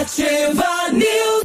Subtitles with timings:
[0.00, 1.42] Ativa News.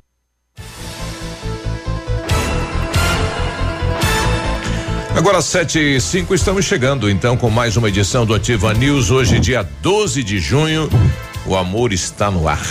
[5.15, 9.11] Agora sete e cinco, estamos chegando então com mais uma edição do Ativa News.
[9.11, 10.89] Hoje, dia 12 de junho,
[11.45, 12.65] o amor está no ar.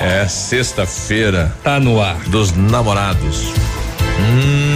[0.00, 1.54] É sexta-feira.
[1.62, 2.16] Tá no ar.
[2.28, 3.52] Dos namorados.
[4.18, 4.71] Hum,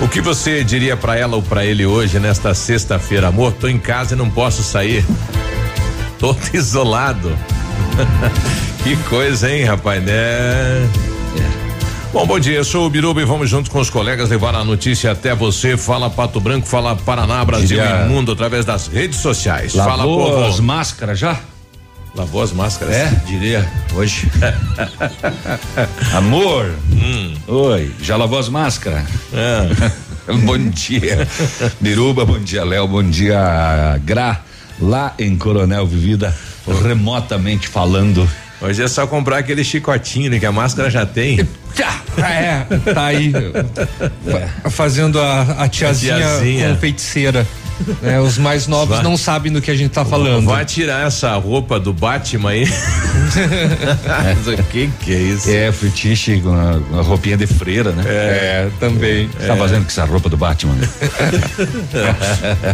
[0.00, 3.28] o que você diria para ela ou para ele hoje, nesta sexta-feira?
[3.28, 5.04] Amor, tô em casa e não posso sair.
[6.18, 7.36] Tô isolado.
[8.82, 10.88] que coisa, hein, rapaz, né?
[12.12, 14.64] Bom, bom dia, eu sou o Biruba e vamos junto com os colegas levar a
[14.64, 15.76] notícia até você.
[15.76, 19.74] Fala Pato Branco, fala Paraná, Brasil Diria- e Mundo através das redes sociais.
[19.74, 20.04] Lavou fala
[20.34, 20.44] povo.
[20.46, 21.38] as máscaras já?
[22.16, 22.94] Lavou as máscaras?
[22.94, 24.30] É, diria, hoje.
[26.14, 26.74] Amor.
[27.46, 29.04] Oi, já lavou as máscaras?
[30.44, 31.28] bom dia.
[31.80, 34.40] Biruba, bom dia, Léo, bom dia, Gra.
[34.80, 36.34] Lá em Coronel Vivida,
[36.82, 38.28] remotamente falando.
[38.60, 40.38] Hoje é só comprar aquele chicotinho, né?
[40.38, 41.46] Que a máscara já tem.
[42.16, 42.64] É,
[42.94, 43.30] tá aí.
[44.62, 46.70] fa- Fazendo a, a tiazinha, tiazinha.
[46.70, 47.46] com feiticeira.
[48.02, 49.04] É, os mais novos Vai.
[49.04, 50.46] não sabem do que a gente tá falando.
[50.46, 52.64] Vai tirar essa roupa do Batman aí.
[52.64, 55.50] o que que é isso?
[55.50, 58.04] É, fetiche com a, roupinha de freira, né?
[58.06, 59.28] É, também.
[59.28, 60.74] Tá fazendo com essa roupa do Batman?
[60.74, 60.88] né?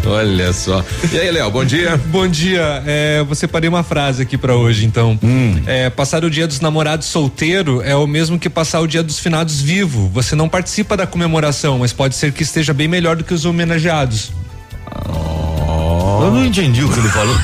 [0.06, 0.84] Olha só.
[1.12, 2.00] E aí, Léo, bom dia.
[2.06, 2.82] Bom dia.
[2.86, 5.18] É, eu separei uma frase aqui pra hoje, então.
[5.66, 9.18] É, passar o dia dos namorados solteiro é o mesmo que passar o dia dos
[9.18, 10.08] finados vivo.
[10.08, 13.44] Você não participa da comemoração, mas pode ser que esteja bem melhor do que os
[13.44, 14.30] homenageados.
[16.24, 17.36] Eu não entendi o que ele falou.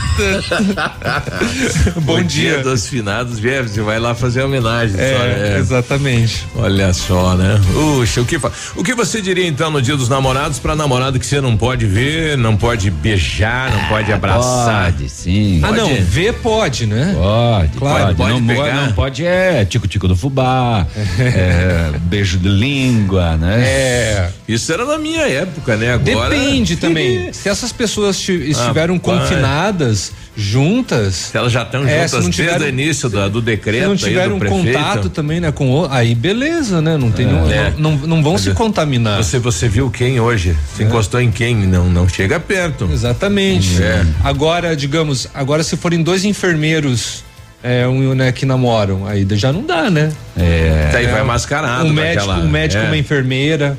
[2.02, 4.94] Bom dia dos finados, você vai lá fazer homenagem.
[4.98, 5.58] É, só, né?
[5.58, 6.46] exatamente.
[6.54, 7.60] Olha só, né?
[7.72, 11.18] Puxa, o que, fa- o que você diria então no dia dos namorados pra namorado
[11.18, 14.92] que você não pode ver, não pode beijar, não pode abraçar?
[14.92, 15.60] Pode, sim.
[15.62, 15.80] Ah, Pode?
[15.80, 17.14] não, ver pode, né?
[17.16, 18.16] Pode, Claro, pode.
[18.16, 18.74] pode não, pegar?
[18.86, 20.86] não pode é tico-tico do fubá,
[21.18, 23.60] é, beijo de língua, né?
[23.64, 24.30] É.
[24.46, 25.94] Isso era na minha época, né?
[25.94, 26.30] Agora.
[26.30, 27.32] Depende também.
[27.32, 31.14] Se essas pessoas ti- estiveram confinadas juntas.
[31.32, 33.44] Se elas já estão É, juntas se não desde tiveram- o início da- do Se
[33.44, 36.96] decreto não aí tiveram contato também, né, com o, aí beleza, né?
[36.96, 37.72] Não tem, não, É.
[37.76, 39.22] não, não, não vão se contaminar.
[39.22, 40.50] Você, você viu quem hoje?
[40.50, 40.76] É.
[40.76, 41.54] Se encostou em quem?
[41.56, 42.88] Não, não chega perto.
[42.92, 43.82] Exatamente.
[43.82, 44.04] É.
[44.22, 47.24] Agora, digamos, agora se forem dois enfermeiros
[47.62, 50.12] é, um, né, que namoram, aí já não dá, né?
[50.36, 50.90] É.
[50.92, 51.86] Daí É, vai mascarado.
[51.86, 52.86] Um médico, daquela- um médico, é.
[52.86, 53.76] uma enfermeira,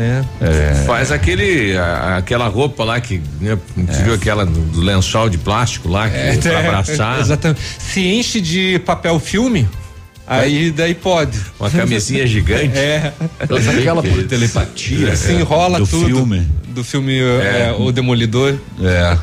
[0.00, 0.24] né?
[0.86, 5.88] Faz aquele, a- aquela roupa lá que, né, você viu aquela do, lençol de plástico
[5.88, 7.20] lá, que, pra abraçar.
[7.20, 7.60] Exatamente.
[7.78, 9.68] Se enche de papel filme,
[10.26, 11.38] aí daí pode.
[11.58, 12.76] Uma camisinha gigante.
[12.76, 13.12] É.
[13.40, 15.14] Aquela por telepatia.
[15.16, 16.06] Se enrola do tudo.
[16.06, 16.46] filme.
[16.68, 18.56] Do filme é, O Demolidor.
[18.82, 19.18] É.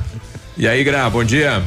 [0.58, 1.62] E aí, Gra, bom dia.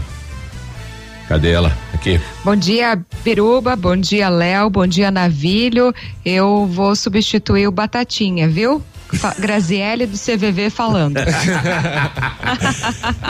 [1.28, 1.72] Cadê ela?
[1.94, 2.20] Aqui.
[2.44, 3.76] Bom dia, Biruba.
[3.76, 4.68] Bom dia, Léo.
[4.68, 5.94] Bom dia, Navilho.
[6.24, 8.82] Eu vou substituir o Batatinha, viu?
[9.38, 11.16] Graziele do CVV falando.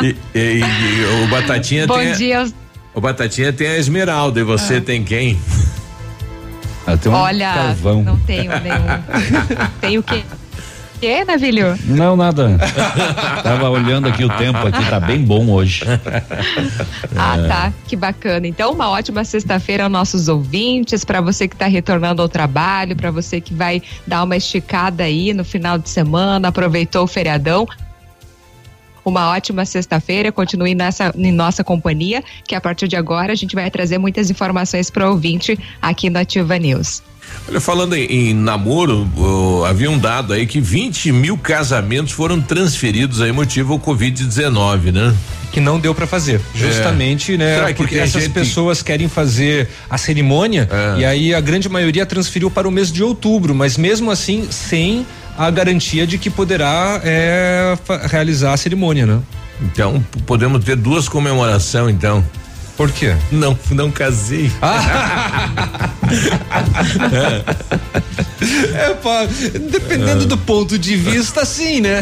[0.02, 2.12] E, e- e o Batatinha Bom tem.
[2.12, 2.46] a- dia.
[2.94, 5.38] O Batatinha tem a Esmeralda e você tem quem?
[6.86, 8.02] Ah, tem um Olha, carvão.
[8.02, 9.02] não tenho nenhum.
[9.80, 10.04] Tenho o
[11.00, 11.20] quê?
[11.20, 11.78] Que, Navilho?
[11.86, 12.58] Não, nada.
[13.42, 15.84] Tava olhando aqui o tempo aqui, tá bem bom hoje.
[17.16, 17.72] Ah, tá.
[17.88, 18.46] Que bacana.
[18.46, 23.10] Então, uma ótima sexta-feira aos nossos ouvintes, para você que está retornando ao trabalho, para
[23.10, 27.66] você que vai dar uma esticada aí no final de semana, aproveitou o feriadão.
[29.04, 33.54] Uma ótima sexta-feira, continue nessa, em nossa companhia, que a partir de agora a gente
[33.54, 37.02] vai trazer muitas informações para o ouvinte aqui no Ativa News.
[37.48, 42.40] Olha, falando em, em namoro, ó, havia um dado aí que 20 mil casamentos foram
[42.40, 45.14] transferidos aí motivo ao Covid-19, né?
[45.52, 46.40] Que não deu pra fazer.
[46.54, 47.56] Justamente, né?
[47.56, 51.00] Será que Porque essas gente- pessoas querem fazer a cerimônia É.
[51.00, 55.04] e aí a grande maioria transferiu para o mês de outubro, mas mesmo assim sem
[55.36, 57.76] a garantia de que poderá é,
[58.08, 59.20] realizar a cerimônia, né?
[59.62, 62.24] Então, podemos ter duas comemorações, então.
[62.80, 63.14] Por quê?
[63.30, 64.50] Não, não casei.
[68.74, 69.28] É, pá,
[69.70, 72.00] dependendo do ponto de vista, sim, né?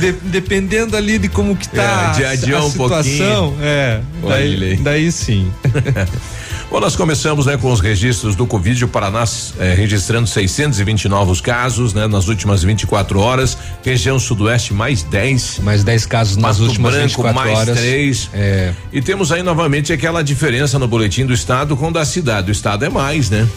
[0.00, 3.58] De- dependendo ali de como que tá É, de adiar a um situação, pouquinho.
[3.62, 4.76] é, daí, aí.
[4.76, 5.50] daí sim.
[6.76, 9.24] Bom, nós começamos, né, com os registros do Covid, o Paraná
[9.58, 13.56] eh, registrando 620 novos casos, né, nas últimas 24 horas.
[13.82, 15.60] Região Sudoeste mais 10.
[15.60, 17.78] Mais 10 casos nas Pato últimas Branco 24 mais horas.
[17.78, 18.30] 3.
[18.34, 18.74] É.
[18.92, 22.50] E temos aí novamente aquela diferença no boletim do estado com o da cidade.
[22.50, 23.48] O estado é mais, né?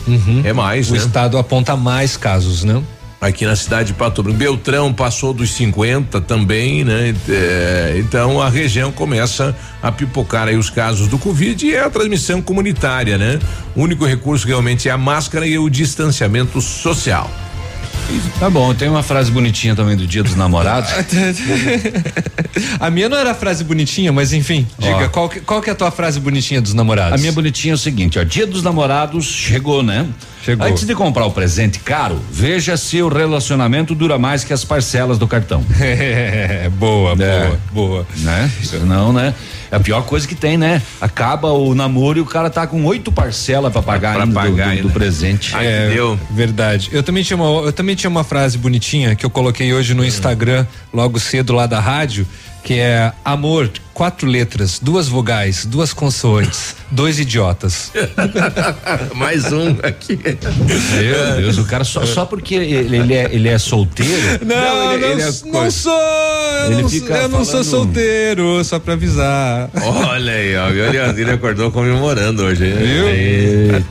[0.45, 0.93] É mais, Uhum.
[0.93, 1.05] O né?
[1.05, 2.81] estado aponta mais casos, né?
[3.21, 4.37] Aqui na cidade de Pato Branco.
[4.37, 7.13] Beltrão passou dos 50 também, né?
[7.27, 11.89] É, então a região começa a pipocar aí os casos do Covid e é a
[11.89, 13.37] transmissão comunitária, né?
[13.75, 17.29] O único recurso realmente é a máscara e o distanciamento social.
[18.39, 20.89] Tá bom, tem uma frase bonitinha também do Dia dos Namorados.
[22.79, 25.09] A minha não era frase bonitinha, mas enfim, diga, Ó.
[25.09, 27.13] qual que, qual que é a tua frase bonitinha dos namorados?
[27.13, 30.07] A minha bonitinha é o seguinte, ó, Dia dos Namorados chegou, né?
[30.43, 30.65] Chegou.
[30.65, 35.17] Antes de comprar o presente caro, veja se o relacionamento dura mais que as parcelas
[35.17, 35.63] do cartão.
[35.79, 38.07] É, boa, boa, boa.
[38.17, 38.49] Né?
[38.85, 39.33] Não, né?
[39.71, 40.81] É a pior coisa que tem, né?
[40.99, 44.45] Acaba o namoro e o cara tá com oito parcelas pra pagar, Pra ainda do-
[44.49, 44.83] pagar do, ainda.
[44.83, 45.55] do presente.
[45.55, 46.19] Ai, É, deu.
[46.31, 46.89] verdade.
[46.91, 50.03] Eu também tinha uma, eu também tinha uma frase bonitinha que eu coloquei hoje no
[50.03, 52.25] Instagram, logo cedo lá da rádio,
[52.69, 57.91] que é amor, quatro letras, duas vogais, duas consoantes, dois idiotas.
[59.15, 60.19] Mais um aqui.
[60.23, 64.45] Meu Deus, o cara só, só porque ele, ele é, ele é solteiro.
[64.45, 68.63] Não, ele- não, ele é não sou, eu, Ele não, fica eu não sou solteiro,
[68.63, 69.71] só pra avisar.
[69.81, 70.69] Olha aí, ó.
[70.69, 72.65] Ele, ele acordou comemorando hoje?
[72.71, 73.07] Viu?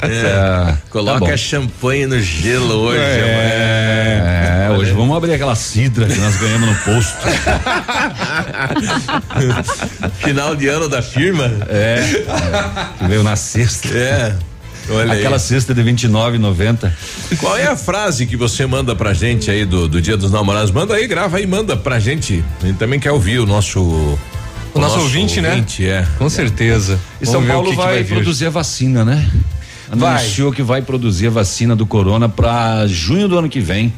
[0.02, 0.78] É.
[0.88, 6.68] Coloca Tá champanhe no gelo hoje, É, hoje vamos abrir aquela cidra que nós ganhamos
[6.68, 7.26] no posto.
[10.18, 11.50] Final de ano da firma.
[11.68, 12.24] É.
[13.06, 13.88] Veio na sexta.
[13.88, 14.36] É.
[14.90, 15.18] Olha aí.
[15.18, 16.90] Aquela cesta de 29,90.
[17.38, 20.70] Qual é a frase que você manda pra gente aí do, do Dia dos Namorados?
[20.70, 22.42] Manda aí, grava aí, manda pra gente.
[22.62, 23.80] A gente também quer ouvir o nosso.
[24.74, 25.64] O nosso ouvinte, né?
[25.80, 26.06] é.
[26.18, 26.98] Com certeza.
[27.20, 29.28] E Vamos São Paulo que que vai, produzir a vacina, né?
[29.90, 30.22] Vai.
[30.22, 33.92] Anunciou que vai produzir a vacina do corona pra junho do ano que vem.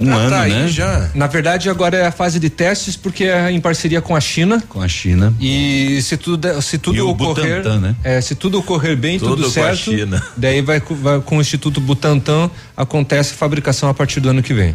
[0.00, 0.68] Um Ah, ano, tá aí né?
[0.68, 1.10] já.
[1.14, 4.62] Na verdade, agora é a fase de testes, porque é em parceria com a China.
[4.66, 5.34] Com a China.
[5.38, 7.58] E se tudo, se tudo E o ocorrer.
[7.58, 7.94] Butantan, né?
[8.02, 9.76] É, se tudo ocorrer bem, Tudo tudo, com a certo.
[9.76, 10.22] China.
[10.36, 14.54] Daí vai, vai com o Instituto Butantan, acontece a fabricação a partir do ano que
[14.54, 14.74] vem.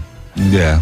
[0.53, 0.79] É.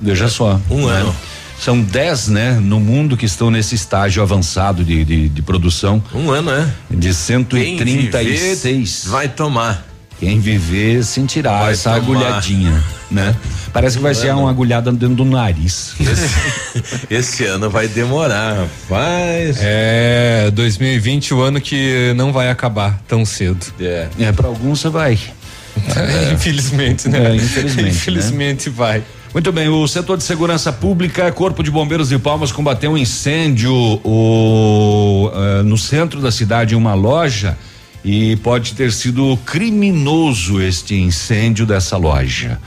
[0.00, 0.60] Veja só.
[0.68, 0.92] Um né?
[0.96, 1.14] ano.
[1.60, 6.02] São 10, né, no mundo que estão nesse estágio avançado de, de, de produção.
[6.12, 6.66] Um ano, é?
[6.90, 8.40] De Quem 136.
[8.64, 9.93] viver vai tomar.
[10.18, 11.96] Quem viver sentirá Vai essa tomar.
[12.02, 13.34] agulhadinha, né?
[13.72, 15.94] Parece que vai ser uma agulhada dentro do nariz.
[16.00, 19.58] Esse, esse ano vai demorar, rapaz.
[19.60, 23.66] É, 2020 o ano que não vai acabar tão cedo.
[23.80, 24.08] É.
[24.18, 25.18] É, para alguns você vai.
[26.32, 27.32] Infelizmente, né?
[27.32, 27.88] É, infelizmente, né?
[27.88, 29.02] Infelizmente vai.
[29.34, 33.74] Muito bem, o setor de segurança pública, Corpo de Bombeiros de Palmas combateu um incêndio
[33.74, 37.58] o, eh, no centro da cidade em uma loja
[38.04, 42.60] e pode ter sido criminoso este incêndio dessa loja.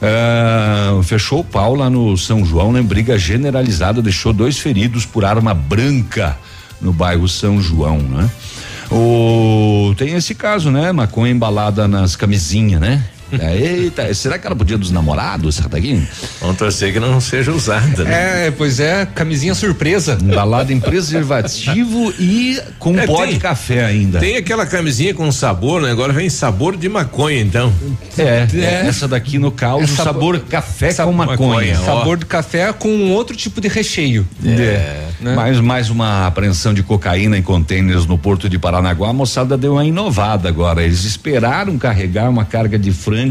[0.00, 2.82] Ah, fechou o pau lá no São João, né?
[2.82, 6.36] Briga generalizada, deixou dois feridos por arma branca
[6.80, 8.28] no bairro São João, né?
[8.90, 10.90] O, tem esse caso, né?
[10.90, 13.04] Maconha embalada nas camisinhas, né?
[13.40, 16.02] É, eita, será que ela podia dos namorados, essa daqui?
[16.40, 18.46] Vamos torcer que não seja usada, né?
[18.46, 20.18] É, pois é, camisinha surpresa.
[20.20, 24.18] Embalada em preservativo e com É, pó tem- de café ainda.
[24.18, 25.90] Tem aquela camisinha com sabor, né?
[25.90, 27.72] Agora vem sabor de maconha, então.
[28.18, 28.86] É, É.
[28.86, 31.36] essa daqui no caos, É sabor, café com maconha.
[31.36, 31.84] maconha, ó.
[31.84, 34.26] Sabor de café com um outro tipo de recheio.
[34.44, 35.06] É.
[35.20, 35.34] né?
[35.36, 39.10] Mais, mais uma apreensão de cocaína em contêineres no porto de Paranaguá.
[39.10, 40.82] A moçada deu uma inovada agora.
[40.82, 43.21] Eles esperaram carregar uma carga de frango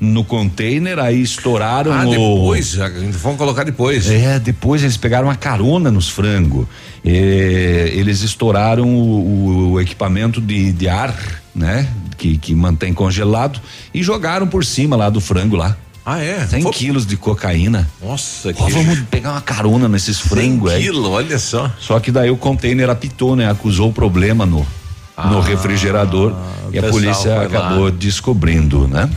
[0.00, 2.10] no container, aí estouraram Ah, o.
[2.10, 4.10] depois, já, vamos colocar depois.
[4.10, 6.66] É, depois eles pegaram uma carona nos frangos.
[7.04, 11.14] É, eles estouraram o, o equipamento de, de ar,
[11.54, 11.88] né?
[12.18, 13.60] Que, que mantém congelado
[13.92, 15.76] e jogaram por cima lá do frango lá.
[16.06, 16.46] Ah, é?
[16.46, 17.88] 100 Pô, quilos de cocaína.
[18.02, 20.82] Nossa, que Ó, vamos pegar uma carona nesses frangos aí.
[20.82, 21.72] quilo, olha só.
[21.80, 23.50] Só que daí o container apitou, né?
[23.50, 24.66] Acusou o problema no,
[25.16, 26.32] no refrigerador
[26.72, 27.90] e a Ah, polícia acabou lá.
[27.90, 29.08] descobrindo, né?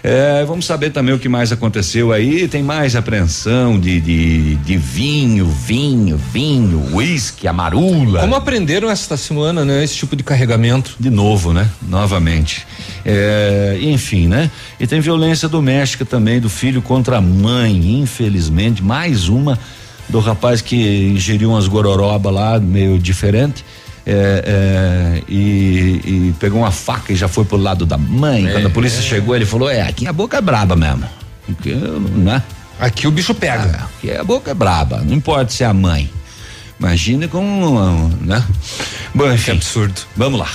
[0.00, 2.46] É, vamos saber também o que mais aconteceu aí.
[2.46, 8.20] Tem mais apreensão de, de, de vinho, vinho, vinho, uísque, amarula.
[8.20, 9.82] Como aprenderam esta semana, né?
[9.82, 10.94] Esse tipo de carregamento.
[11.00, 11.68] De novo, né?
[11.82, 12.64] Novamente.
[13.04, 14.50] É, enfim, né?
[14.78, 18.82] E tem violência doméstica também do filho contra a mãe, infelizmente.
[18.84, 19.58] Mais uma
[20.08, 20.76] do rapaz que
[21.12, 23.64] ingeriu umas gororoba lá, meio diferente.
[24.10, 28.50] É, é, e, e pegou uma faca e já foi pro lado da mãe.
[28.50, 31.04] Quando a polícia chegou, ele falou: É, aqui a boca é braba mesmo.
[31.44, 32.42] Porque, né?
[32.80, 33.80] Aqui o bicho pega.
[33.80, 36.10] Ah, aqui a boca é braba, não importa se é a mãe.
[36.80, 38.42] Imagina com, né?
[39.14, 40.00] Bom, enfim, absurdo.
[40.16, 40.48] Vamos lá.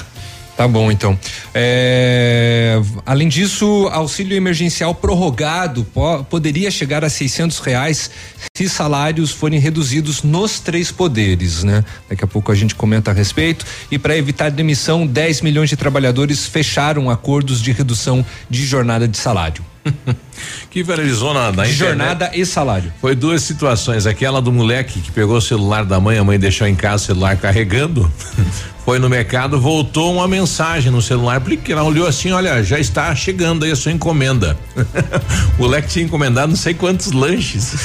[0.55, 1.17] Tá bom, então.
[1.51, 8.11] É, além disso, auxílio emergencial prorrogado po- poderia chegar a 600 reais
[8.55, 11.83] se salários forem reduzidos nos três poderes, né?
[12.07, 13.65] Daqui a pouco a gente comenta a respeito.
[13.89, 19.17] E para evitar demissão, 10 milhões de trabalhadores fecharam acordos de redução de jornada de
[19.17, 19.65] salário.
[20.73, 21.75] Que viralizou na, na internet.
[21.75, 22.91] jornada e salário.
[22.99, 24.07] Foi duas situações.
[24.07, 27.05] Aquela do moleque que pegou o celular da mãe, a mãe deixou em casa o
[27.05, 28.11] celular carregando.
[28.83, 33.15] Foi no mercado, voltou uma mensagem no celular, porque ela olhou assim, olha, já está
[33.15, 34.57] chegando aí a sua encomenda.
[35.57, 37.75] o moleque tinha encomendado não sei quantos lanches.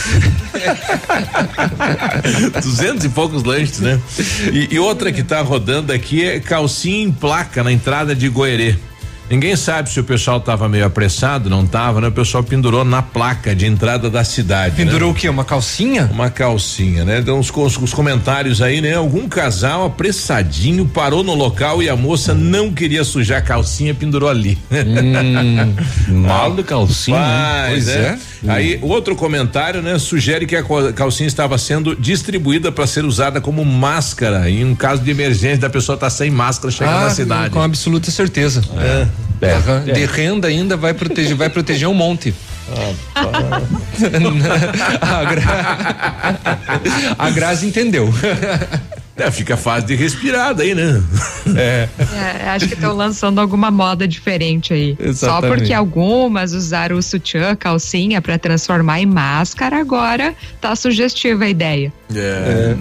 [2.60, 4.00] Duzentos e poucos lanches, né?
[4.52, 8.76] E, e outra que tá rodando aqui é calcinha em placa na entrada de Goerê.
[9.30, 12.08] Ninguém sabe se o pessoal tava meio apressado, não tava, né?
[12.08, 14.76] O pessoal pendurou na placa de entrada da cidade.
[14.76, 15.14] Pendurou né?
[15.14, 15.28] o quê?
[15.28, 16.08] Uma calcinha?
[16.12, 17.18] Uma calcinha, né?
[17.18, 18.94] Então os, os, os comentários aí, né?
[18.94, 24.28] Algum casal apressadinho parou no local e a moça não queria sujar a calcinha, pendurou
[24.28, 24.56] ali.
[24.70, 27.16] Hum, Mal de calcinha.
[27.18, 27.68] hein?
[27.70, 28.18] Pois Pois é.
[28.46, 28.50] É.
[28.50, 29.98] Aí outro comentário, né?
[29.98, 30.62] Sugere que a
[30.94, 35.70] calcinha estava sendo distribuída para ser usada como máscara em um caso de emergência da
[35.70, 37.50] pessoa estar sem máscara chegando na cidade.
[37.50, 38.62] Com absoluta certeza.
[38.76, 39.06] É.
[39.54, 39.84] Aham.
[39.86, 39.92] É.
[39.92, 42.34] De renda ainda vai proteger, vai proteger um monte.
[45.00, 45.42] a, Gra...
[47.18, 48.12] a Grazi entendeu.
[49.18, 51.02] É, fica fácil de respirar daí, né?
[51.56, 51.88] É.
[52.14, 54.96] É, acho que estão lançando alguma moda diferente aí.
[54.96, 55.58] Só Exatamente.
[55.58, 61.92] porque algumas usaram o sutiã, calcinha para transformar em máscara, agora tá sugestiva a ideia.
[62.14, 62.76] É.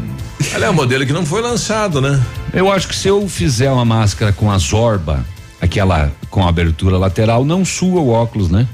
[0.53, 2.22] Olha, é um modelo que não foi lançado, né?
[2.53, 5.25] Eu acho que se eu fizer uma máscara com a zorba,
[5.60, 8.67] aquela com abertura lateral, não sua o óculos, né?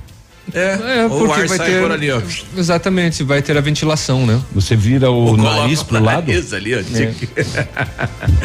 [0.54, 1.82] É, É, o porque ar vai sai ter.
[1.82, 2.22] por ali, ó.
[2.58, 4.42] Exatamente, vai ter a ventilação, né?
[4.54, 6.28] Você vira o, nariz Coloca pro o lado.
[6.28, 6.80] nariz ali, ó.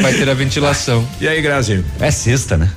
[0.00, 1.06] Vai ter a ventilação.
[1.20, 1.84] E aí, Grazi?
[2.00, 2.70] É sexta, né?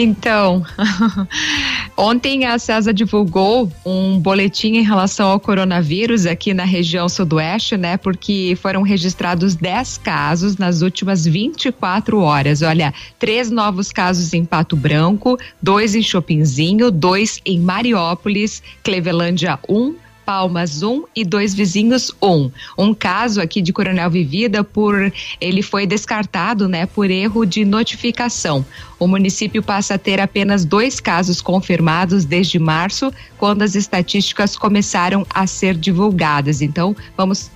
[0.00, 0.64] Então,
[2.00, 7.96] Ontem a CESA divulgou um boletim em relação ao coronavírus aqui na região sudoeste, né?
[7.96, 12.62] Porque foram registrados 10 casos nas últimas 24 horas.
[12.62, 19.76] Olha, três novos casos em Pato Branco, dois em Chopinzinho, dois em Mariópolis, Clevelândia 1,
[19.76, 19.96] um,
[20.28, 22.28] Palmas 1 um, e dois vizinhos 1.
[22.28, 22.50] Um.
[22.76, 28.62] um caso aqui de Coronel Vivida por ele foi descartado, né, por erro de notificação.
[28.98, 35.26] O município passa a ter apenas dois casos confirmados desde março, quando as estatísticas começaram
[35.30, 36.60] a ser divulgadas.
[36.60, 37.50] Então, vamos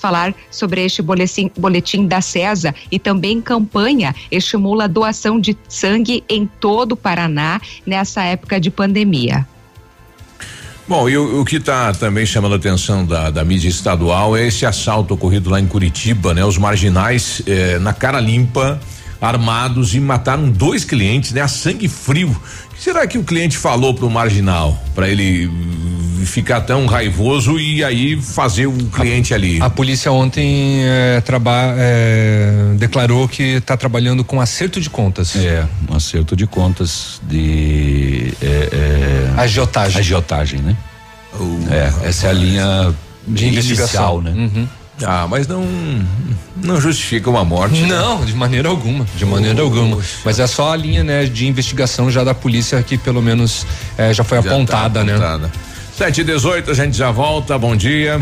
[0.00, 6.24] falar sobre este boletim, boletim da CESA e também campanha estimula a doação de sangue
[6.30, 9.46] em todo o Paraná nessa época de pandemia.
[10.86, 14.46] Bom, e o, o que está também chamando a atenção da, da, mídia estadual é
[14.46, 16.44] esse assalto ocorrido lá em Curitiba, né?
[16.44, 18.78] Os marginais eh, na cara limpa,
[19.18, 21.40] armados e mataram dois clientes, né?
[21.40, 22.36] A sangue frio.
[22.74, 25.48] O que será que o cliente falou pro marginal para ele
[26.26, 29.62] ficar tão raivoso e aí fazer o cliente a, ali?
[29.62, 35.36] A polícia ontem é, traba, é, declarou que está trabalhando com acerto de contas.
[35.36, 40.00] É, um acerto de contas de é, agiotagem.
[40.00, 40.76] Agiotagem, né?
[41.38, 42.94] Uh, é, essa é a linha
[43.26, 44.32] de investigação, né?
[44.32, 44.68] Uhum.
[45.02, 45.64] Ah, mas não
[46.56, 47.80] não justifica uma morte.
[47.82, 47.88] Né?
[47.88, 48.26] Não, né?
[48.26, 49.98] de maneira alguma, de maneira alguma.
[50.24, 53.66] Mas é só a linha, né, de investigação já da polícia que pelo menos
[53.98, 55.50] é, já foi já apontada, tá apontada, né?
[55.96, 58.20] Sete e dezoito, a gente já volta, bom dia.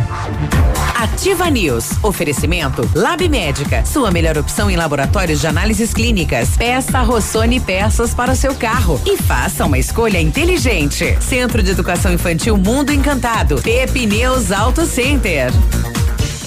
[0.94, 6.50] Ativa News, oferecimento Lab Médica, sua melhor opção em laboratórios de análises clínicas.
[6.50, 11.16] Peça Rossoni peças para o seu carro e faça uma escolha inteligente.
[11.20, 15.50] Centro de Educação Infantil Mundo Encantado, Pepineus Auto Center.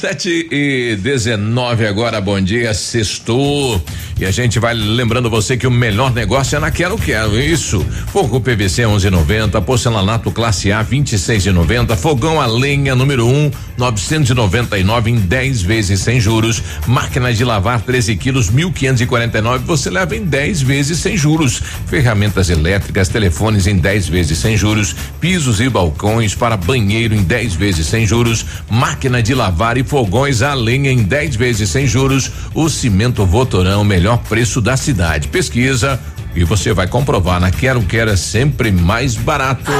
[0.00, 3.82] Sete e dezenove agora, bom dia, sextou.
[4.20, 7.84] E a gente vai lembrando você que o melhor negócio é na Quero Quero, isso.
[8.12, 15.16] Fogo PVC 11,90, porcelanato classe A 26,90, fogão a lenha número 1 um, 999 em
[15.16, 20.98] 10 vezes sem juros, máquina de lavar 13 quilos 1.549 você leva em 10 vezes
[20.98, 27.14] sem juros, ferramentas elétricas, telefones em 10 vezes sem juros, pisos e balcões para banheiro
[27.14, 31.70] em 10 vezes sem juros, máquina de lavar e fogões a lenha em 10 vezes
[31.70, 32.30] sem juros.
[32.54, 35.28] O cimento Votorão, melhor preço da cidade.
[35.28, 35.98] Pesquisa
[36.34, 37.40] e você vai comprovar.
[37.40, 39.72] Na Quero Quero é sempre mais barato.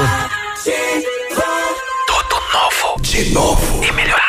[2.07, 3.01] Tudo novo.
[3.01, 3.83] De novo.
[3.83, 4.28] E melhor.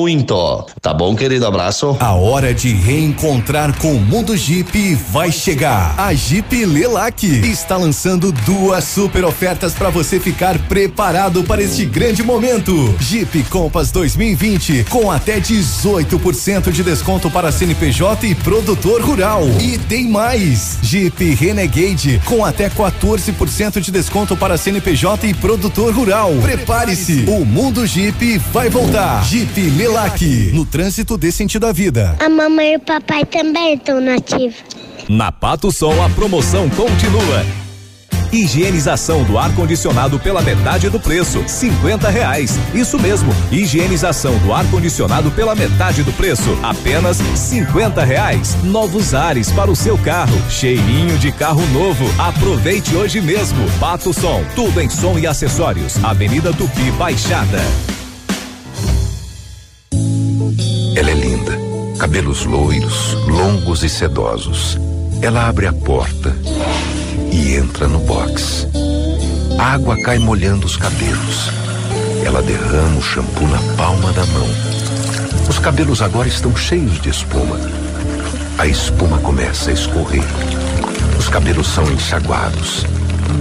[0.00, 0.64] muito.
[0.80, 1.46] Tá bom, querido?
[1.46, 1.94] Abraço.
[2.00, 5.94] A hora de reencontrar com o mundo Jeep vai chegar.
[5.98, 12.22] A Jeep Lelac está lançando duas super ofertas para você ficar preparado para este grande
[12.22, 12.94] momento.
[12.98, 19.42] Jeep Compass 2020 com até 18% de desconto para CNPJ e produtor rural.
[19.60, 20.78] E tem mais.
[20.82, 26.32] Jeep Renegade com até 14% de desconto para CNPJ e produtor rural.
[26.40, 27.26] Prepare-se.
[27.28, 29.22] O mundo Jeep vai voltar.
[29.24, 29.89] Jeep Lelac
[30.52, 32.16] No trânsito dê sentido à vida.
[32.20, 34.56] A mamãe e o papai também estão nativos.
[35.08, 37.44] Na Pato Sol a promoção continua.
[38.32, 42.56] Higienização do ar-condicionado pela metade do preço, cinquenta reais.
[42.72, 48.56] Isso mesmo, higienização do ar-condicionado pela metade do preço, apenas cinquenta reais.
[48.62, 52.04] Novos ares para o seu carro, cheirinho de carro novo.
[52.20, 53.68] Aproveite hoje mesmo.
[53.80, 55.96] Pato Som, tudo em som e acessórios.
[56.04, 57.60] Avenida Tupi Baixada.
[62.00, 64.78] Cabelos loiros, longos e sedosos.
[65.20, 66.34] Ela abre a porta
[67.30, 68.66] e entra no box.
[69.58, 71.50] A água cai molhando os cabelos.
[72.24, 74.48] Ela derrama o shampoo na palma da mão.
[75.46, 77.60] Os cabelos agora estão cheios de espuma.
[78.56, 80.24] A espuma começa a escorrer.
[81.18, 82.86] Os cabelos são enxaguados.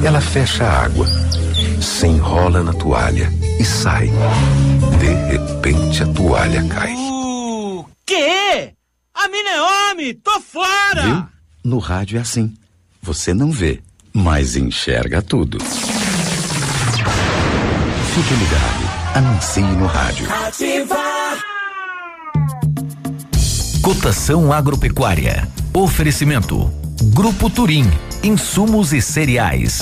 [0.03, 1.07] Ela fecha a água,
[1.79, 4.11] se enrola na toalha e sai.
[4.99, 7.08] De repente a toalha cai.
[9.21, 10.13] A mina é homem!
[10.13, 11.01] Tô fora!
[11.01, 11.25] Viu?
[11.61, 12.55] No rádio é assim.
[13.01, 13.81] Você não vê,
[14.13, 15.57] mas enxerga tudo.
[18.13, 19.17] Fique ligado.
[19.17, 20.25] Anuncie no rádio.
[20.31, 20.95] Ativa.
[23.81, 25.49] Cotação agropecuária.
[25.73, 26.71] Oferecimento.
[27.13, 27.91] Grupo Turim.
[28.23, 29.81] Insumos e cereais.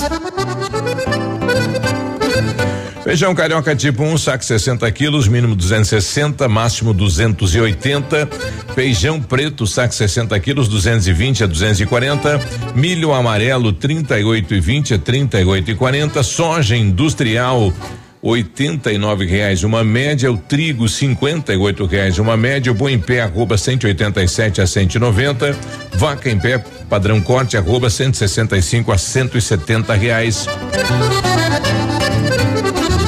[3.08, 8.28] Feijão carioca tipo 1, um, saco 60 quilos, mínimo 260, máximo 280.
[8.76, 12.41] Feijão preto, saco 60 quilos, 220 a 240.
[12.76, 16.22] Milho amarelo, 38 e 20 a 38 e 40.
[16.22, 17.74] Soja industrial,
[18.22, 22.76] oitenta e nove reais uma média, o trigo cinquenta e oito reais uma média, o
[22.76, 25.56] boi em pé arroba cento e oitenta e sete a cento e noventa,
[25.93, 29.96] vaca em pé padrão corte arroba cento e sessenta e cinco a cento e setenta.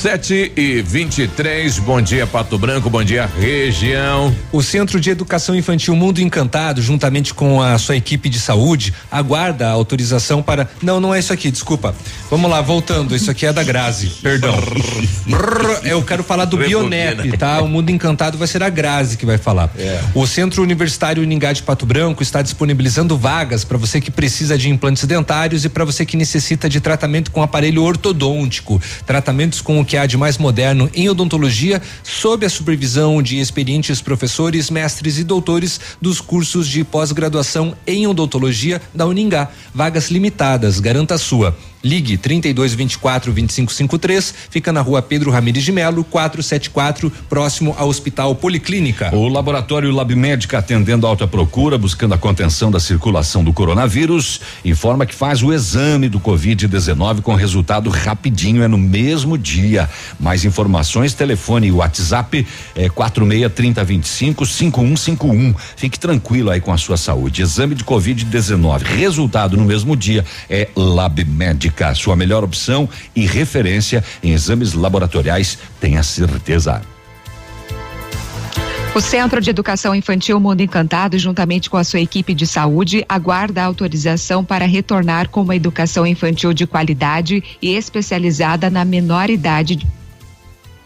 [0.00, 4.34] Sete e vinte e três, bom dia Pato Branco, bom dia região.
[4.50, 9.68] O Centro de Educação Infantil Mundo Encantado, juntamente com a sua equipe de saúde, aguarda
[9.68, 10.70] a autorização para.
[10.80, 11.94] Não, não é isso aqui, desculpa.
[12.30, 13.14] Vamos lá, voltando.
[13.14, 14.54] Isso aqui é da Grazi, perdão.
[15.84, 17.60] Eu quero falar do Bionep, tá?
[17.60, 19.70] O Mundo Encantado vai ser a Grazi que vai falar.
[19.76, 20.00] É.
[20.14, 24.70] O Centro Universitário Uningá de Pato Branco está disponibilizando vagas para você que precisa de
[24.70, 28.80] implantes dentários e para você que necessita de tratamento com aparelho ortodôntico.
[29.04, 34.00] Tratamentos com o que há de mais moderno em odontologia, sob a supervisão de experientes
[34.00, 39.50] professores, mestres e doutores dos cursos de pós-graduação em odontologia da Uningá.
[39.74, 41.56] Vagas limitadas, garanta a sua.
[41.82, 47.88] Ligue 32 24 25 53, fica na rua Pedro Ramires de Melo, 474, próximo ao
[47.88, 49.14] Hospital Policlínica.
[49.14, 55.06] O laboratório Lab Médica, atendendo alta procura, buscando a contenção da circulação do coronavírus, informa
[55.06, 59.88] que faz o exame do Covid-19 com resultado rapidinho, é no mesmo dia.
[60.18, 65.54] Mais informações, telefone e WhatsApp é 46 30 25 5151.
[65.76, 67.40] Fique tranquilo aí com a sua saúde.
[67.40, 74.04] Exame de Covid-19, resultado no mesmo dia é Lab Médica, sua melhor opção e referência
[74.22, 76.82] em exames laboratoriais, tenha certeza.
[78.92, 83.62] O Centro de Educação Infantil Mundo Encantado, juntamente com a sua equipe de saúde, aguarda
[83.62, 89.78] a autorização para retornar com uma educação infantil de qualidade e especializada na menor idade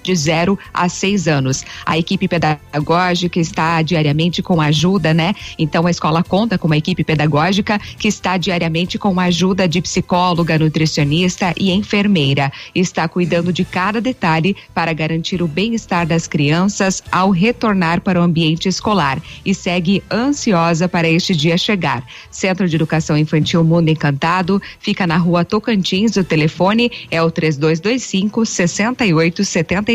[0.05, 1.65] de 0 a 6 anos.
[1.85, 5.35] A equipe pedagógica está diariamente com ajuda, né?
[5.59, 10.59] Então a escola conta com uma equipe pedagógica que está diariamente com ajuda de psicóloga,
[10.59, 12.53] nutricionista e enfermeira.
[12.75, 18.23] Está cuidando de cada detalhe para garantir o bem-estar das crianças ao retornar para o
[18.23, 22.05] ambiente escolar e segue ansiosa para este dia chegar.
[22.31, 26.17] Centro de Educação Infantil Mundo Encantado fica na rua Tocantins.
[26.17, 29.94] O telefone é o 3225 6870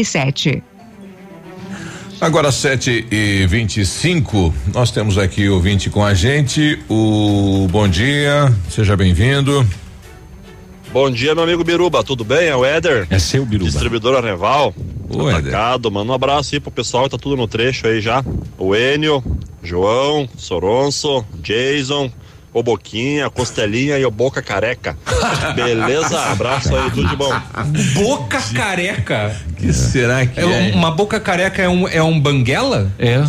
[2.21, 6.77] Agora 7 e 25 nós temos aqui o ouvinte com a gente.
[6.89, 9.65] O bom dia, seja bem-vindo.
[10.91, 12.47] Bom dia, meu amigo Biruba, tudo bem?
[12.47, 13.07] É o Éder.
[13.09, 13.69] É seu Biruba.
[13.69, 14.73] Distribuidora Reval.
[15.09, 18.23] Ô, Atacado, manda um abraço aí pro pessoal que tá tudo no trecho aí já.
[18.57, 19.23] O Enio,
[19.63, 22.11] João, Soronso, Jason,
[22.53, 24.97] o Boquinha, Costelinha e o Boca Careca.
[25.55, 26.19] Beleza?
[26.31, 27.31] Abraço aí, tudo de bom.
[27.93, 29.35] Boca careca.
[29.57, 30.71] Que será que é?
[30.73, 32.91] Uma boca careca é um, é um banguela?
[32.97, 33.19] É.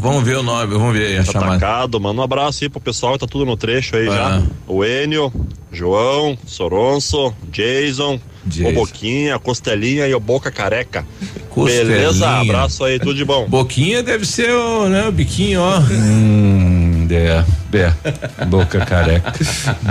[0.00, 1.52] Vamos ver o nome, vamos ver aí a chamada.
[1.56, 4.12] Atacado, manda um abraço aí pro pessoal que tá tudo no trecho aí Ah.
[4.12, 4.42] já.
[4.66, 5.32] O Enio,
[5.72, 8.68] João, Soronso, Jason, Jason.
[8.68, 11.06] o Boquinha, Costelinha e o Boca Careca.
[11.50, 11.84] Costelinha.
[11.96, 12.28] Beleza?
[12.28, 13.46] Abraço aí, tudo de bom.
[13.48, 15.78] Boquinha deve ser o, né, o biquinho, ó.
[15.80, 18.44] Hum, é, é.
[18.46, 19.32] Boca careca.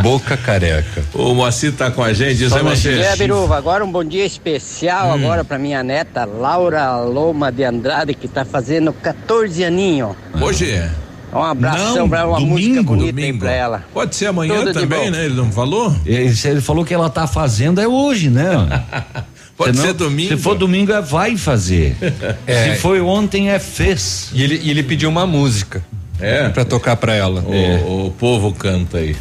[0.02, 1.04] Boca careca.
[1.14, 2.96] O Moacir tá com a gente, diz aí, Bom Moacir.
[2.96, 3.58] dia, Biruva.
[3.58, 8.46] Agora um bom dia especial agora pra minha neta Laura Loma de Andrade, que tá
[8.46, 10.16] fazendo 14 aninhos.
[10.40, 10.92] Hoje é.
[11.34, 13.40] Um abração Não, pra ela, uma domingo, música bonita domingo.
[13.40, 13.86] pra ela.
[13.94, 15.26] Pode ser amanhã Tudo também, né?
[15.26, 15.96] Ele não falou?
[16.06, 18.52] Ele, se ele falou que ela tá fazendo é hoje, né?
[19.56, 20.30] Pode Senão, ser domingo.
[20.30, 21.96] Se for domingo, é vai fazer.
[22.48, 22.74] É.
[22.74, 24.30] Se foi ontem, é fez.
[24.34, 25.82] E ele, e ele pediu uma música.
[26.22, 26.50] É.
[26.50, 27.42] Pra tocar pra ela.
[27.42, 29.16] O, o povo canta aí.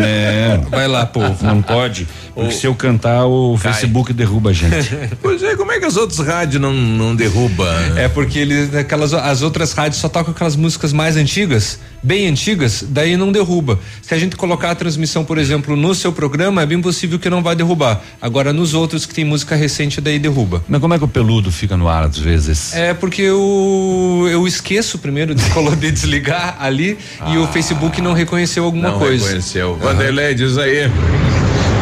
[0.00, 0.58] É.
[0.70, 1.44] Vai lá, povo.
[1.44, 2.06] Não pode.
[2.34, 3.72] Porque O- se eu cantar, o Cai.
[3.72, 4.90] Facebook derruba a gente.
[5.20, 7.66] Pois é, como é que os outros rádios não, não derrubam?
[7.96, 12.84] É porque ele, aquelas, as outras rádios só tocam aquelas músicas mais antigas, bem antigas,
[12.88, 13.78] daí não derruba.
[14.00, 17.28] Se a gente colocar a transmissão, por exemplo, no seu programa, é bem possível que
[17.30, 18.00] não vai derrubar.
[18.20, 20.62] Agora, nos outros que tem música recente, daí derruba.
[20.68, 22.74] Mas como é que o peludo fica no ar às vezes?
[22.74, 25.42] É porque eu, eu esqueço primeiro de,
[25.78, 29.24] de desligar ali e o Facebook não reconheceu alguma não coisa.
[29.24, 29.76] reconheceu.
[29.76, 30.90] Vanderlei, diz aí.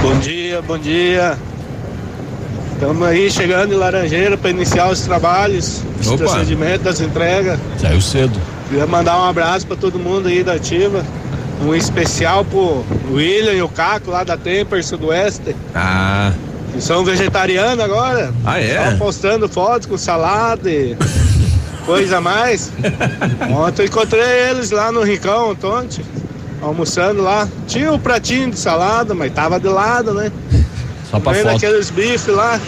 [0.02, 1.36] Bom dia, bom dia.
[2.72, 6.18] Estamos aí chegando em Laranjeira para iniciar os trabalhos, os Opa.
[6.24, 7.58] procedimentos das entregas.
[7.78, 8.40] Saiu cedo.
[8.68, 11.04] Queria mandar um abraço para todo mundo aí da Ativa.
[11.62, 16.32] Um especial pro William e o Caco lá da Temper Sudoeste, Ah,
[16.72, 18.32] que são vegetarianos agora.
[18.46, 18.92] Ah, é?
[18.92, 20.96] Só postando fotos com salada e
[21.84, 22.72] coisa mais.
[23.54, 26.02] Ontem encontrei eles lá no Rincão, Tonte,
[26.62, 27.48] almoçando lá.
[27.66, 30.30] Tinha o pratinho de salada, mas tava de lado, né?
[31.10, 31.56] Só pra Vendo foto.
[31.56, 32.60] aqueles bifes lá.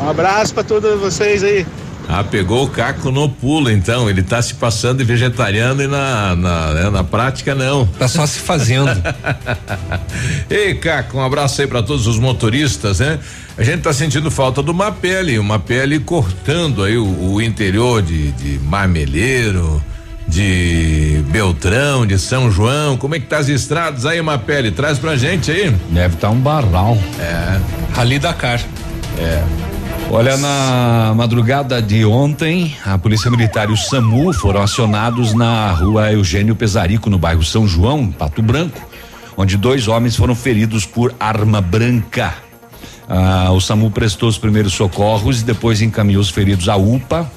[0.00, 1.66] Um abraço pra todos vocês aí.
[2.08, 4.08] ah, pegou o caco no pulo, então.
[4.08, 7.86] Ele tá se passando de vegetariano e na, na, né, na prática não.
[7.86, 8.90] Tá só se fazendo.
[10.48, 13.18] Ei, Caco, um abraço aí pra todos os motoristas, né?
[13.58, 18.02] A gente tá sentindo falta de uma pele, uma pele cortando aí o, o interior
[18.02, 19.82] de, de Marmeleiro,
[20.28, 22.96] de Beltrão, de São João.
[22.96, 24.70] Como é que tá as estradas aí, uma pele?
[24.70, 25.70] Traz pra gente aí.
[25.90, 26.98] Deve estar um barral.
[27.18, 27.60] É.
[27.94, 28.60] Rally Dakar.
[29.18, 29.42] É.
[30.10, 36.12] Olha, na madrugada de ontem, a Polícia Militar e o SAMU foram acionados na rua
[36.12, 38.80] Eugênio Pesarico, no bairro São João, em Pato Branco,
[39.36, 42.34] onde dois homens foram feridos por arma branca.
[43.08, 47.28] Ah, o SAMU prestou os primeiros socorros e depois encaminhou os feridos à UPA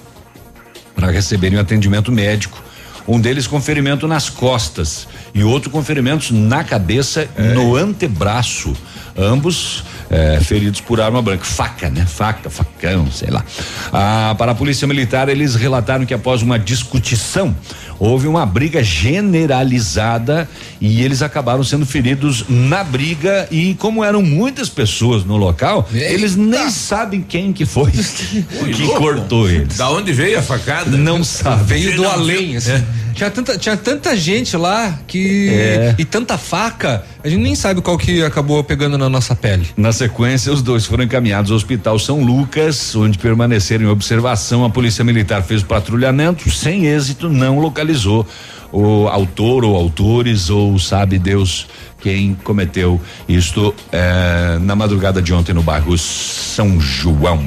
[0.96, 2.69] para receberem o atendimento médico.
[3.10, 8.72] Um deles com ferimento nas costas e outro com ferimentos na cabeça e no antebraço.
[9.18, 11.44] Ambos eh, feridos por arma branca.
[11.44, 12.06] Faca, né?
[12.06, 13.44] Faca, facão, sei lá.
[13.92, 17.56] Ah, para a Polícia Militar, eles relataram que após uma discutição,
[18.00, 20.48] houve uma briga generalizada
[20.80, 23.48] e eles acabaram sendo feridos na briga.
[23.52, 27.92] E como eram muitas pessoas no local, eles nem sabem quem que foi
[28.72, 29.00] que louco.
[29.00, 29.78] cortou eles.
[29.78, 30.96] Da onde veio a facada?
[30.98, 31.64] Não sabe.
[31.66, 32.84] Veio do Não, além, assim.
[33.14, 35.50] Tinha tanta, tinha tanta gente lá que.
[35.50, 35.96] É.
[35.98, 39.68] E tanta faca, a gente nem sabe qual que acabou pegando na nossa pele.
[39.76, 44.64] Na sequência, os dois foram encaminhados ao Hospital São Lucas, onde permaneceram em observação.
[44.64, 48.26] A Polícia Militar fez o patrulhamento, sem êxito, não localizou
[48.72, 51.68] o autor ou autores, ou sabe Deus
[52.00, 57.44] quem cometeu isto eh, na madrugada de ontem no bairro São João.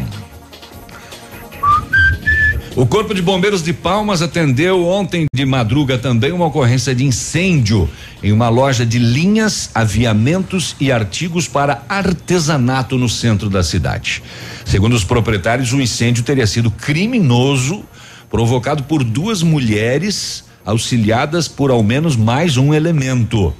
[2.75, 7.89] O Corpo de Bombeiros de Palmas atendeu ontem de madruga também uma ocorrência de incêndio
[8.23, 14.23] em uma loja de linhas, aviamentos e artigos para artesanato no centro da cidade.
[14.65, 17.85] Segundo os proprietários, o incêndio teria sido criminoso,
[18.33, 23.53] provocado por duas mulheres auxiliadas por ao menos mais um elemento.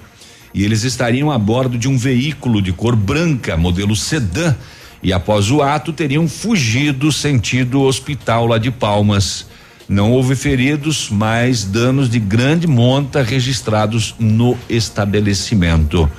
[0.55, 4.57] E eles estariam a bordo de um veículo de cor branca, modelo sedã,
[5.03, 9.47] e após o ato teriam fugido sentido hospital lá de Palmas.
[9.87, 16.11] Não houve feridos, mas danos de grande monta registrados no estabelecimento.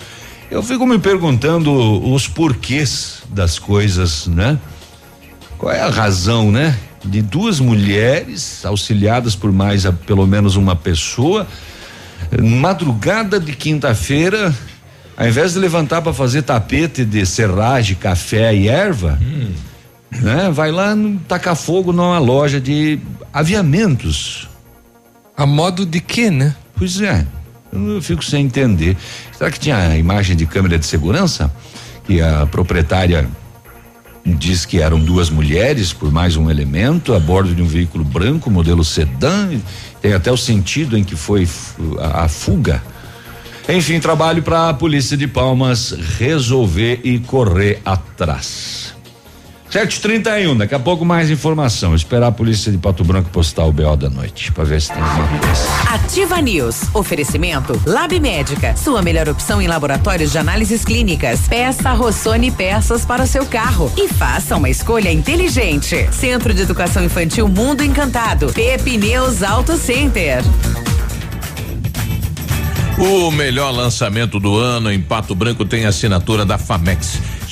[0.52, 1.72] Eu fico me perguntando
[2.08, 4.60] os porquês das coisas, né?
[5.58, 6.78] Qual é a razão, né?
[7.04, 11.46] De duas mulheres auxiliadas por mais a, pelo menos uma pessoa,
[12.42, 14.54] madrugada de quinta-feira,
[15.18, 19.20] ao invés de levantar para fazer tapete de serragem, café e erva,
[20.22, 20.50] né?
[20.52, 20.96] Vai lá
[21.28, 23.00] tacar fogo numa loja de
[23.32, 24.48] aviamentos.
[25.36, 26.56] A modo de quê, né?
[26.76, 27.26] Pois é.
[27.72, 28.96] Eu fico sem entender.
[29.36, 31.52] Será que tinha a imagem de câmera de segurança?
[32.06, 33.28] Que a proprietária
[34.26, 38.50] diz que eram duas mulheres por mais um elemento a bordo de um veículo branco,
[38.50, 39.50] modelo sedã.
[40.02, 41.48] Tem até o sentido em que foi
[42.00, 42.82] a fuga.
[43.68, 48.93] Enfim, trabalho para a polícia de Palmas resolver e correr atrás.
[49.74, 51.96] 7h31, daqui a pouco mais informação.
[51.96, 55.02] Esperar a polícia de Pato Branco postar o BO da noite para ver se tem
[55.02, 55.68] alguma coisa.
[55.90, 56.82] Ativa News.
[56.94, 58.78] Oferecimento Lab Médica.
[58.78, 61.48] Sua melhor opção em laboratórios de análises clínicas.
[61.48, 66.08] Peça Rossoni peças para o seu carro e faça uma escolha inteligente.
[66.12, 68.54] Centro de Educação Infantil Mundo Encantado.
[68.54, 70.44] Pepineus Auto Center.
[73.00, 77.18] O melhor lançamento do ano em Pato Branco tem assinatura da Famex.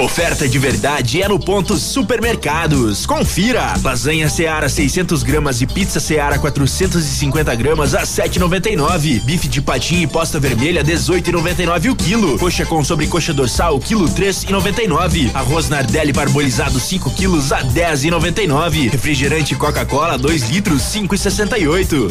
[0.00, 3.04] Oferta de verdade é no ponto Supermercados.
[3.04, 9.20] Confira: lasanha Seara 600 gramas e pizza Seara 450 gramas a 7,99.
[9.22, 12.38] Bife de patinho e posta vermelha 18,99 o quilo.
[12.38, 15.30] Coxa com sobrecoxa dorsal quilo 3,99.
[15.34, 18.90] Arroz Nardelli parbolizado 5 quilos a 10,99.
[18.90, 22.10] Refrigerante Coca-Cola 2 litros 5,68.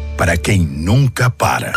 [0.21, 1.73] para quem nunca para.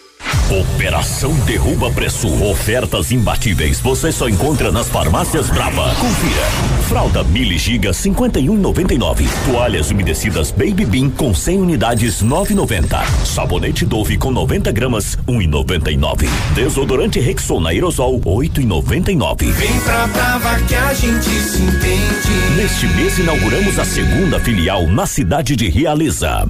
[0.51, 2.27] Operação Derruba Preço.
[2.43, 3.79] Ofertas imbatíveis.
[3.79, 5.93] Você só encontra nas farmácias Brava.
[5.95, 6.45] Confira.
[6.89, 9.27] Fralda Mili Giga 51,99.
[9.45, 13.25] Toalhas umedecidas Baby Bean com 100 unidades 9,90.
[13.25, 16.27] Sabonete Dove com 90 gramas 1,99.
[16.53, 19.51] Desodorante Rexona Aerosol 8,99.
[19.51, 22.55] Vem pra Brava que a gente se entende.
[22.57, 26.49] Neste mês inauguramos a segunda filial na cidade de Realiza.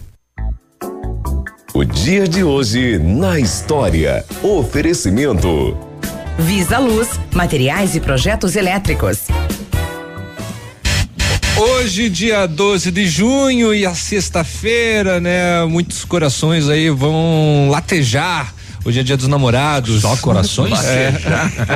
[1.73, 4.25] O dia de hoje na história.
[4.43, 5.77] Oferecimento.
[6.37, 9.27] Visa Luz, materiais e projetos elétricos.
[11.55, 15.63] Hoje, dia 12 de junho e a sexta-feira, né?
[15.63, 18.53] Muitos corações aí vão latejar.
[18.83, 20.01] Hoje é dia dos namorados.
[20.01, 20.83] Só corações?
[20.85, 21.13] É.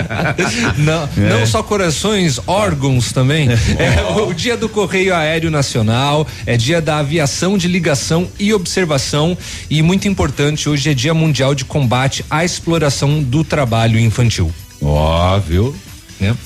[0.77, 1.29] não, É.
[1.29, 3.47] não só corações, órgãos também.
[3.49, 9.37] É o dia do Correio Aéreo Nacional, é dia da aviação de ligação e observação
[9.69, 14.51] e muito importante, hoje é dia mundial de combate à exploração do trabalho infantil.
[14.81, 15.75] Ó, viu?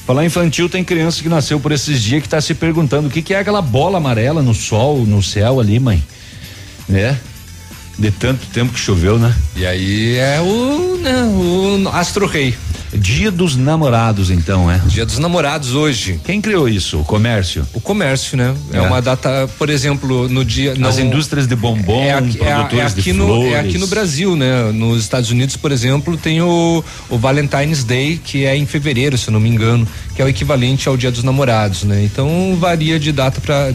[0.05, 3.21] Falar infantil, tem criança que nasceu por esses dias que tá se perguntando o que,
[3.21, 6.03] que é aquela bola amarela no sol, no céu ali, mãe.
[6.87, 7.17] Né?
[7.99, 9.35] De tanto tempo que choveu, né?
[9.55, 12.55] E aí é o, né, o Astro Rei.
[12.91, 14.79] Dia dos namorados, então, é?
[14.87, 16.19] Dia dos namorados hoje.
[16.25, 16.99] Quem criou isso?
[16.99, 17.63] O comércio?
[17.71, 18.55] O comércio, né?
[18.73, 18.81] É, É.
[18.81, 20.71] uma data, por exemplo, no dia.
[20.71, 23.53] As não- indústrias de bombom, é aqui, é, produtores é aqui de no, flores.
[23.53, 24.71] é aqui no Brasil, né?
[24.73, 29.27] Nos Estados Unidos, por exemplo, tem o, o Valentine's Day, que é em fevereiro, se
[29.27, 29.87] eu não me engano,
[30.19, 32.03] que é o equivalente ao Dia dos Namorados, né?
[32.03, 33.71] Então varia de data para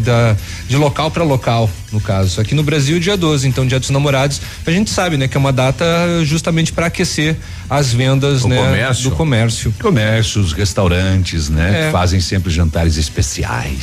[0.68, 2.38] de local para local, no caso.
[2.38, 4.42] Aqui no Brasil, dia 12, então Dia dos Namorados.
[4.66, 5.87] A gente sabe, né, que é uma data
[6.22, 7.35] justamente para aquecer
[7.70, 9.09] as vendas, O né, comércio.
[9.09, 9.74] do comércio.
[9.80, 11.85] Comércios, restaurantes, né?
[11.85, 11.87] É.
[11.87, 13.78] Que fazem sempre jantares especiais.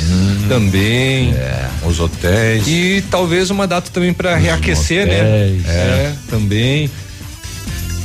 [0.47, 1.31] Também.
[1.31, 1.67] É.
[1.83, 2.67] Os hotéis.
[2.67, 5.17] E talvez uma data também para reaquecer, né?
[5.17, 5.65] motéis.
[5.67, 6.91] É, também.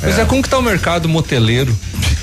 [0.01, 0.25] Mas é.
[0.25, 1.75] como que tá o mercado moteleiro?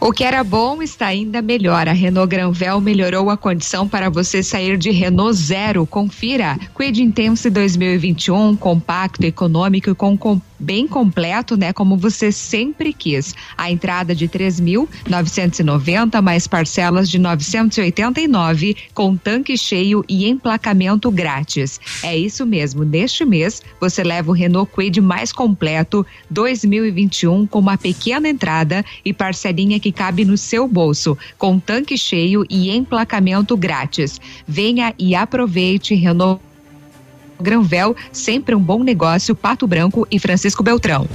[0.00, 1.88] O que era bom está ainda melhor.
[1.88, 5.84] A Renault Granvel melhorou a condição para você sair de Renault Zero.
[5.84, 6.56] Confira.
[6.76, 11.72] Quid Intense 2021, compacto, econômico e com, com bem completo, né?
[11.72, 13.34] Como você sempre quis.
[13.56, 21.80] A entrada de 3.990 mais parcelas de 989 com tanque cheio e emplacamento grátis.
[22.02, 22.84] É isso mesmo.
[22.84, 29.12] Neste mês você leva o Renault Quid mais completo 2021 com uma pequena entrada e
[29.12, 34.20] parcelinha que cabe no seu bolso, com tanque cheio e emplacamento grátis.
[34.46, 36.40] Venha e aproveite Renault
[37.40, 41.06] Granvel, sempre um bom negócio, Pato Branco e Francisco Beltrão.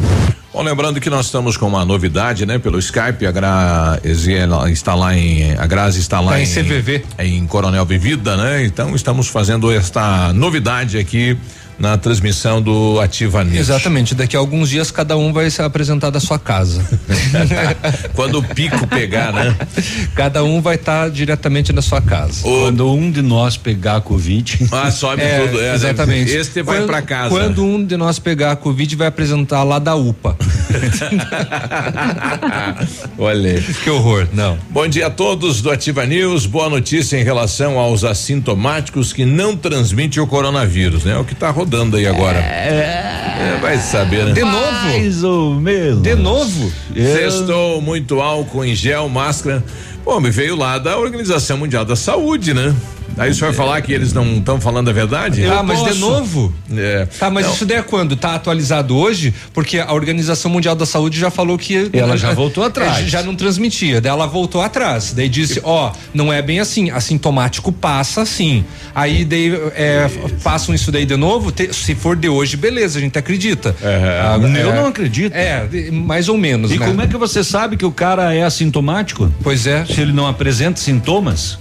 [0.54, 2.60] Bom, lembrando que nós estamos com uma novidade, né?
[2.60, 4.34] Pelo Skype, a Grazi
[4.72, 7.04] está lá em, a Grazi está lá Tá em CVV.
[7.20, 8.64] em Coronel Vivida, né?
[8.64, 11.36] Então estamos fazendo esta novidade aqui
[11.80, 13.58] na transmissão do Ativa News.
[13.58, 14.16] Exatamente.
[14.16, 16.84] Daqui a alguns dias cada um vai se apresentar da sua casa.
[18.14, 19.56] Quando o pico pegar, né?
[20.16, 22.42] Cada um vai estar diretamente na sua casa.
[22.44, 24.68] Quando um de nós pegar a Covid.
[24.72, 25.60] Ah, sobe É, tudo.
[25.60, 25.76] É, né?
[25.76, 26.32] exatamente.
[26.32, 27.30] Este vai Quando- pra casa.
[27.30, 30.36] Quando um de nós pegar a Covid, vai apresentar lá da UPA.
[33.18, 33.62] Olha aí.
[33.84, 34.58] que horror, não.
[34.70, 36.46] Bom dia a todos do Ativa News.
[36.46, 41.18] Boa notícia em relação aos assintomáticos que não transmitem o coronavírus, né?
[41.18, 42.40] O que tá rodando aí agora.
[42.40, 44.34] É, vai saber, né?
[44.34, 44.72] De novo?
[44.84, 46.02] Mais ou menos.
[46.02, 46.72] De novo?
[46.94, 49.64] Sextou muito álcool em gel, máscara.
[50.04, 52.76] Pô, me veio lá da Organização Mundial da Saúde, né?
[53.18, 55.46] Aí o senhor vai falar que eles não estão falando a verdade?
[55.46, 56.00] ah, mas de posso.
[56.00, 56.54] novo?
[56.76, 57.06] É.
[57.20, 57.54] Tá, mas Não.
[57.54, 58.16] isso daí é quando?
[58.16, 59.34] Tá atualizado hoje?
[59.54, 61.90] Porque a Organização Mundial da Saúde já falou que.
[61.94, 63.06] Ela já voltou atrás.
[63.06, 64.02] É, Já não transmitia.
[64.02, 65.14] Daí ela voltou atrás.
[65.14, 66.90] Daí disse: ó, não é bem assim.
[66.90, 68.64] Assintomático passa sim.
[68.96, 70.10] Aí daí é,
[70.44, 71.52] passam isso daí de novo.
[71.52, 73.76] te- se for de hoje, beleza, a gente acredita.
[73.84, 75.34] Ah, eu é, não acredito.
[75.34, 76.72] É, de- mais ou menos.
[76.72, 76.86] E né?
[76.88, 79.32] como é que você sabe que o cara é assintomático?
[79.44, 79.86] Pois é.
[79.86, 81.60] Se ele não apresenta sintomas?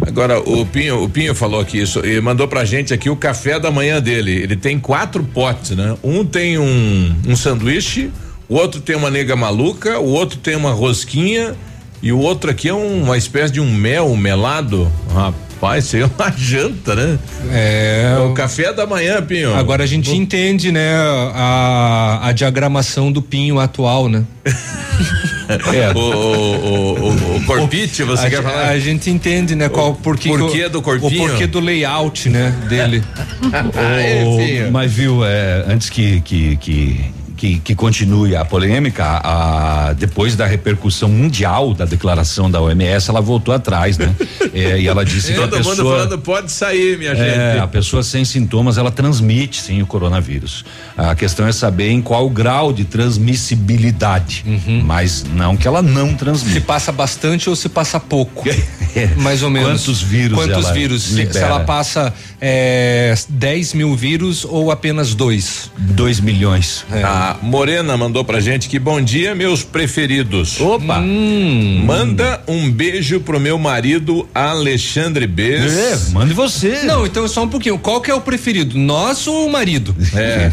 [0.00, 3.58] Agora, o Pinho, o Pinho falou aqui isso e mandou pra gente aqui o café
[3.58, 4.32] da manhã dele.
[4.32, 5.96] Ele tem quatro potes, né?
[6.04, 8.10] Um tem um, um sanduíche,
[8.48, 11.54] o outro tem uma nega maluca, o outro tem uma rosquinha
[12.02, 14.90] e o outro aqui é um- uma espécie de um mel, melado.
[15.12, 15.34] Rapaz,
[15.78, 17.18] isso aí é uma janta, né?
[17.52, 18.16] É.
[18.28, 19.54] O café da manhã, Pinho.
[19.54, 20.94] Agora a gente entende, né,
[21.34, 24.24] a, a diagramação do pinho atual, né?
[25.72, 25.92] É.
[25.96, 28.68] O, o, o, o corpite, você a, quer falar?
[28.68, 31.24] A gente entende, né, qual porquê que porquê o- do corpinho?
[31.24, 33.00] O porquê do layout, né, dele.
[34.66, 37.00] Ô, mas viu, é, antes que, que, que,
[37.36, 43.20] que, que continue a polêmica, a, depois da repercussão mundial da declaração da OMS, ela
[43.20, 44.14] voltou atrás, né?
[44.54, 45.96] É, e ela disse que a Todo mundo pessoa.
[45.98, 47.16] falando, pode sair, minha É,
[47.52, 47.62] gente.
[47.62, 50.64] a pessoa sem sintomas, ela transmite sim o coronavírus.
[50.96, 54.44] A questão é saber em qual grau de transmissibilidade,
[54.84, 56.60] mas não que ela não Se transmite.
[56.60, 58.44] passa bastante ou se passa pouco.
[59.18, 59.82] Mais ou menos.
[59.82, 61.02] Quantos vírus Quantos ela vírus?
[61.02, 61.46] Se, se libera?
[61.46, 65.70] ela passa é, 10 mil vírus ou apenas dois?
[65.76, 66.84] 2 milhões.
[67.26, 70.60] A Morena mandou pra gente que bom dia, meus preferidos.
[70.60, 71.00] Opa!
[71.00, 71.82] Hum.
[71.84, 75.76] Manda um beijo pro meu marido Alexandre Bes.
[75.76, 76.82] É, mande você.
[76.84, 77.78] Não, então só um pouquinho.
[77.78, 78.78] Qual que é o preferido?
[78.78, 79.92] Nós ou o marido?
[80.14, 80.52] É.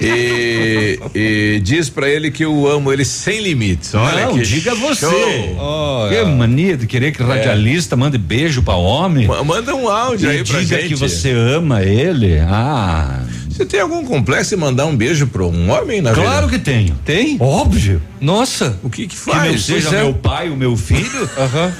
[0.00, 3.94] e, e diz pra ele que eu amo ele sem limites.
[3.94, 5.06] Olha não, que diga você.
[5.10, 6.08] show.
[6.08, 9.26] Que mania de querer que radialista mande beijo pra homem.
[9.26, 10.88] Ma- Manda um áudio E aí pra diga gente.
[10.88, 12.38] que você ama ele.
[12.40, 13.20] Ah.
[13.58, 16.58] Você tem algum complexo em mandar um beijo para um homem na Claro vida?
[16.60, 16.94] que tenho.
[17.04, 17.36] Tem?
[17.40, 18.00] Óbvio.
[18.20, 18.78] Nossa.
[18.84, 19.50] O que que Que faz?
[19.52, 20.04] não seja Pois é.
[20.04, 21.28] meu pai, o meu filho.
[21.36, 21.72] Aham.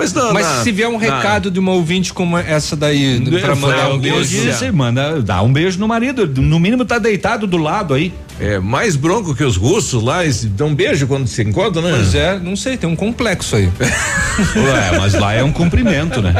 [0.00, 3.20] Mas não, Mas na- se vier um na- recado de uma ouvinte como essa daí,
[3.42, 4.22] pra mandar um beijo.
[4.24, 6.26] disse, manda, dá um beijo no marido.
[6.40, 8.10] No mínimo tá deitado do lado aí.
[8.40, 11.90] É mais bronco que os russos lá, eles dão um beijo quando se encontram, né?
[11.94, 13.68] Pois é, não sei, tem um complexo aí.
[14.56, 16.32] Ué, mas lá é um cumprimento, né?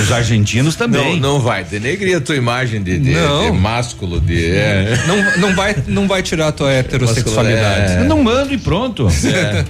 [0.00, 1.18] Os argentinos Não, também.
[1.18, 1.64] não vai.
[1.64, 3.50] Denegrir a tua imagem de, de, Não.
[3.50, 4.52] de másculo, de.
[4.52, 4.96] É.
[5.08, 7.92] Não, não, vai, não vai tirar a tua heterossexualidade.
[7.94, 8.04] É.
[8.04, 9.08] Não mando e pronto.
[9.24, 9.64] É.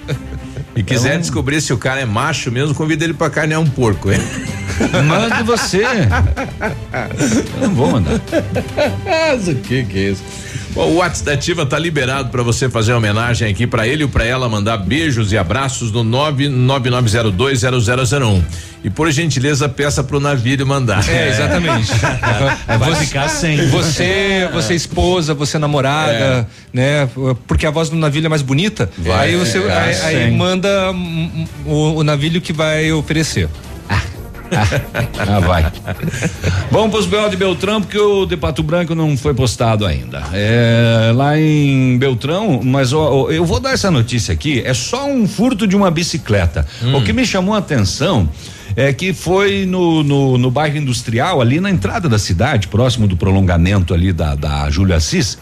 [0.74, 4.10] E quiser descobrir se o cara é macho mesmo, convida ele pra carnear um porco,
[4.10, 4.20] hein?
[5.06, 5.82] Mande você.
[7.60, 8.20] Eu não vou mandar.
[9.04, 10.22] Mas o que que é isso?
[10.72, 14.08] Bom, o WhatsApp da Ativa tá liberado para você fazer homenagem aqui para ele ou
[14.08, 18.42] para ela, mandar beijos e abraços no 999020001.
[18.82, 21.06] E por gentileza, peça pro navio mandar.
[21.08, 21.90] É, exatamente.
[22.78, 23.68] Vai ficar sem.
[23.68, 27.08] Você, você esposa, você namorada, né?
[27.46, 28.88] Porque a voz do navio é mais bonita.
[28.96, 30.92] Vai aí você aí, aí manda
[31.66, 33.48] o, o navio que vai oferecer.
[35.18, 35.70] Ah, vai.
[36.70, 37.28] Vamos pros B.O.
[37.28, 40.22] de Beltrão, porque o de Pato Branco não foi postado ainda.
[40.32, 45.28] É, lá em Beltrão, mas ó, eu vou dar essa notícia aqui, é só um
[45.28, 46.66] furto de uma bicicleta.
[46.94, 48.28] O que me chamou a atenção
[48.76, 53.16] é que foi no, no, no bairro industrial, ali na entrada da cidade, próximo do
[53.16, 55.38] prolongamento ali da, da Júlia Assis.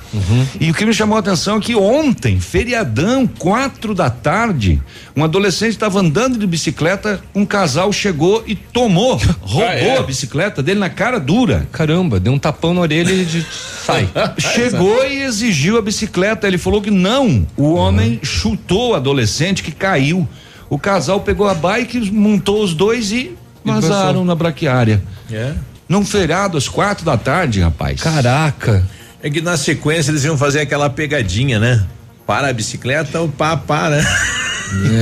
[0.61, 4.81] E o que me chamou a atenção é que ontem, feriadão, quatro da tarde,
[5.15, 9.99] um adolescente estava andando de bicicleta, um casal chegou e tomou, roubou é?
[9.99, 11.67] a bicicleta dele na cara dura.
[11.73, 13.47] Caramba, deu um tapão na orelha e de,
[13.85, 14.09] sai.
[14.39, 16.47] Chegou e exigiu a bicicleta.
[16.47, 17.47] Ele falou que não.
[17.57, 20.29] O homem chutou o adolescente que caiu.
[20.71, 25.03] O casal pegou a bike, montou os dois e vazaram na braquiária.
[25.31, 25.55] É.
[25.89, 28.03] Num feriado às quatro da tarde, rapaz.
[28.03, 28.85] Caraca.
[29.23, 31.85] É que na sequência eles iam fazer aquela pegadinha, né?
[32.27, 34.01] Para a bicicleta, o pá, para.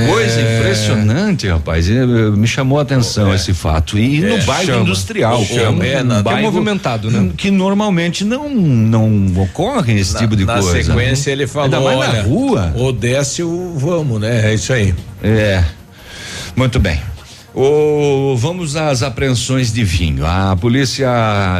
[0.09, 1.89] Coisa impressionante, rapaz.
[1.89, 3.97] É, é, Me chamou a atenção esse fato.
[3.97, 4.81] E É, no bairro chama.
[4.81, 7.31] industrial, que é Chama, um, é, um na- bairro é movimentado, né?
[7.37, 10.83] Que normalmente não não ocorre esse Na- tipo de na coisa.
[10.83, 12.73] sequência ele falou, Ainda mais olha, na rua.
[12.75, 14.51] ou desce ou vamos, né?
[14.51, 14.93] É isso aí.
[15.23, 15.63] É.
[16.55, 16.99] Muito bem.
[17.53, 20.23] O, vamos às apreensões de vinho.
[20.25, 21.09] A polícia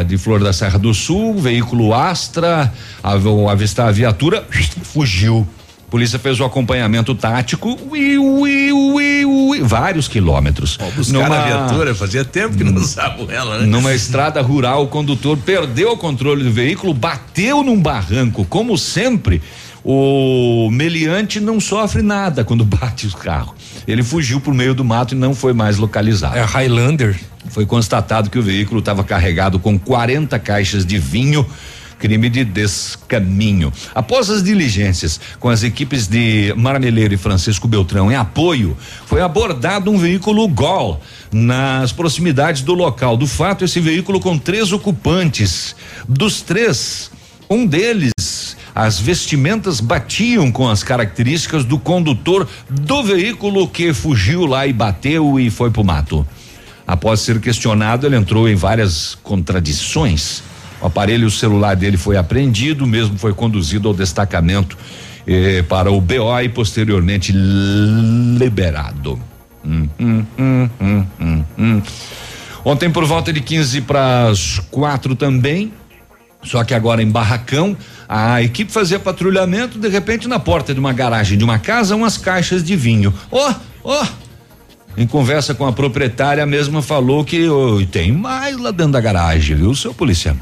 [0.08, 4.45] de Flor da Serra do Sul, veículo Astra, ao avistar a viatura,
[4.93, 5.47] fugiu.
[5.88, 10.77] A polícia fez o acompanhamento tático, ui, ui, ui, ui, vários quilômetros.
[10.93, 13.65] Buscar a viatura, fazia tempo que não usavam ela, né?
[13.65, 18.43] Numa estrada rural, o condutor perdeu o controle do veículo, bateu num barranco.
[18.43, 19.41] Como sempre,
[19.81, 23.55] o meliante não sofre nada quando bate o carro.
[23.88, 26.38] Ele fugiu por meio do mato e não foi mais localizado.
[26.38, 27.17] É Highlander.
[27.47, 31.45] Foi constatado que o veículo estava carregado com 40 caixas de vinho.
[32.00, 33.72] Crime de descaminho.
[33.93, 39.89] Após as diligências com as equipes de Marmeleiro e Francisco Beltrão em apoio, foi abordado
[39.89, 43.66] um veículo Gol nas proximidades do local do fato.
[43.66, 45.76] Esse veículo com três ocupantes.
[46.08, 47.12] Dos três,
[47.50, 48.12] um deles
[48.78, 55.39] as vestimentas batiam com as características do condutor do veículo que fugiu lá e bateu
[55.39, 56.24] e foi pro mato.
[56.86, 60.43] Após ser questionado, ele entrou em várias contradições.
[60.82, 64.78] O aparelho celular dele foi apreendido, mesmo foi conduzido ao destacamento
[65.25, 69.19] eh, para o BO e posteriormente liberado.
[69.65, 71.82] Hum, hum, hum, hum, hum, hum.
[72.63, 75.71] Ontem, por volta de 15 para as quatro também,
[76.43, 77.75] só que agora em Barracão,
[78.07, 82.17] a equipe fazia patrulhamento, de repente na porta de uma garagem de uma casa, umas
[82.17, 83.13] caixas de vinho.
[83.32, 83.53] Ó,
[83.84, 84.05] ó!
[84.98, 89.56] Em conversa com a proprietária, mesma falou que oh, tem mais lá dentro da garagem,
[89.56, 90.36] viu, seu policial?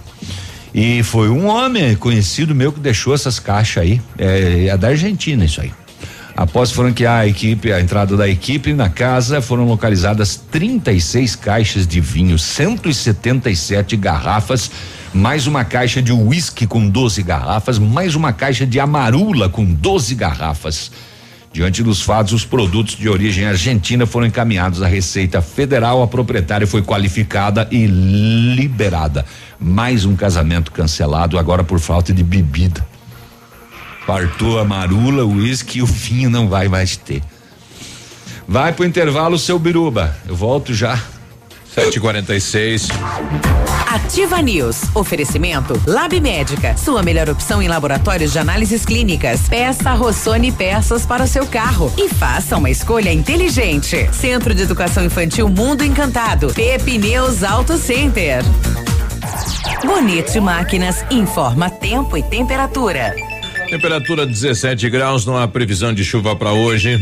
[0.74, 4.01] E foi um homem conhecido meu que deixou essas caixas aí.
[4.18, 5.74] É, é da Argentina isso aí.
[6.38, 11.99] Após franquear a equipe, a entrada da equipe na casa, foram localizadas 36 caixas de
[11.99, 14.72] vinho, 177 garrafas,
[15.14, 20.16] mais uma caixa de uísque com 12 garrafas, mais uma caixa de amarula com 12
[20.16, 20.91] garrafas.
[21.56, 26.03] Diante dos fatos, os produtos de origem argentina foram encaminhados à Receita Federal.
[26.03, 29.26] A proprietária foi qualificada e liberada.
[29.58, 32.86] Mais um casamento cancelado agora por falta de bebida.
[34.06, 37.24] Partou a marula, o uísque e o vinho não vai mais ter.
[38.45, 40.14] Vai pro intervalo, seu biruba.
[40.28, 41.01] Eu volto já.
[41.76, 42.89] 7h46.
[43.88, 44.84] Ativa News.
[44.95, 46.78] Oferecimento Lab Médica.
[46.78, 49.49] Sua melhor opção em laboratórios de análises clínicas.
[49.49, 54.09] Peça Rossoni peças para o seu carro e faça uma escolha inteligente.
[54.13, 56.53] Centro de Educação Infantil Mundo Encantado.
[56.53, 58.41] Pepineus Auto Center.
[59.86, 63.13] Bonete Máquinas informa tempo e temperatura.
[63.69, 67.01] Temperatura 17 graus, não há previsão de chuva para hoje.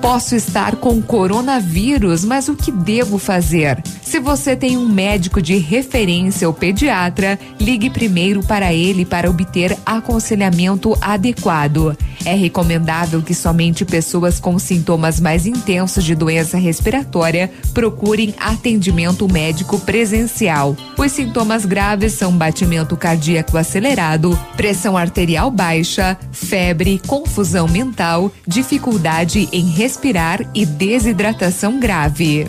[0.00, 3.82] Posso estar com coronavírus, mas o que devo fazer?
[4.02, 9.76] Se você tem um médico de referência ou pediatra, ligue primeiro para ele para obter
[9.86, 11.96] aconselhamento adequado.
[12.24, 19.78] É recomendável que somente pessoas com sintomas mais intensos de doença respiratória procurem atendimento médico
[19.78, 20.76] presencial.
[20.98, 29.66] Os sintomas graves são batimento cardíaco acelerado, pressão arterial baixa, febre, confusão mental, dificuldade em
[29.90, 32.48] respirar e desidratação grave.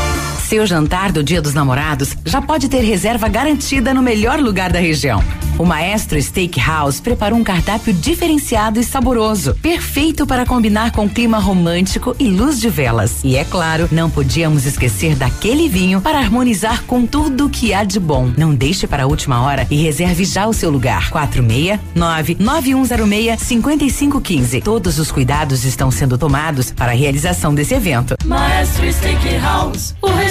[0.51, 4.81] Seu jantar do Dia dos Namorados já pode ter reserva garantida no melhor lugar da
[4.81, 5.23] região.
[5.57, 12.15] O Maestro Steakhouse preparou um cardápio diferenciado e saboroso, perfeito para combinar com clima romântico
[12.19, 13.23] e luz de velas.
[13.23, 17.99] E é claro, não podíamos esquecer daquele vinho para harmonizar com tudo que há de
[17.99, 18.31] bom.
[18.35, 21.11] Não deixe para a última hora e reserve já o seu lugar.
[21.11, 24.61] 469 9106 5515.
[24.61, 28.15] Todos os cuidados estão sendo tomados para a realização desse evento.
[28.25, 30.07] Maestro Steakhouse, o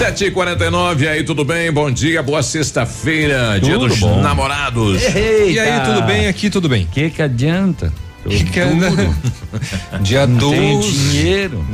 [0.00, 1.70] Sete e quarenta e nove, aí tudo bem?
[1.70, 4.22] Bom dia, boa sexta-feira, dia dos bom.
[4.22, 5.02] namorados.
[5.14, 6.26] E aí, tudo bem?
[6.26, 6.88] Aqui tudo bem.
[6.90, 7.92] Que que adianta?
[8.24, 9.14] Tô Que que duro.
[10.00, 10.90] Dia Não tenho 12.
[11.10, 11.66] dinheiro.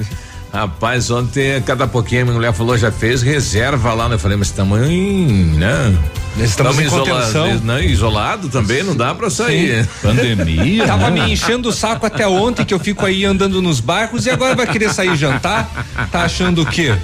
[0.52, 4.14] Rapaz, ontem, cada pouquinho, a minha mulher falou, já fez reserva lá, né?
[4.14, 5.26] Eu falei, mas estamos em,
[5.56, 5.94] né?
[6.38, 7.60] Estamos em isola- contenção.
[7.64, 9.84] Não, isolado também, não dá pra sair.
[9.84, 9.90] Sim.
[10.02, 10.86] Pandemia.
[10.86, 11.24] Tava né?
[11.24, 14.54] me enchendo o saco até ontem que eu fico aí andando nos barcos e agora
[14.54, 15.86] vai querer sair jantar?
[16.12, 16.94] Tá achando o quê?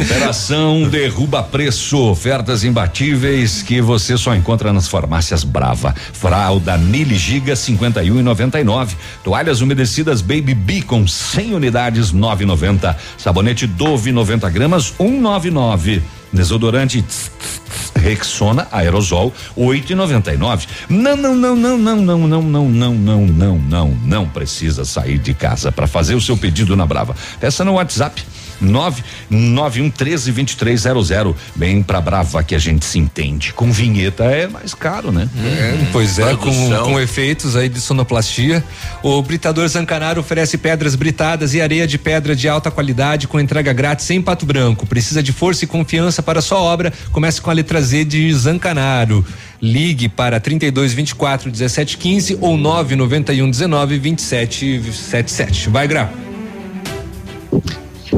[0.00, 5.94] Operação Derruba Preço, ofertas imbatíveis que você só encontra nas farmácias Brava.
[6.12, 8.90] Fralda Mili Giga 51,99.
[9.24, 12.96] Toalhas umedecidas Baby B com 100 unidades 9,90.
[13.18, 16.02] Sabonete Dove 90 gramas 1,99.
[16.32, 20.66] Desodorante tss, tss, tss, Rexona Aerosol 8,99.
[20.88, 25.18] Não, não, não, não, não, não, não, não, não, não, não, não, não precisa sair
[25.18, 27.16] de casa para fazer o seu pedido na Brava.
[27.40, 28.22] Peça no WhatsApp
[28.60, 31.36] 991 13 2300.
[31.54, 33.52] Bem pra Brava que a gente se entende.
[33.52, 35.28] Com vinheta é mais caro, né?
[35.36, 38.64] É, pois é, com, com efeitos aí de sonoplastia.
[39.02, 43.72] O Britador Zancanaro oferece pedras britadas e areia de pedra de alta qualidade com entrega
[43.72, 44.86] grátis em Pato Branco.
[44.86, 46.92] Precisa de força e confiança para sua obra?
[47.12, 49.24] Comece com a letra Z de Zancanaro.
[49.60, 55.70] Ligue para 32 24 17 15 ou 991 19 27 77.
[55.70, 56.12] Vai, Gra.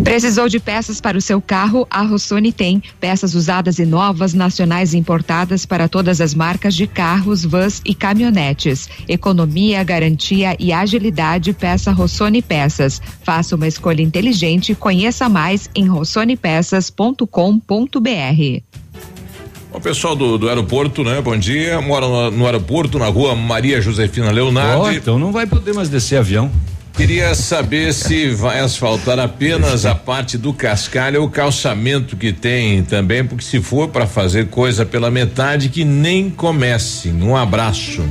[0.02, 1.86] Precisou de peças para o seu carro?
[1.90, 6.86] A Rossoni tem peças usadas e novas, nacionais e importadas para todas as marcas de
[6.86, 8.88] carros, vans e caminhonetes.
[9.08, 11.52] Economia, garantia e agilidade.
[11.52, 13.00] Peça Rossoni Peças.
[13.22, 14.74] Faça uma escolha inteligente.
[14.74, 18.62] Conheça mais em rossonepeças.com.br.
[19.70, 21.20] O pessoal do, do aeroporto, né?
[21.20, 21.80] Bom dia.
[21.80, 24.82] Mora no, no aeroporto, na rua Maria Josefina Leonardo.
[24.82, 26.50] Ó, então não vai poder mais descer avião.
[26.98, 32.82] Queria saber se vai asfaltar apenas a parte do cascalho ou o calçamento que tem
[32.82, 37.10] também, porque se for para fazer coisa pela metade, que nem comece.
[37.10, 38.04] Um abraço.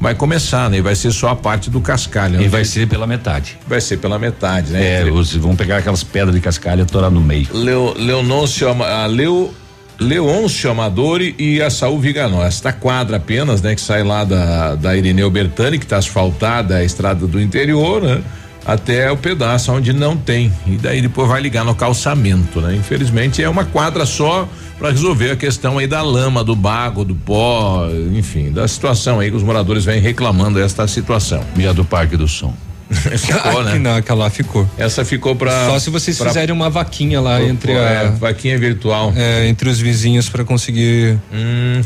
[0.00, 0.78] vai começar, né?
[0.78, 2.36] E vai ser só a parte do cascalho.
[2.36, 2.48] E né?
[2.48, 3.58] vai ser pela metade.
[3.66, 5.00] Vai ser pela metade, né?
[5.00, 7.48] É, os, vão pegar aquelas pedras de cascalho e atorar no meio.
[7.52, 9.52] Leo, Leonôncio, a Leo,
[10.00, 12.44] Leôncio Amadori e a Saúl Viganó.
[12.44, 13.74] Esta quadra apenas, né?
[13.74, 18.22] Que sai lá da, da Irineu Bertani, que está asfaltada a estrada do interior, né?
[18.64, 20.52] Até o pedaço onde não tem.
[20.66, 22.76] E daí depois vai ligar no calçamento, né?
[22.76, 27.14] Infelizmente é uma quadra só para resolver a questão aí da lama, do bago, do
[27.14, 31.42] pó, enfim, da situação aí que os moradores vêm reclamando esta situação.
[31.56, 32.54] E a do Parque do Som.
[33.18, 33.78] ficou, né?
[33.78, 34.68] Não, aquela ficou.
[34.78, 38.10] Essa ficou para Só se vocês pra- fizerem uma vaquinha lá entre é, a.
[38.10, 39.12] vaquinha virtual.
[39.16, 41.18] É, entre os vizinhos para conseguir.
[41.32, 41.82] Hum.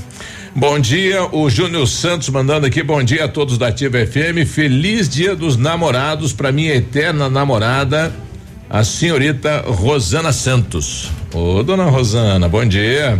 [0.54, 5.08] Bom dia, o Júnior Santos mandando aqui, bom dia a todos da Ativa FM, feliz
[5.08, 8.12] dia dos namorados para minha eterna namorada,
[8.68, 11.10] a senhorita Rosana Santos.
[11.32, 13.18] Ô, dona Rosana, bom dia.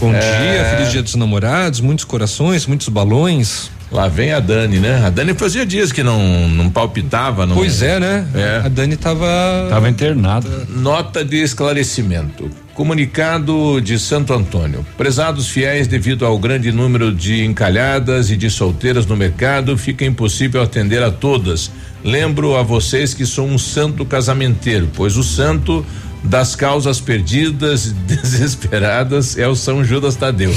[0.00, 0.20] Bom É.
[0.20, 3.70] dia, feliz dia dos namorados, muitos corações, muitos balões.
[3.92, 5.04] Lá vem a Dani, né?
[5.04, 7.44] A Dani fazia dias que não, não palpitava.
[7.44, 8.26] Não, Pois é, né?
[8.34, 8.62] É.
[8.64, 9.26] A Dani tava.
[9.68, 10.48] Tava internado.
[10.70, 12.50] Nota de esclarecimento.
[12.72, 14.84] Comunicado de Santo Antônio.
[14.96, 20.62] Prezados fiéis, devido ao grande número de encalhadas e de solteiras no mercado, fica impossível
[20.62, 21.70] atender a todas.
[22.02, 25.84] Lembro a vocês que sou um santo casamenteiro, pois o santo
[26.24, 30.54] das causas perdidas desesperadas é o São Judas Tadeu.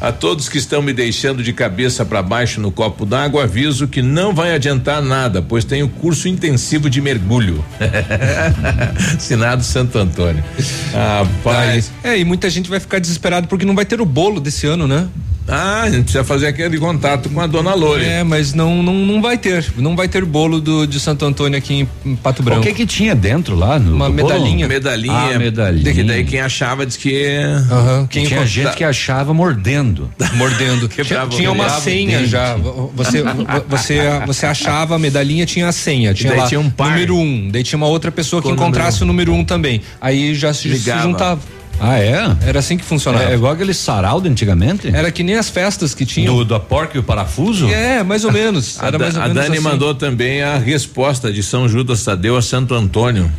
[0.00, 4.00] A todos que estão me deixando de cabeça para baixo no copo d'água, aviso que
[4.00, 7.64] não vai adiantar nada, pois tenho curso intensivo de mergulho.
[9.16, 10.44] Assinado Santo Antônio.
[10.92, 11.90] Rapaz.
[12.04, 14.86] É, e muita gente vai ficar desesperado porque não vai ter o bolo desse ano,
[14.86, 15.08] né?
[15.48, 18.04] Ah, a gente precisa fazer aquele contato com a dona Lore.
[18.04, 19.64] É, mas não, não, não vai ter.
[19.78, 22.60] Não vai ter bolo do, de Santo Antônio aqui em, em Pato Branco.
[22.60, 23.78] O que que tinha dentro lá?
[23.78, 24.28] No, Uma do bolo?
[24.28, 24.68] medalhinha.
[24.68, 25.34] Medalhinha.
[25.34, 25.94] Ah, medalhinha.
[25.94, 27.38] Que daí quem achava diz que.
[27.70, 30.10] Aham, quem Tinha gente que achava mordendo.
[30.36, 30.86] mordendo.
[30.88, 32.30] tinha, tinha uma senha dente.
[32.30, 32.54] já.
[32.94, 33.22] Você,
[33.66, 36.12] você, você achava a medalhinha, tinha a senha.
[36.12, 36.90] Tinha daí lá tinha um par.
[36.90, 37.48] número um.
[37.50, 39.80] Daí tinha uma outra pessoa que Com o encontrasse o número um também.
[40.00, 41.40] Aí já se, se juntava.
[41.80, 42.36] Ah, é?
[42.46, 43.24] Era assim que funcionava.
[43.30, 44.88] É igual aquele sarau de antigamente?
[44.88, 46.44] Era que nem as festas que tinham.
[46.44, 47.68] Do, porca e o parafuso?
[47.68, 48.78] É, mais ou menos.
[48.82, 49.64] A, Era Da- mais ou a menos Dani assim.
[49.64, 53.30] mandou também a resposta de São Judas Tadeu a Santo Antônio.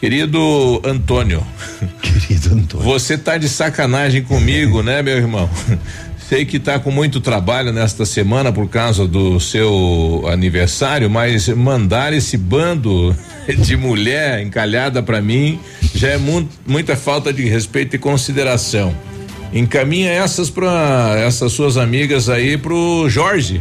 [0.00, 1.46] Querido Antônio.
[2.02, 2.84] Querido Antônio.
[2.86, 5.48] Você tá de sacanagem comigo, né, meu irmão?
[6.32, 12.14] Sei que tá com muito trabalho nesta semana por causa do seu aniversário, mas mandar
[12.14, 13.14] esse bando
[13.58, 15.60] de mulher encalhada pra mim
[15.94, 18.96] já é mu- muita falta de respeito e consideração.
[19.52, 23.60] Encaminha essas para essas suas amigas aí pro Jorge.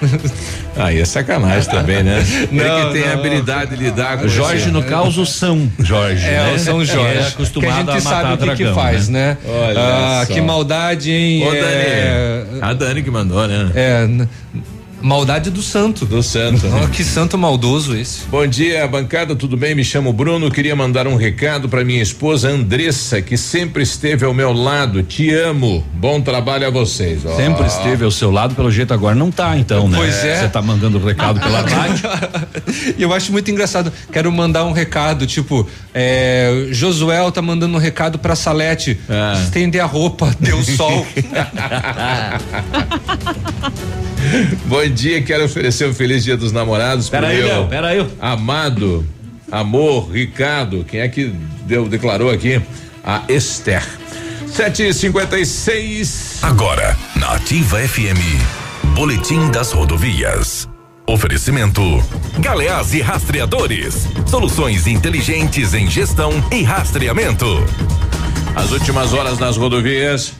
[0.76, 2.24] Aí é sacanagem também, né?
[2.50, 3.20] Ele Não, que tem a não.
[3.20, 6.26] habilidade de lidar com Jorge, esse- no caso, São Jorge.
[6.26, 6.52] É, né?
[6.54, 7.18] o São Que Jorge.
[7.18, 9.36] É acostumado que a gente a matar sabe o que, que faz, né?
[9.46, 10.34] Olha ah, só.
[10.34, 11.46] que maldade, hein?
[11.46, 12.60] Ô, é, Dani.
[12.60, 13.70] A Dani que mandou, né?
[13.74, 14.08] é,
[15.04, 16.06] maldade do santo.
[16.06, 16.66] Do santo.
[16.82, 18.24] Oh, que santo maldoso esse.
[18.26, 19.74] Bom dia, bancada, tudo bem?
[19.74, 24.32] Me chamo Bruno, queria mandar um recado para minha esposa Andressa, que sempre esteve ao
[24.32, 25.02] meu lado.
[25.02, 25.84] Te amo.
[25.92, 27.20] Bom trabalho a vocês.
[27.26, 27.36] Ó.
[27.36, 29.98] Sempre esteve ao seu lado, pelo jeito agora não tá, então, né?
[29.98, 30.40] Pois é.
[30.40, 32.08] Você tá mandando recado pela rádio.
[32.96, 33.92] E eu acho muito engraçado.
[34.10, 38.98] Quero mandar um recado, tipo, é, Josuel tá mandando um recado pra Salete.
[39.08, 39.38] Ah.
[39.44, 41.06] Estender a roupa, deu sol.
[44.66, 44.93] Bom dia,
[45.26, 47.08] quero oferecer um feliz dia dos namorados.
[47.08, 48.06] pro Peraí, meu Léo, peraí.
[48.20, 49.06] Amado,
[49.50, 51.32] amor, Ricardo, quem é que
[51.66, 52.60] deu, declarou aqui?
[53.04, 53.82] A Esther.
[54.46, 56.38] Sete e cinquenta e seis.
[56.42, 58.20] Agora, na Ativa FM,
[58.94, 60.68] Boletim das Rodovias.
[61.06, 61.82] Oferecimento:
[62.38, 64.08] Galeás e Rastreadores.
[64.26, 67.46] Soluções inteligentes em gestão e rastreamento.
[68.54, 70.32] As últimas horas nas rodovias.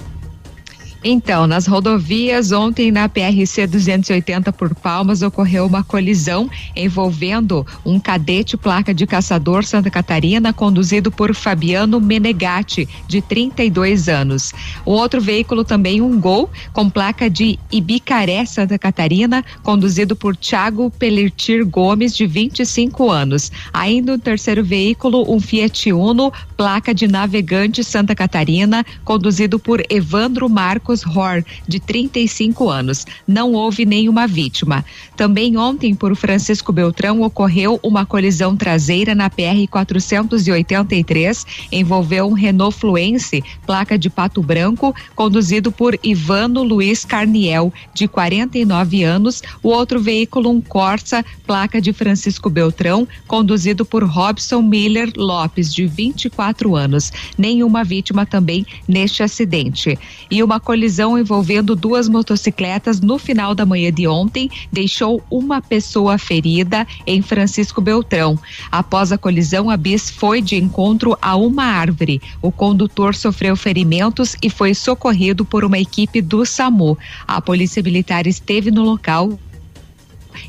[1.06, 8.56] Então, nas rodovias, ontem na PRC 280 por Palmas ocorreu uma colisão envolvendo um cadete
[8.56, 14.54] placa de caçador Santa Catarina conduzido por Fabiano Menegatti, de 32 anos.
[14.86, 20.90] O outro veículo também um Gol com placa de Ibicaré, Santa Catarina, conduzido por Tiago
[20.90, 23.52] Pelertir Gomes, de 25 anos.
[23.74, 30.48] Ainda o terceiro veículo, um Fiat Uno, placa de Navegante Santa Catarina, conduzido por Evandro
[30.48, 33.06] Marcos Hor, de 35 anos.
[33.26, 34.84] Não houve nenhuma vítima.
[35.16, 42.78] Também ontem, por Francisco Beltrão, ocorreu uma colisão traseira na PR 483, envolveu um Renault
[42.78, 49.42] Fluence, placa de Pato Branco, conduzido por Ivano Luiz Carniel, de 49 anos.
[49.62, 55.86] O outro veículo, um Corsa, placa de Francisco Beltrão, conduzido por Robson Miller Lopes, de
[55.86, 57.12] 24 anos.
[57.38, 59.98] Nenhuma vítima também neste acidente.
[60.30, 65.62] E uma colisão colisão envolvendo duas motocicletas no final da manhã de ontem deixou uma
[65.62, 68.38] pessoa ferida em Francisco Beltrão.
[68.70, 72.20] Após a colisão, a bis foi de encontro a uma árvore.
[72.42, 76.98] O condutor sofreu ferimentos e foi socorrido por uma equipe do SAMU.
[77.26, 79.38] A Polícia Militar esteve no local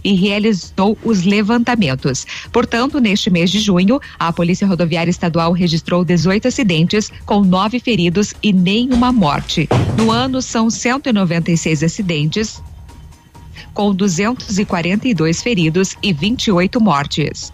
[0.04, 2.26] e realizou os levantamentos.
[2.52, 8.34] Portanto, neste mês de junho, a Polícia Rodoviária Estadual registrou 18 acidentes, com nove feridos
[8.42, 9.68] e nenhuma morte.
[9.98, 12.62] No ano, são 196 acidentes,
[13.74, 17.54] com 242 feridos e 28 mortes.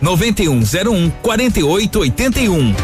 [0.01, 2.75] 9101 4881.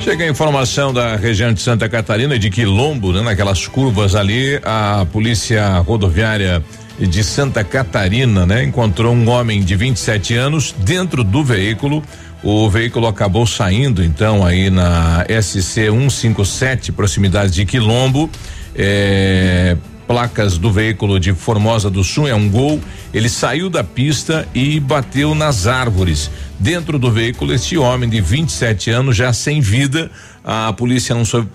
[0.00, 5.06] Chega a informação da região de Santa Catarina de Quilombo, né, naquelas curvas ali, a
[5.12, 6.62] polícia rodoviária
[6.98, 12.02] de Santa Catarina, né, encontrou um homem de 27 anos dentro do veículo.
[12.42, 18.30] O veículo acabou saindo então aí na SC 157, proximidade de Quilombo.
[18.74, 19.76] É,
[20.06, 22.80] placas do veículo de Formosa do Sul, é um gol.
[23.12, 26.30] Ele saiu da pista e bateu nas árvores.
[26.58, 30.10] Dentro do veículo, este homem de 27 anos, já sem vida.
[30.48, 31.48] A polícia não soube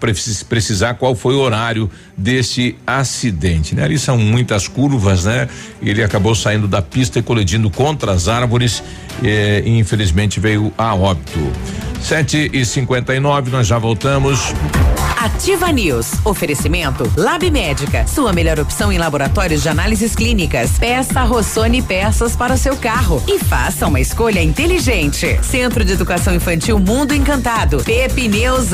[0.49, 3.73] precisar qual foi o horário desse acidente.
[3.73, 3.85] Né?
[3.85, 5.47] Ali são muitas curvas, né?
[5.81, 8.83] Ele acabou saindo da pista e colidindo contra as árvores
[9.23, 11.39] e infelizmente veio a óbito.
[12.01, 14.53] Sete e cinquenta e nove, nós já voltamos.
[15.17, 16.13] Ativa News.
[16.25, 18.07] Oferecimento Lab Médica.
[18.07, 20.79] Sua melhor opção em laboratórios de análises clínicas.
[20.79, 25.39] Peça Rossoni peças para o seu carro e faça uma escolha inteligente.
[25.43, 27.83] Centro de Educação Infantil Mundo Encantado.
[27.83, 28.73] Pepineus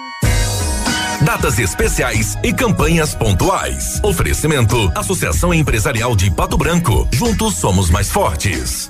[1.25, 3.99] Datas especiais e campanhas pontuais.
[4.03, 7.07] Oferecimento: Associação Empresarial de Pato Branco.
[7.11, 8.89] Juntos somos mais fortes.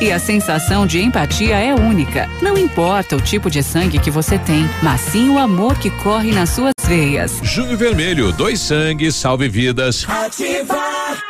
[0.00, 2.28] e a sensação de empatia é única.
[2.42, 6.32] Não importa o tipo de sangue que você tem, mas sim o amor que corre
[6.32, 7.40] nas suas veias.
[7.42, 10.06] Junho Vermelho, dois sangues, salve vidas.
[10.08, 11.29] Ativar.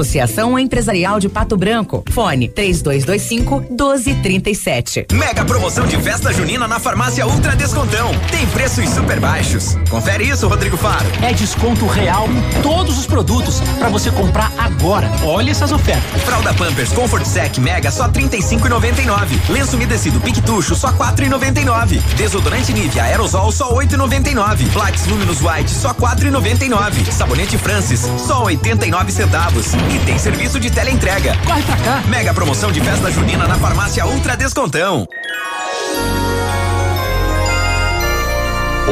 [0.01, 2.03] Associação Empresarial de Pato Branco.
[2.09, 5.05] Fone 3225 1237.
[5.13, 8.09] Mega promoção de festa junina na farmácia Ultra Descontão.
[8.31, 9.77] Tem preços super baixos.
[9.91, 11.05] Confere isso, Rodrigo Faro.
[11.21, 15.07] É desconto real em todos os produtos para você comprar agora.
[15.23, 16.23] Olha essas ofertas.
[16.23, 19.49] Fralda Pampers Comfort Sec Mega só 35,99.
[19.49, 21.99] Lenço umedecido Pictucho só 4,99.
[22.17, 24.67] Desodorante Nivea Aerosol só 8,99.
[24.73, 27.11] Plax Luminous White só 4,99.
[27.11, 29.67] Sabonete Francis só 89 centavos.
[29.89, 31.37] E tem serviço de teleentrega.
[31.45, 32.03] Corre pra cá.
[32.07, 35.07] Mega promoção de festa junina na farmácia Ultra Descontão.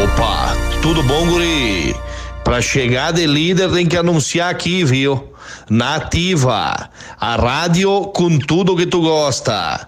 [0.03, 1.95] Opa, tudo bom, guri?
[2.43, 5.33] Pra chegar de líder tem que anunciar aqui, viu?
[5.69, 9.87] Nativa, a rádio com tudo que tu gosta.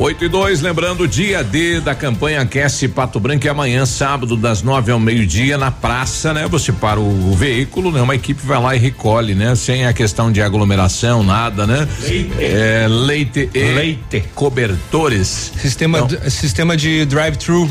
[0.00, 4.62] 8 e 2, lembrando, dia D da campanha Aquece Pato Branco é amanhã, sábado, das
[4.62, 6.48] 9 ao meio-dia, na praça, né?
[6.48, 8.00] Você para o, o, veículo, né?
[8.00, 9.54] Uma equipe vai lá e recolhe, né?
[9.54, 11.86] Sem a questão de aglomeração, nada, né?
[12.00, 12.32] Leite.
[12.38, 14.24] É, leite e leite.
[14.34, 15.52] cobertores.
[15.60, 17.70] Sistema, então, sistema de drive-thru.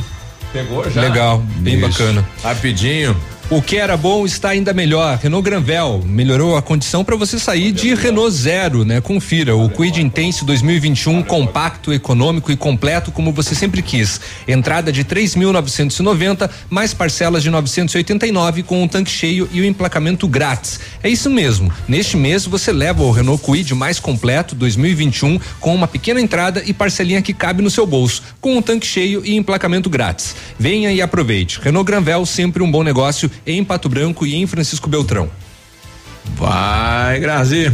[0.53, 1.01] Pegou já?
[1.01, 1.89] Legal, bem Isso.
[1.89, 2.23] bacana.
[2.43, 3.17] Rapidinho.
[3.52, 5.18] O que era bom está ainda melhor.
[5.18, 9.02] Renault Granvel melhorou a condição para você sair de Renault Zero, né?
[9.02, 14.22] Confira o Quid Intense 2021 compacto, econômico e completo como você sempre quis.
[14.47, 20.80] Entrada de 3.990 mais parcelas de 989 com o tanque cheio e o emplacamento grátis.
[21.02, 21.74] É isso mesmo.
[21.88, 26.72] Neste mês você leva o Renault Quid mais completo 2021 com uma pequena entrada e
[26.72, 30.36] parcelinha que cabe no seu bolso, com o tanque cheio e emplacamento grátis.
[30.60, 31.60] Venha e aproveite.
[31.60, 35.29] Renault Granvel sempre um bom negócio em Pato Branco e em Francisco Beltrão.
[36.35, 37.71] Vai, Grazi.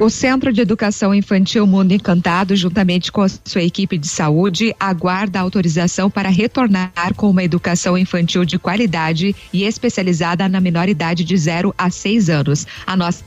[0.00, 5.40] O Centro de Educação Infantil Mundo Encantado, juntamente com a sua equipe de saúde, aguarda
[5.40, 11.36] autorização para retornar com uma educação infantil de qualidade e especializada na menor idade de
[11.36, 12.64] 0 a 6 anos.
[12.86, 13.24] A nossa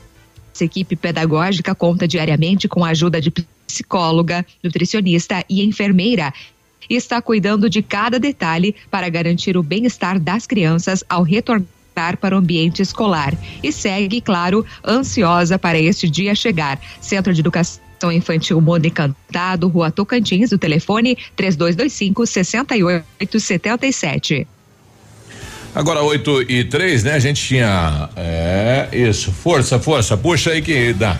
[0.62, 3.30] equipe pedagógica conta diariamente com a ajuda de
[3.66, 6.32] psicóloga, nutricionista e enfermeira
[6.88, 12.34] e está cuidando de cada detalhe para garantir o bem-estar das crianças ao retornar para
[12.34, 13.36] o ambiente escolar.
[13.62, 16.80] E segue, claro, ansiosa para este dia chegar.
[17.00, 24.46] Centro de Educação Infantil Mundo Encantado, Rua Tocantins, o telefone 3225 6877.
[25.74, 27.14] Agora 8 e 3, né?
[27.14, 28.10] A gente tinha.
[28.14, 29.32] É, isso.
[29.32, 30.16] Força, força.
[30.16, 31.18] Puxa aí que dá.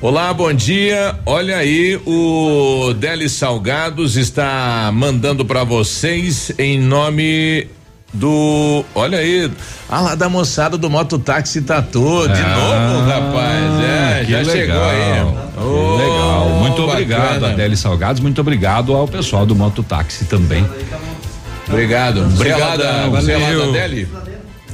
[0.00, 1.14] Olá, bom dia.
[1.26, 7.66] Olha aí, o Deli Salgados está mandando para vocês em nome
[8.12, 8.82] do.
[8.94, 9.50] Olha aí,
[9.90, 12.26] ah lá da moçada do Mototáxi Tatu.
[12.28, 12.56] De Ah,
[12.94, 13.84] novo, rapaz.
[13.84, 14.54] É, já legal.
[14.54, 15.62] chegou aí.
[15.62, 16.48] Ô, legal.
[16.60, 17.44] Muito obrigado.
[17.46, 18.20] Adélio Salgados.
[18.22, 20.66] Muito obrigado ao pessoal do Mototáxi também.
[21.68, 22.20] Obrigado.
[22.22, 23.66] Obrigadão, Você é lá da- Você é lá valeu.
[23.66, 24.08] da Deli?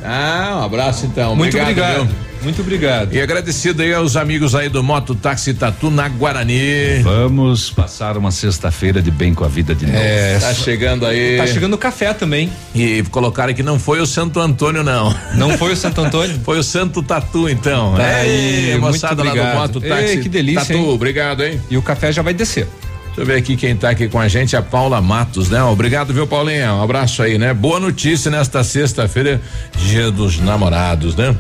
[0.05, 1.35] Ah, um abraço então.
[1.35, 2.05] Muito obrigado.
[2.05, 2.09] viu?
[2.47, 3.13] Muito obrigado.
[3.13, 7.01] E agradecido aí aos amigos aí do Moto Táxi Tatu na Guarani.
[7.03, 9.99] Vamos passar uma sexta-feira de bem com a vida de novo.
[9.99, 11.39] É, Tá chegando aí.
[11.39, 12.49] Tá chegando o café também.
[12.73, 15.13] E colocaram que não foi o Santo Antônio, não.
[15.35, 16.39] Não foi o Santo Antônio?
[16.47, 17.97] foi o Santo Tatu, então.
[17.97, 19.59] Tá é, aí, muito moçada lá do obrigado.
[19.59, 20.05] Moto Táxi.
[20.05, 20.89] Ei, que delícia, Tatu, hein?
[20.89, 21.61] obrigado, hein?
[21.69, 22.69] E o café já vai descer.
[23.07, 25.61] Deixa eu ver aqui quem tá aqui com a gente, a Paula Matos, né?
[25.65, 26.75] Obrigado, viu, Paulinha?
[26.75, 27.53] Um abraço aí, né?
[27.53, 29.43] Boa notícia nesta sexta-feira,
[29.75, 31.35] dia dos namorados, né?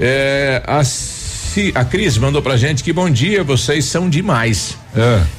[0.00, 0.82] É, a,
[1.74, 4.76] a Cris mandou pra gente que bom dia, vocês são demais.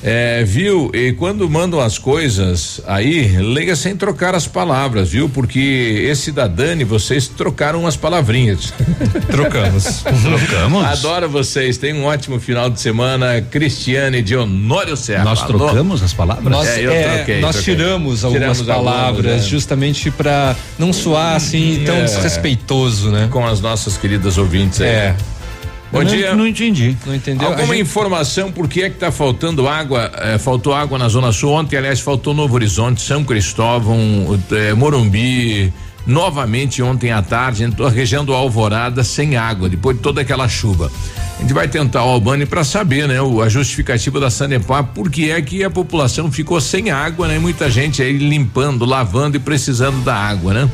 [0.04, 0.92] É, viu?
[0.94, 5.28] E quando mandam as coisas aí, leia sem trocar as palavras, viu?
[5.30, 8.74] Porque esse da Dani, vocês trocaram umas palavrinhas.
[9.30, 10.04] Trocamos.
[10.04, 10.86] Trocamos?
[10.86, 11.78] Adoro vocês.
[11.78, 13.42] Tenham um ótimo final de semana.
[13.42, 15.24] Cristiane de Honório Serra.
[15.24, 16.46] Nós trocamos as palavras?
[16.52, 17.76] Nós, É, eu é, troquei, nós troquei.
[17.76, 19.50] tiramos algumas Tiramos palavras algumas, é.
[19.50, 22.04] justamente para não soar assim tão É.
[22.04, 23.28] desrespeitoso, né?
[23.32, 24.88] Com as nossas queridas ouvintes aí.
[24.88, 25.16] É.
[25.92, 26.36] Bom Eu não- dia.
[26.36, 26.96] Não entendi.
[27.06, 27.48] Não entendeu?
[27.48, 30.12] Alguma gente- informação por que é que tá faltando água?
[30.18, 35.74] eh, faltou água na Zona Sul ontem, aliás, faltou Novo Horizonte, São Cristóvão, eh, Morumbi.
[36.08, 40.92] Novamente ontem à tarde, a região do Alvorada sem água, depois de toda aquela chuva.
[41.38, 45.10] A gente vai tentar o Albani para saber, né, o, a justificativa da Sanepar, por
[45.12, 47.38] que é que a população ficou sem água, né?
[47.38, 50.70] Muita gente aí limpando, lavando e precisando da água, né?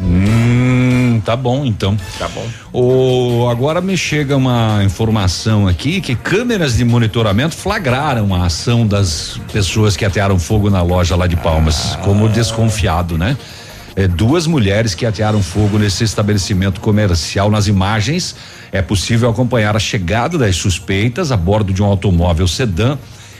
[0.00, 1.96] Hum, tá bom então.
[2.18, 2.46] Tá bom.
[2.72, 9.40] O, agora me chega uma informação aqui que câmeras de monitoramento flagraram a ação das
[9.52, 13.36] pessoas que atearam fogo na loja lá de Palmas, como desconfiado, né?
[13.94, 17.50] É, duas mulheres que atearam fogo nesse estabelecimento comercial.
[17.50, 18.34] Nas imagens
[18.70, 22.96] é possível acompanhar a chegada das suspeitas a bordo de um automóvel sedã.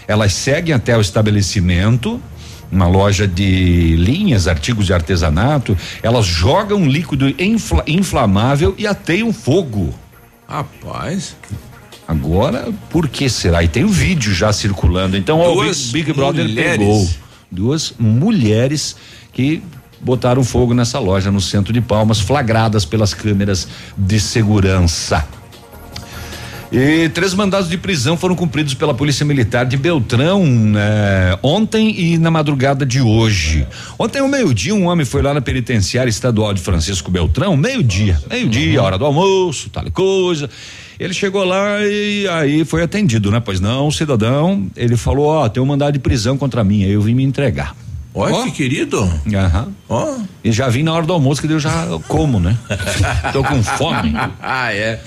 [0.07, 2.21] Elas seguem até o estabelecimento,
[2.73, 5.77] uma loja de linhas, artigos de artesanato.
[6.03, 9.95] Elas jogam um líquido infla- inflamável e ateiam fogo.
[10.49, 11.37] Rapaz.
[12.09, 13.63] Agora, por que será?
[13.63, 15.17] E tem o vídeo já circulando.
[15.17, 16.79] Então, ó, o Duas Big, Big Brother mulheres.
[16.79, 17.09] pegou
[17.51, 18.97] duas mulheres
[19.33, 19.63] que
[20.01, 25.25] botaram fogo nessa loja no centro de Palmas, flagradas pelas câmeras de segurança.
[26.73, 32.17] E três mandados de prisão foram cumpridos pela Polícia Militar de Beltrão né, ontem e
[32.17, 33.67] na madrugada de hoje.
[33.99, 38.83] Ontem, ao meio-dia, um homem foi lá na penitenciária estadual de Francisco Beltrão, meio-dia, meio-dia,
[38.83, 40.49] hora do almoço, tal coisa.
[40.99, 43.39] Ele chegou lá e aí foi atendido, né?
[43.39, 46.93] Pois não, cidadão, ele falou: Ó, oh, tem um mandado de prisão contra mim, aí
[46.93, 47.77] eu vim me entregar.
[48.15, 48.43] Olha oh.
[48.45, 49.11] que querido.
[49.35, 49.69] Aham.
[49.89, 50.17] Ó.
[50.17, 50.23] Oh.
[50.45, 52.57] E já vim na hora do almoço que eu já como, né?
[53.33, 54.13] Tô com fome.
[54.43, 55.01] ah, é.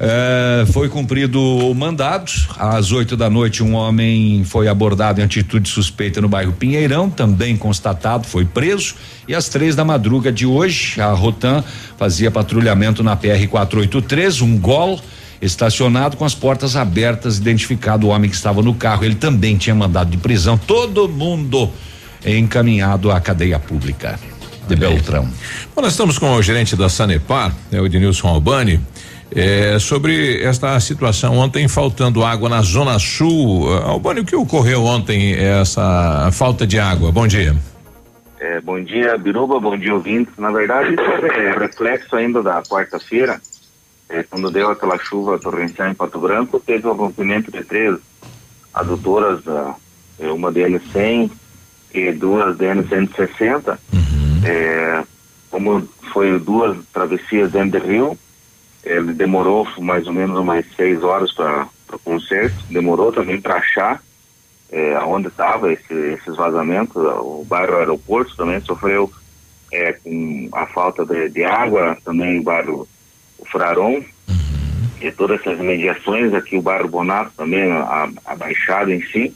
[0.00, 0.66] é.
[0.72, 2.32] Foi cumprido o mandado.
[2.58, 7.56] Às oito da noite, um homem foi abordado em atitude suspeita no bairro Pinheirão, também
[7.56, 8.94] constatado, foi preso.
[9.28, 11.62] E às três da madruga de hoje, a Rotan
[11.96, 15.00] fazia patrulhamento na PR 483, um gol
[15.40, 19.04] estacionado com as portas abertas, identificado o homem que estava no carro.
[19.04, 20.58] Ele também tinha mandado de prisão.
[20.58, 21.70] Todo mundo
[22.24, 24.18] encaminhado à cadeia pública
[24.66, 25.28] de Beltrão.
[25.74, 28.80] Bom, nós estamos com o gerente da Sanepar, né, o Ednilson Albani.
[29.30, 35.34] É, sobre esta situação ontem faltando água na zona sul, Albani, o que ocorreu ontem
[35.34, 37.12] essa falta de água?
[37.12, 37.54] Bom dia.
[38.40, 40.32] É, bom dia, Biruba, bom dia, ouvintes.
[40.38, 43.38] Na verdade, isso é reflexo ainda da quarta-feira,
[44.08, 47.98] é, quando deu aquela chuva torrencial em Pato Branco, teve o rompimento de três
[48.72, 49.74] adutoras, uh,
[50.34, 51.30] uma DN100
[51.92, 53.78] e duas DN160.
[53.92, 54.40] Uhum.
[54.44, 55.04] É,
[55.50, 58.18] como foi duas travessias dentro do rio,
[58.84, 64.02] ele demorou mais ou menos umas seis horas para o conserto, demorou também para achar
[64.70, 66.96] é, onde estava esse, esses vazamentos.
[66.96, 69.10] O bairro aeroporto também sofreu
[69.72, 72.88] é, com a falta de, de água, também o bairro
[73.38, 74.90] o Fraron, uhum.
[75.00, 79.32] e todas essas mediações aqui, o bairro Bonato também, a, a Baixada em si,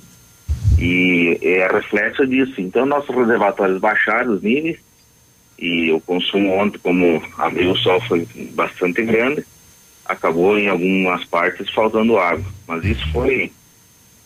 [0.83, 2.61] e é reflexo disso.
[2.61, 4.79] Então, nossos reservatórios baixaram os níveis,
[5.57, 9.45] e o consumo ontem, como abriu o sol, foi bastante grande,
[10.05, 12.45] acabou em algumas partes faltando água.
[12.67, 13.53] Mas isso foi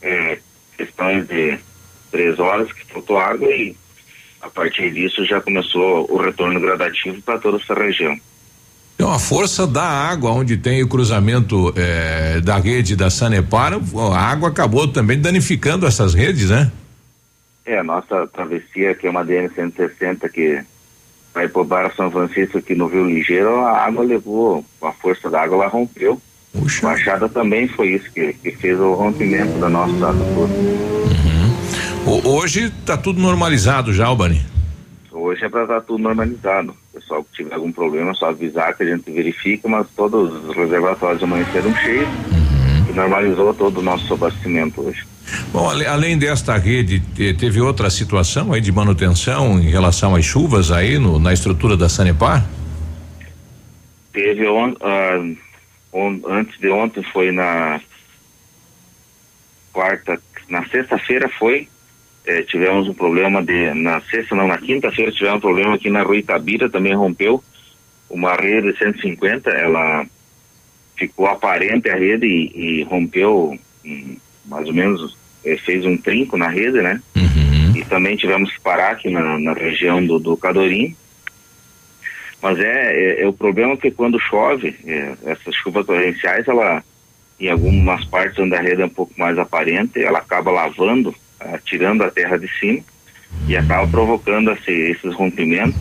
[0.01, 0.39] é,
[0.79, 1.59] questões de
[2.11, 3.77] três horas que faltou água e
[4.41, 8.19] a partir disso já começou o retorno gradativo para toda essa região.
[8.97, 14.19] Então a força da água, onde tem o cruzamento eh, da rede da Sanepar, a
[14.19, 16.73] água acabou também danificando essas redes, né?
[17.67, 20.65] É, a nossa travessia, que é uma DN 160, que
[21.35, 25.43] vai por Barra São Francisco aqui no Rio Ligeiro, a água levou, a força da
[25.43, 26.19] água ela rompeu.
[26.55, 26.87] Puxa.
[26.87, 30.47] Baixada também foi isso que, que fez o rompimento da nossa uhum.
[32.25, 34.56] Hoje está tudo normalizado já, Albani?
[35.19, 36.77] Hoje é para estar tá tudo normalizado.
[36.93, 40.45] O pessoal que tiver algum problema, é só avisar que a gente verifica, mas todos
[40.45, 42.91] os reservatórios amanheceram cheios uhum.
[42.91, 45.07] e normalizou todo o nosso abastecimento hoje.
[45.51, 47.01] Bom, além desta rede,
[47.35, 51.89] teve outra situação aí de manutenção em relação às chuvas aí no, na estrutura da
[51.89, 52.47] Sanepar?
[54.13, 55.37] Teve on, uh,
[55.93, 57.81] on, antes de ontem foi na
[59.73, 61.69] quarta, na sexta-feira foi
[62.27, 66.03] é, tivemos um problema de, na sexta, não, na quinta-feira tivemos um problema aqui na
[66.03, 67.43] rua Itabira, também rompeu
[68.11, 70.05] uma rede de 150, ela
[70.97, 76.37] ficou aparente a rede e, e rompeu um, mais ou menos, é, fez um trinco
[76.37, 77.01] na rede, né?
[77.17, 77.77] Uhum.
[77.77, 80.97] E também tivemos que parar aqui na, na região do, do Cadorim.
[82.43, 86.83] Mas é, é, é, o problema que quando chove, é, essas chuvas torrenciais, ela
[87.39, 91.15] em algumas partes onde a rede é um pouco mais aparente, ela acaba lavando
[91.65, 92.83] tirando a terra de cima
[93.49, 95.81] e acaba provocando esse, esses rompimentos.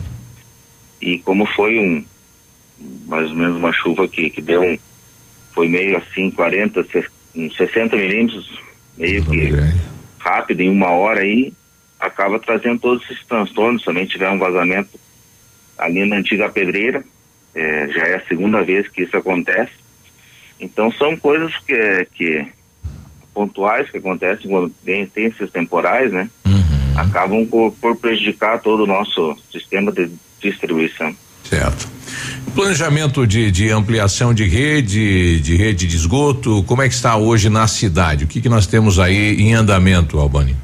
[1.00, 2.04] E como foi um
[3.06, 4.78] mais ou menos uma chuva que, que deu um
[5.54, 6.86] foi meio assim 40,
[7.56, 8.60] 60 milímetros,
[8.96, 9.50] meio que
[10.18, 11.52] rápido em uma hora aí,
[11.98, 13.82] acaba trazendo todos esses transtornos.
[13.82, 15.00] Também tiver um vazamento
[15.78, 17.02] ali na antiga pedreira,
[17.54, 19.72] é, já é a segunda vez que isso acontece.
[20.60, 22.46] Então são coisas que, que
[23.36, 26.30] pontuais que acontecem quando tem, tem esses temporais, né?
[26.46, 26.98] Uhum.
[26.98, 30.10] Acabam por, por prejudicar todo o nosso sistema de
[30.40, 31.14] distribuição.
[31.44, 31.86] Certo.
[32.54, 37.50] Planejamento de, de, ampliação de rede, de rede de esgoto, como é que está hoje
[37.50, 38.24] na cidade?
[38.24, 40.56] O que, que nós temos aí em andamento, Albani?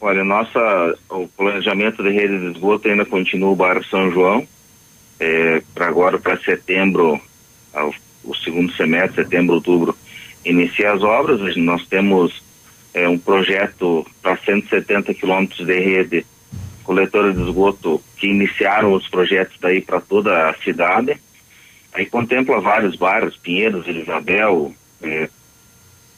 [0.00, 4.46] Olha, nossa, o planejamento de rede de esgoto ainda continua o bairro São João.
[5.18, 7.20] É, para agora, para setembro,
[7.72, 7.92] ao,
[8.22, 9.96] o segundo semestre, setembro, outubro,
[10.44, 11.56] iniciar as obras.
[11.56, 12.42] Nós temos
[12.92, 16.26] é, um projeto para 170 quilômetros de rede
[16.82, 21.16] coletora de esgoto que iniciaram os projetos daí para toda a cidade.
[21.92, 24.74] Aí contempla vários bairros, Pinheiros, Elisabel.
[25.02, 25.28] É,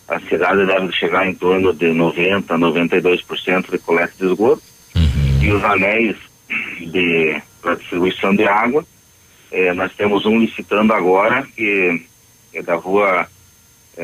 [0.09, 4.63] a cidade deve chegar em torno de 90, 92% de coleta de esgoto.
[4.95, 5.43] Uhum.
[5.43, 6.17] E os anéis
[6.81, 8.85] de para distribuição de água,
[9.51, 12.05] é, nós temos um licitando agora que
[12.55, 13.29] é da rua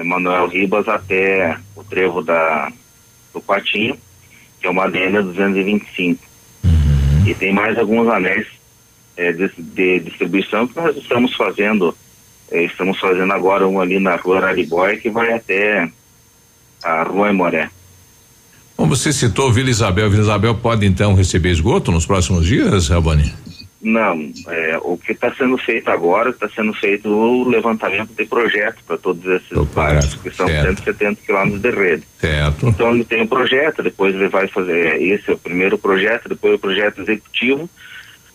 [0.04, 2.72] Manuel Ribas até o trevo da,
[3.32, 3.96] do Patinho,
[4.60, 6.22] que é uma ADN 225.
[6.64, 6.70] Uhum.
[7.26, 8.46] E tem mais alguns anéis
[9.16, 11.96] é, de, de, distribuição que nós estamos fazendo.
[12.50, 15.90] É, estamos fazendo agora um ali na rua Araribóia que vai até
[16.82, 17.70] a rua Emoré.
[18.76, 20.10] Bom, você citou Vila Isabel.
[20.10, 23.32] Vila Isabel pode então receber esgoto nos próximos dias, Rabani?
[23.82, 28.80] Não, é, o que está sendo feito agora, está sendo feito o levantamento de projetos
[28.86, 30.84] para todos esses bairros, que são certo.
[30.84, 32.02] 170 quilômetros de rede.
[32.20, 32.68] Certo.
[32.68, 36.28] Então ele tem o um projeto, depois ele vai fazer, esse é o primeiro projeto,
[36.28, 37.68] depois o projeto executivo,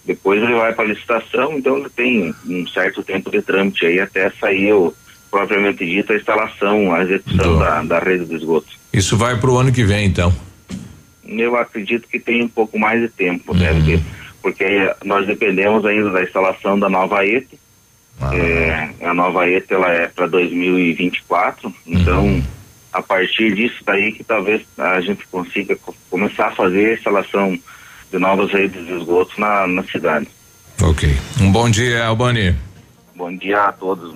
[0.06, 4.30] depois ele vai para licitação, então ele tem um certo tempo de trâmite aí até
[4.32, 4.94] sair o
[5.32, 8.68] propriamente dito a instalação, a execução da, da rede de esgoto.
[8.91, 10.34] Isso vai para o ano que vem, então?
[11.26, 13.60] Eu acredito que tem um pouco mais de tempo, uhum.
[13.60, 14.03] deve ter
[14.41, 14.65] porque
[15.03, 17.47] nós dependemos ainda da instalação da nova ET.
[18.19, 18.35] Ah.
[18.35, 22.43] É, a nova ET ela é para 2024, então uhum.
[22.91, 25.77] a partir disso daí que talvez a gente consiga
[26.09, 27.59] começar a fazer a instalação
[28.11, 30.27] de novas redes de esgoto na, na cidade.
[30.81, 31.15] Ok.
[31.41, 32.55] Um bom dia, Albani.
[33.15, 34.14] Bom dia a todos.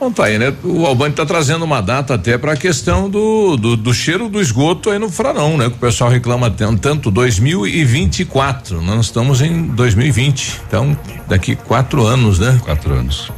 [0.00, 0.54] Bom, tá aí, né?
[0.62, 4.40] O Albani tá trazendo uma data até para a questão do, do, do, cheiro do
[4.40, 5.68] esgoto aí no Frarão, né?
[5.68, 8.80] Que o pessoal reclama tanto, tanto 2024.
[8.80, 10.60] Nós estamos em 2020.
[10.68, 10.96] Então,
[11.26, 12.60] daqui quatro anos, né?
[12.64, 13.32] Quatro anos.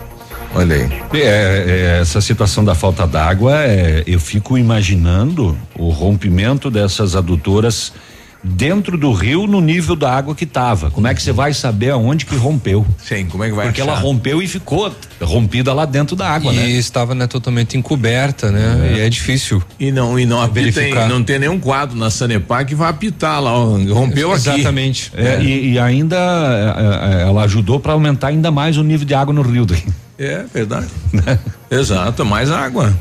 [0.54, 1.02] Olha aí.
[1.14, 7.92] É, é, essa situação da falta d'água, é, eu fico imaginando o rompimento dessas adutoras
[8.42, 10.90] dentro do rio no nível da água que estava.
[10.90, 12.86] Como é que você vai saber aonde que rompeu?
[12.98, 13.92] Sim, como é que vai Porque achar?
[13.92, 16.68] ela rompeu e ficou rompida lá dentro da água, e né?
[16.70, 18.92] E estava né, totalmente encoberta, né?
[18.92, 18.96] É.
[18.96, 19.62] E é difícil.
[19.78, 23.40] E não e não apita, em, não tem nenhum quadro na Sanepar que vai apitar
[23.42, 24.48] lá, ó, rompeu aqui.
[24.48, 25.12] Exatamente.
[25.14, 29.14] É, e, e, ainda é, é, ela ajudou para aumentar ainda mais o nível de
[29.14, 29.84] água no rio daí.
[30.18, 30.88] É, verdade.
[31.70, 32.94] Exato, mais água.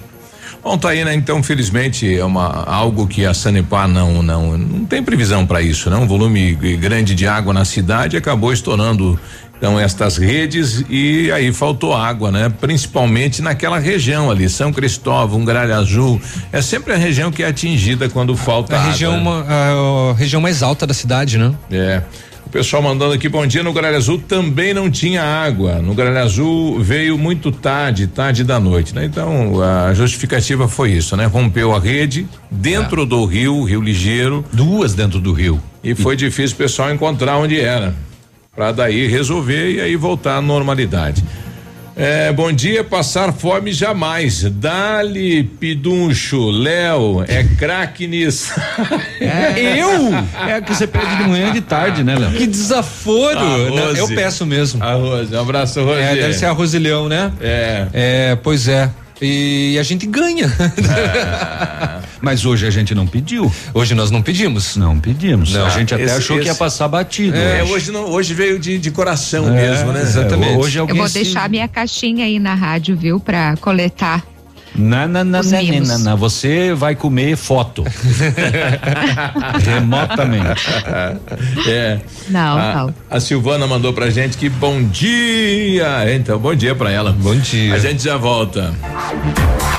[0.63, 1.13] Bom, tá aí, né?
[1.13, 5.89] Então, felizmente, é uma, algo que a Sanepar não, não, não tem previsão para isso,
[5.89, 5.97] né?
[5.97, 9.19] Um volume grande de água na cidade acabou estourando
[9.59, 12.47] então estas redes e aí faltou água, né?
[12.61, 16.19] Principalmente naquela região ali, São Cristóvão, Gralha Azul,
[16.51, 18.91] é sempre a região que é atingida quando falta a água.
[18.91, 19.45] Região, né?
[19.49, 21.53] a região mais alta da cidade, né?
[21.69, 22.01] É.
[22.49, 25.83] O pessoal mandando aqui, bom dia, no Gralha Azul também não tinha água.
[25.83, 29.05] No Gralha Azul veio muito tarde, tarde da noite, né?
[29.05, 31.27] Então, a justificativa foi isso, né?
[31.27, 33.05] Rompeu a rede dentro é.
[33.05, 34.43] do rio, Rio Ligeiro.
[34.51, 35.61] Duas dentro do rio.
[35.83, 37.93] E, e foi difícil o pessoal encontrar onde era.
[38.55, 41.23] Para daí resolver e aí voltar à normalidade.
[42.01, 44.43] É, bom dia, passar fome jamais.
[44.43, 48.53] Dali, Piduncho, Léo, é craque nisso.
[49.19, 50.15] É, eu?
[50.47, 52.31] É que você pede de manhã e de tarde, né, Léo?
[52.31, 53.37] Que desaforo.
[53.75, 54.81] Não, eu peço mesmo.
[54.81, 55.99] A Rose, um abraço, Rose.
[55.99, 57.33] É, deve ser a Rose Leão, né?
[57.41, 57.87] É.
[57.91, 58.89] É, pois é.
[59.21, 60.49] E a gente ganha.
[62.21, 63.51] Mas hoje a gente não pediu.
[63.73, 64.75] Hoje nós não pedimos.
[64.75, 65.53] Não pedimos.
[65.53, 65.65] Não.
[65.65, 66.43] A gente até esse, achou esse.
[66.43, 67.35] que ia passar batido.
[67.37, 70.01] É, hoje, não, hoje veio de, de coração É, mesmo, né?
[70.01, 70.57] exatamente.
[70.57, 74.23] Hoje Eu vou deixar minha caixinha aí na rádio, viu, pra coletar.
[74.75, 77.83] Não, não, não, não, não, não, você vai comer foto.
[79.65, 80.69] Remotamente.
[81.67, 81.99] É.
[82.29, 82.93] Não, a, não.
[83.09, 86.13] A Silvana mandou pra gente que bom dia.
[86.13, 87.11] Então, bom dia pra ela.
[87.11, 87.73] Bom dia.
[87.73, 88.73] A gente já volta.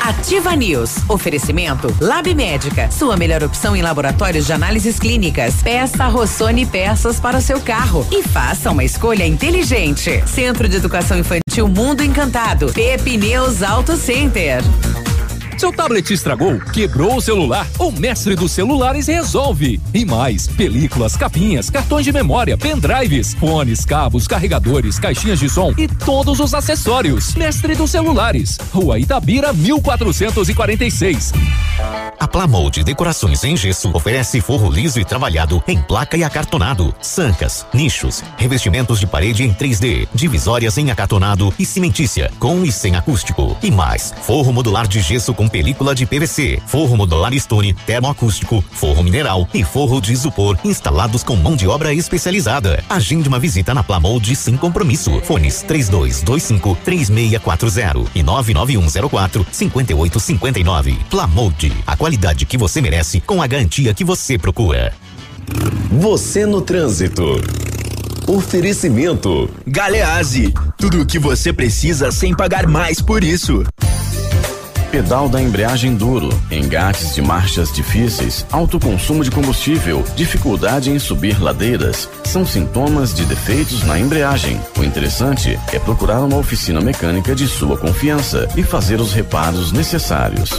[0.03, 0.97] Ativa News.
[1.09, 2.91] Oferecimento Lab Médica.
[2.91, 5.63] Sua melhor opção em laboratórios de análises clínicas.
[5.63, 10.23] Peça Rossoni peças para o seu carro e faça uma escolha inteligente.
[10.27, 12.73] Centro de Educação Infantil Mundo Encantado.
[12.73, 14.63] Pepineus Auto Center.
[15.61, 17.67] Seu tablet estragou, quebrou o celular?
[17.79, 19.79] O mestre dos celulares resolve.
[19.93, 25.87] E mais, películas, capinhas, cartões de memória, pendrives, fones, cabos, carregadores, caixinhas de som e
[25.87, 27.35] todos os acessórios.
[27.35, 31.35] Mestre dos celulares, Rua Itabira, 1446.
[32.19, 37.67] A Plamold Decorações em Gesso oferece forro liso e trabalhado em placa e acartonado, sancas,
[37.73, 43.57] nichos, revestimentos de parede em 3D, divisórias em acartonado e cimentícia, com e sem acústico.
[43.63, 49.03] E mais, forro modular de gesso com película de PVC, forro modular stone, termoacústico, forro
[49.03, 52.83] mineral e forro de isopor instalados com mão de obra especializada.
[52.89, 55.21] Agende uma visita na Plamold sem compromisso.
[55.23, 60.99] Fones 3225 3640 e 99104 5859.
[61.11, 64.93] Plamold, a qualidade que você merece com a garantia que você procura.
[65.91, 67.41] Você no trânsito.
[68.27, 69.51] Oferecimento.
[69.67, 73.65] Galeazzi, tudo o que você precisa sem pagar mais por isso.
[74.91, 81.41] Pedal da embreagem duro, engates de marchas difíceis, alto consumo de combustível, dificuldade em subir
[81.41, 84.61] ladeiras, são sintomas de defeitos na embreagem.
[84.77, 90.51] O interessante é procurar uma oficina mecânica de sua confiança e fazer os reparos necessários.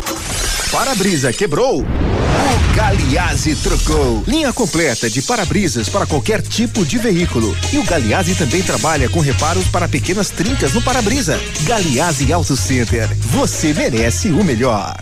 [0.72, 1.82] Para-brisa quebrou?
[1.82, 4.24] O Galiase trocou.
[4.26, 7.56] Linha completa de para-brisas para qualquer tipo de veículo.
[7.74, 11.38] E o Galiase também trabalha com reparos para pequenas trincas no para-brisa.
[11.64, 13.10] Galiase Auto Center.
[13.32, 14.94] Você merece o melhor.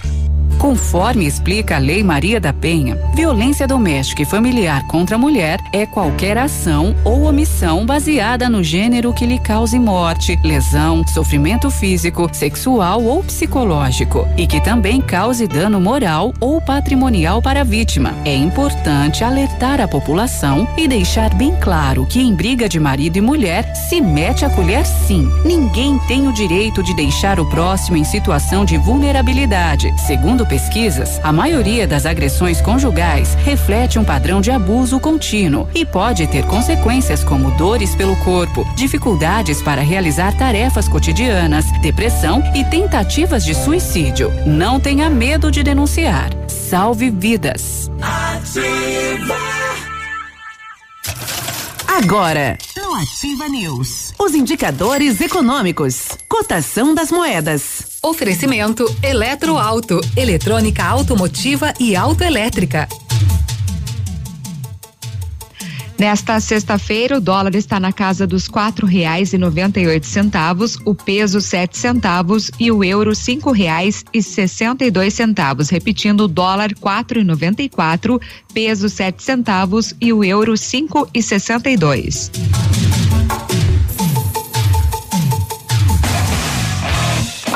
[0.59, 5.85] Conforme explica a Lei Maria da Penha, violência doméstica e familiar contra a mulher é
[5.85, 13.01] qualquer ação ou omissão baseada no gênero que lhe cause morte, lesão, sofrimento físico, sexual
[13.01, 18.13] ou psicológico e que também cause dano moral ou patrimonial para a vítima.
[18.25, 23.21] É importante alertar a população e deixar bem claro que em briga de marido e
[23.21, 25.25] mulher se mete a colher sim.
[25.45, 29.93] Ninguém tem o direito de deixar o próximo em situação de vulnerabilidade.
[30.05, 36.27] Segundo pesquisas, a maioria das agressões conjugais reflete um padrão de abuso contínuo e pode
[36.27, 43.53] ter consequências como dores pelo corpo, dificuldades para realizar tarefas cotidianas, depressão e tentativas de
[43.53, 44.31] suicídio.
[44.45, 46.31] Não tenha medo de denunciar.
[46.47, 47.89] Salve vidas.
[48.01, 49.37] Ativa.
[51.87, 57.88] Agora, no Ativa News, os indicadores econômicos, cotação das moedas.
[58.01, 62.87] Oferecimento Eletroauto, eletrônica automotiva e autoelétrica.
[65.97, 70.77] Nesta sexta-feira, o dólar está na casa dos quatro reais e noventa e oito centavos,
[70.85, 75.67] o peso sete centavos e o euro cinco reais e sessenta e dois centavos.
[75.67, 78.17] Repetindo, o dólar quatro e noventa e quatro,
[78.53, 82.31] peso sete centavos e o euro cinco e sessenta e dois.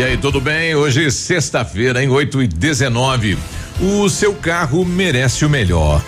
[0.00, 0.74] E aí, tudo bem?
[0.74, 3.36] Hoje, sexta-feira, em 8 e 19.
[3.78, 6.02] O seu carro merece o melhor.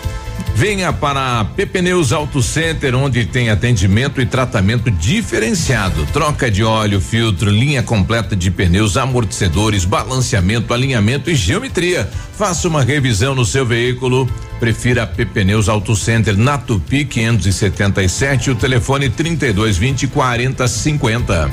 [0.55, 6.07] Venha para a Pneus Auto Center, onde tem atendimento e tratamento diferenciado.
[6.07, 12.09] Troca de óleo, filtro, linha completa de pneus, amortecedores, balanceamento, alinhamento e geometria.
[12.35, 14.27] Faça uma revisão no seu veículo.
[14.59, 21.51] Prefira a Pneus Auto Center na Tupi 577, o telefone 3220 4050.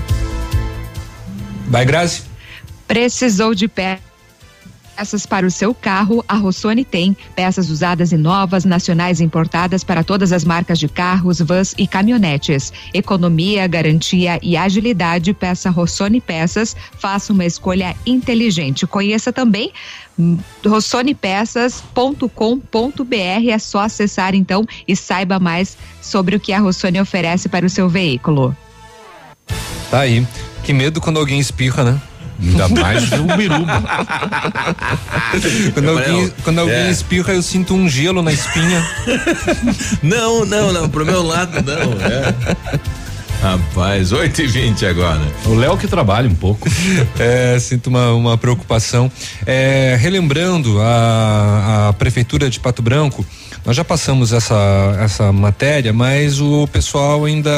[1.69, 2.30] Vai, Grazi.
[2.91, 6.25] Precisou de peças para o seu carro?
[6.27, 11.41] A Rossoni tem peças usadas e novas, nacionais importadas para todas as marcas de carros,
[11.41, 12.73] vans e caminhonetes.
[12.93, 15.33] Economia, garantia e agilidade.
[15.33, 16.75] Peça Rossoni Peças.
[16.99, 18.85] Faça uma escolha inteligente.
[18.89, 19.73] Conheça também
[20.67, 23.51] rossonepeças.com.br.
[23.53, 27.71] É só acessar então e saiba mais sobre o que a Rossoni oferece para o
[27.71, 28.57] seu veículo.
[29.93, 30.27] Tá aí.
[30.65, 32.03] Que medo quando alguém espirra, né?
[32.43, 33.83] Ainda mais o biruba.
[35.75, 36.91] quando alguém, quando alguém é.
[36.91, 38.85] espirra, eu sinto um gelo na espinha.
[40.03, 42.35] Não, não, não, pro meu lado não, é.
[43.41, 45.21] Rapaz, 8 e 20 agora.
[45.47, 46.69] O Léo que trabalha um pouco.
[47.19, 49.11] É, sinto uma, uma preocupação.
[49.47, 53.25] É, relembrando a, a Prefeitura de Pato Branco,
[53.65, 57.51] nós já passamos essa, essa matéria, mas o pessoal ainda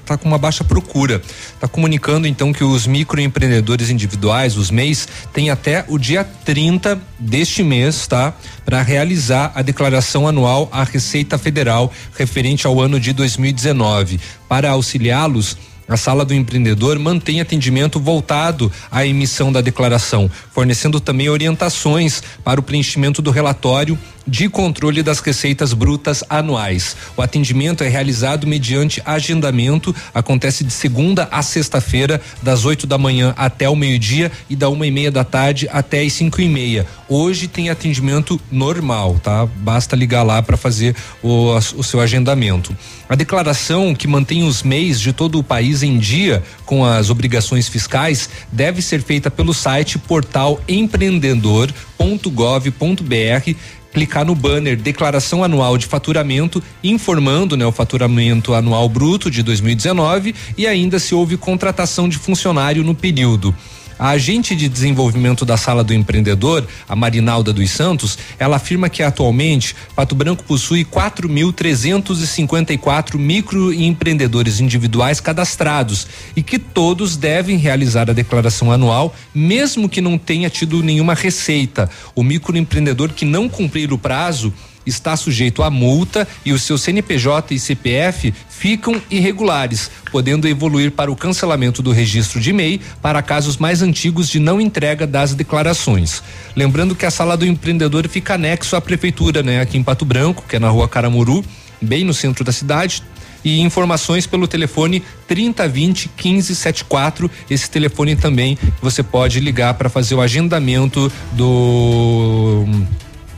[0.00, 1.20] está com uma baixa procura.
[1.54, 7.62] Está comunicando então que os microempreendedores individuais, os MEIs, têm até o dia 30 deste
[7.62, 8.32] mês, tá?
[8.64, 14.20] Para realizar a declaração anual à Receita Federal referente ao ano de 2019.
[14.48, 15.56] Para auxiliá-los,
[15.88, 22.60] a Sala do Empreendedor mantém atendimento voltado à emissão da declaração, fornecendo também orientações para
[22.60, 23.98] o preenchimento do relatório
[24.28, 26.94] de controle das receitas brutas anuais.
[27.16, 33.34] O atendimento é realizado mediante agendamento, acontece de segunda a sexta-feira, das 8 da manhã
[33.36, 36.86] até o meio-dia e da uma e meia da tarde até as cinco e meia.
[37.08, 39.46] Hoje tem atendimento normal, tá?
[39.46, 42.76] Basta ligar lá para fazer o, o seu agendamento.
[43.08, 47.66] A declaração que mantém os MEIs de todo o país em dia com as obrigações
[47.66, 53.56] fiscais deve ser feita pelo site portal empreendedor.gov.br
[53.92, 60.34] clicar no banner Declaração Anual de Faturamento, informando né, o faturamento anual bruto de 2019
[60.56, 63.54] e ainda se houve contratação de funcionário no período.
[63.98, 69.02] A agente de desenvolvimento da Sala do Empreendedor, a Marinalda dos Santos, ela afirma que
[69.02, 76.06] atualmente Pato Branco possui 4.354 microempreendedores individuais cadastrados
[76.36, 81.90] e que todos devem realizar a declaração anual, mesmo que não tenha tido nenhuma receita.
[82.14, 84.54] O microempreendedor que não cumprir o prazo
[84.88, 91.12] está sujeito a multa e o seu CNPJ e CPF ficam irregulares, podendo evoluir para
[91.12, 96.22] o cancelamento do registro de MEI para casos mais antigos de não entrega das declarações.
[96.56, 100.44] Lembrando que a sala do empreendedor fica anexo à prefeitura, né, aqui em Pato Branco,
[100.48, 101.44] que é na rua Caramuru,
[101.80, 103.02] bem no centro da cidade.
[103.44, 107.30] E informações pelo telefone 3020 1574.
[107.48, 112.66] Esse telefone também você pode ligar para fazer o agendamento do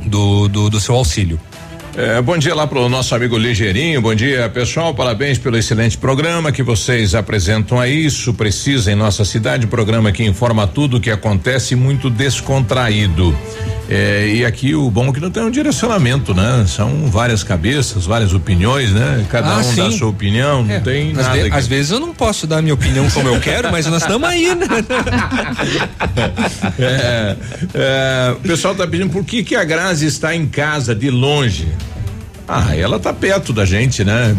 [0.07, 1.41] do, do, do seu auxílio.
[1.97, 4.01] É, bom dia lá pro nosso amigo Ligeirinho.
[4.01, 4.95] Bom dia, pessoal.
[4.95, 8.33] Parabéns pelo excelente programa que vocês apresentam a isso.
[8.33, 13.37] Precisa em nossa cidade, programa que informa tudo o que acontece muito descontraído.
[13.93, 16.65] É, e aqui o bom é que não tem um direcionamento, né?
[16.69, 19.27] São várias cabeças, várias opiniões, né?
[19.29, 19.99] Cada Ah, um dá sim.
[19.99, 21.49] sua opinião, não É, tem às nada.
[21.57, 24.29] às vezes eu não posso dar a minha opinião como eu quero, mas nós estamos
[24.29, 24.67] aí, né?
[26.79, 27.37] É,
[27.75, 31.69] é, o pessoal tá pedindo por que que a Grazi está em casa de longe.
[32.53, 34.37] Ah, ela tá perto da gente, né?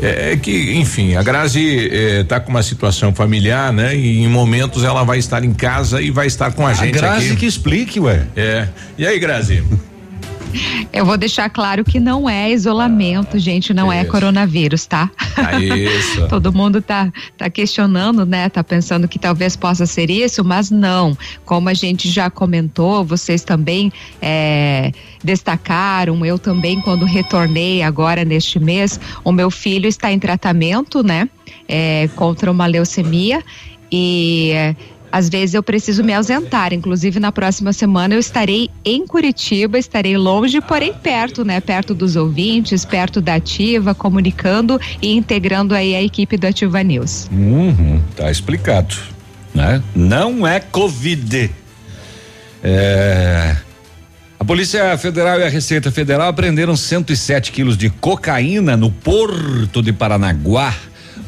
[0.00, 3.94] É, é que, enfim, a Grazi eh, tá com uma situação familiar, né?
[3.94, 6.92] E em momentos ela vai estar em casa e vai estar com a, A gente
[6.94, 7.36] Grazi aqui.
[7.36, 8.26] que explique, ué.
[8.34, 8.66] É.
[8.98, 9.62] E aí, Grazi?
[10.92, 15.10] Eu vou deixar claro que não é isolamento, gente, não é coronavírus, tá?
[15.36, 16.26] Ah, isso.
[16.28, 18.48] Todo mundo tá, tá questionando, né?
[18.48, 21.16] Tá pensando que talvez possa ser isso, mas não.
[21.44, 24.92] Como a gente já comentou, vocês também é,
[25.22, 31.28] destacaram, eu também, quando retornei agora neste mês, o meu filho está em tratamento, né?
[31.68, 33.42] É, contra uma leucemia
[33.90, 34.52] e.
[35.12, 36.72] às vezes eu preciso me ausentar.
[36.72, 41.60] Inclusive, na próxima semana eu estarei em Curitiba, estarei longe, porém perto, né?
[41.60, 47.28] Perto dos ouvintes, perto da Ativa, comunicando e integrando aí a equipe do Ativa News.
[47.30, 48.96] Uhum, tá explicado,
[49.54, 49.82] né?
[49.94, 51.50] Não é Covid.
[52.64, 53.56] É,
[54.38, 59.92] A Polícia Federal e a Receita Federal apreenderam 107 quilos de cocaína no porto de
[59.92, 60.74] Paranaguá.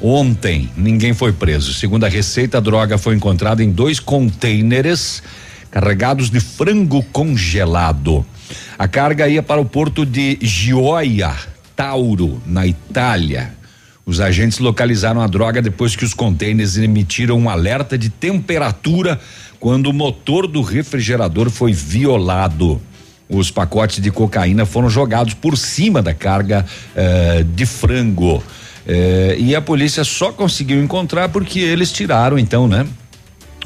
[0.07, 1.73] Ontem, ninguém foi preso.
[1.73, 5.23] Segundo a Receita, a droga foi encontrada em dois contêineres
[5.71, 8.23] carregados de frango congelado.
[8.79, 11.35] A carga ia para o porto de Gioia,
[11.75, 13.55] Tauro, na Itália.
[14.05, 19.19] Os agentes localizaram a droga depois que os contêineres emitiram um alerta de temperatura
[19.59, 22.79] quando o motor do refrigerador foi violado.
[23.27, 28.45] Os pacotes de cocaína foram jogados por cima da carga eh, de frango.
[28.87, 32.87] Eh, e a polícia só conseguiu encontrar porque eles tiraram, então, né?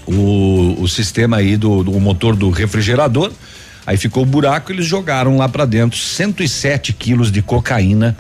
[0.07, 3.33] O, o sistema aí do, do motor do refrigerador.
[3.87, 8.17] Aí ficou o buraco, eles jogaram lá para dentro 107 quilos de cocaína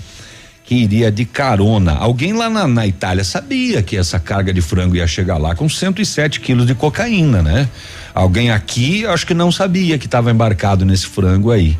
[0.65, 1.93] que iria de carona.
[1.93, 5.66] Alguém lá na, na Itália sabia que essa carga de frango ia chegar lá com
[5.66, 7.66] 107 quilos de cocaína, né?
[8.15, 11.79] Alguém aqui acho que não sabia que estava embarcado nesse frango aí.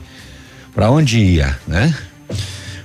[0.75, 1.95] Para onde ia, né?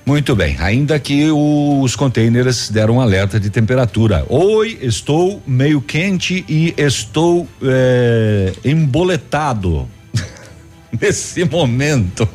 [0.06, 4.26] Muito bem, ainda que os containers deram um alerta de temperatura.
[4.28, 9.88] Oi, estou meio quente e estou eh, emboletado.
[11.00, 12.28] Nesse momento,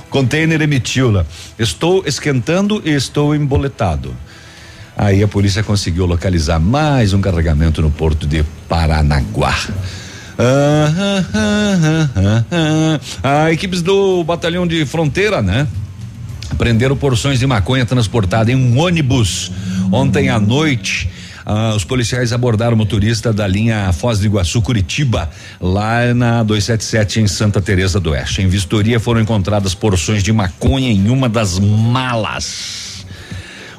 [0.00, 1.24] o container emitiu lá.
[1.58, 4.14] Estou esquentando e estou emboletado.
[4.94, 9.56] Aí a polícia conseguiu localizar mais um carregamento no porto de Paranaguá.
[10.38, 13.44] Ah, ah, ah, ah, ah, ah.
[13.44, 15.66] A equipes do batalhão de fronteira, né?
[16.56, 19.50] Prenderam porções de maconha transportada em um ônibus
[19.92, 21.08] ontem à noite.
[21.50, 25.30] Ah, os policiais abordaram o motorista da linha Foz do Iguaçu Curitiba,
[25.60, 28.42] lá na 277 em Santa Teresa do Oeste.
[28.42, 33.06] Em vistoria foram encontradas porções de maconha em uma das malas.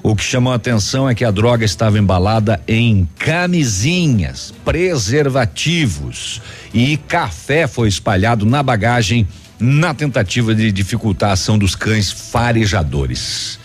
[0.02, 6.42] O que chamou a atenção é que a droga estava embalada em camisinhas, preservativos
[6.74, 9.28] e café foi espalhado na bagagem
[9.60, 13.60] na tentativa de dificultar a ação dos cães farejadores.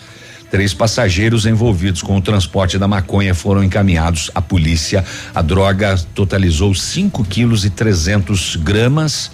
[0.51, 5.03] Três passageiros envolvidos com o transporte da maconha foram encaminhados à polícia.
[5.33, 9.31] A droga totalizou 5 quilos e 300 gramas,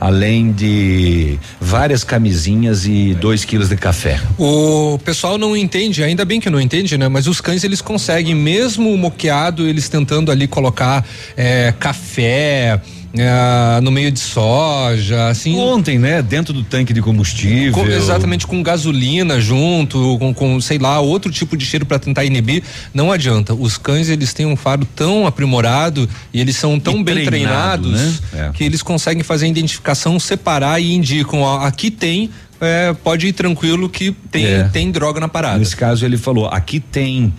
[0.00, 4.20] além de várias camisinhas e 2 quilos de café.
[4.38, 7.06] O pessoal não entende, ainda bem que não entende, né?
[7.06, 11.04] Mas os cães eles conseguem, mesmo moqueado, eles tentando ali colocar
[11.36, 12.80] eh, café.
[13.18, 15.56] Eh, no meio de soja, assim.
[15.58, 16.22] Ontem, né?
[16.22, 17.72] Dentro do tanque de combustível.
[17.72, 22.24] Com- exatamente com gasolina junto, com, com, sei lá, outro tipo de cheiro para tentar
[22.24, 22.62] inibir,
[22.92, 23.54] não adianta.
[23.54, 27.90] Os cães eles têm um faro tão aprimorado e eles são tão E bem treinado,
[27.90, 28.48] treinados né?
[28.48, 28.50] É.
[28.52, 32.30] que eles conseguem fazer a identificação, separar e indicam, ó, aqui tem,
[32.60, 34.64] é, pode ir tranquilo que tem, É.
[34.64, 35.58] tem droga na parada.
[35.58, 37.32] Nesse caso ele falou, aqui tem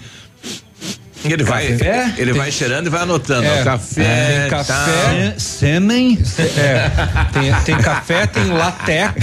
[1.34, 2.14] Ele vai, Café?
[2.18, 3.46] ele Tem- vai cheirando e vai anotando.
[3.48, 6.20] É, ó, café, tem café, sêmen,
[6.58, 6.90] É,
[7.34, 9.14] tem, tem café, tem latex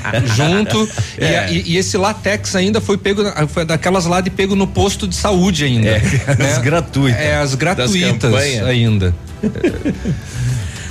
[0.36, 0.88] junto.
[1.18, 1.38] E É.
[1.38, 5.06] a- E, e esse latex ainda foi pego, foi daquelas lá de pego no posto
[5.08, 5.88] de saúde ainda.
[5.88, 5.98] É,
[6.38, 6.50] né?
[6.52, 7.20] as gratuitas.
[7.20, 8.34] É, as gratuitas
[8.64, 9.14] ainda.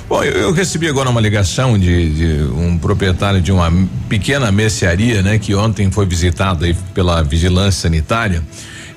[0.08, 3.72] Bom, eu, eu recebi agora uma ligação de, de um proprietário de uma
[4.08, 8.42] pequena mercearia, né, que ontem foi visitado aí pela vigilância sanitária.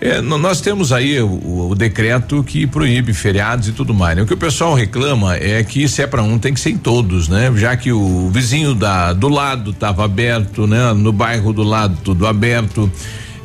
[0.05, 4.17] É, nós temos aí o, o decreto que proíbe feriados e tudo mais.
[4.17, 4.23] né?
[4.23, 6.77] O que o pessoal reclama é que se é para um tem que ser em
[6.77, 7.49] todos, né?
[7.55, 10.91] Já que o vizinho da do lado estava aberto, né?
[10.91, 12.91] No bairro do lado tudo aberto.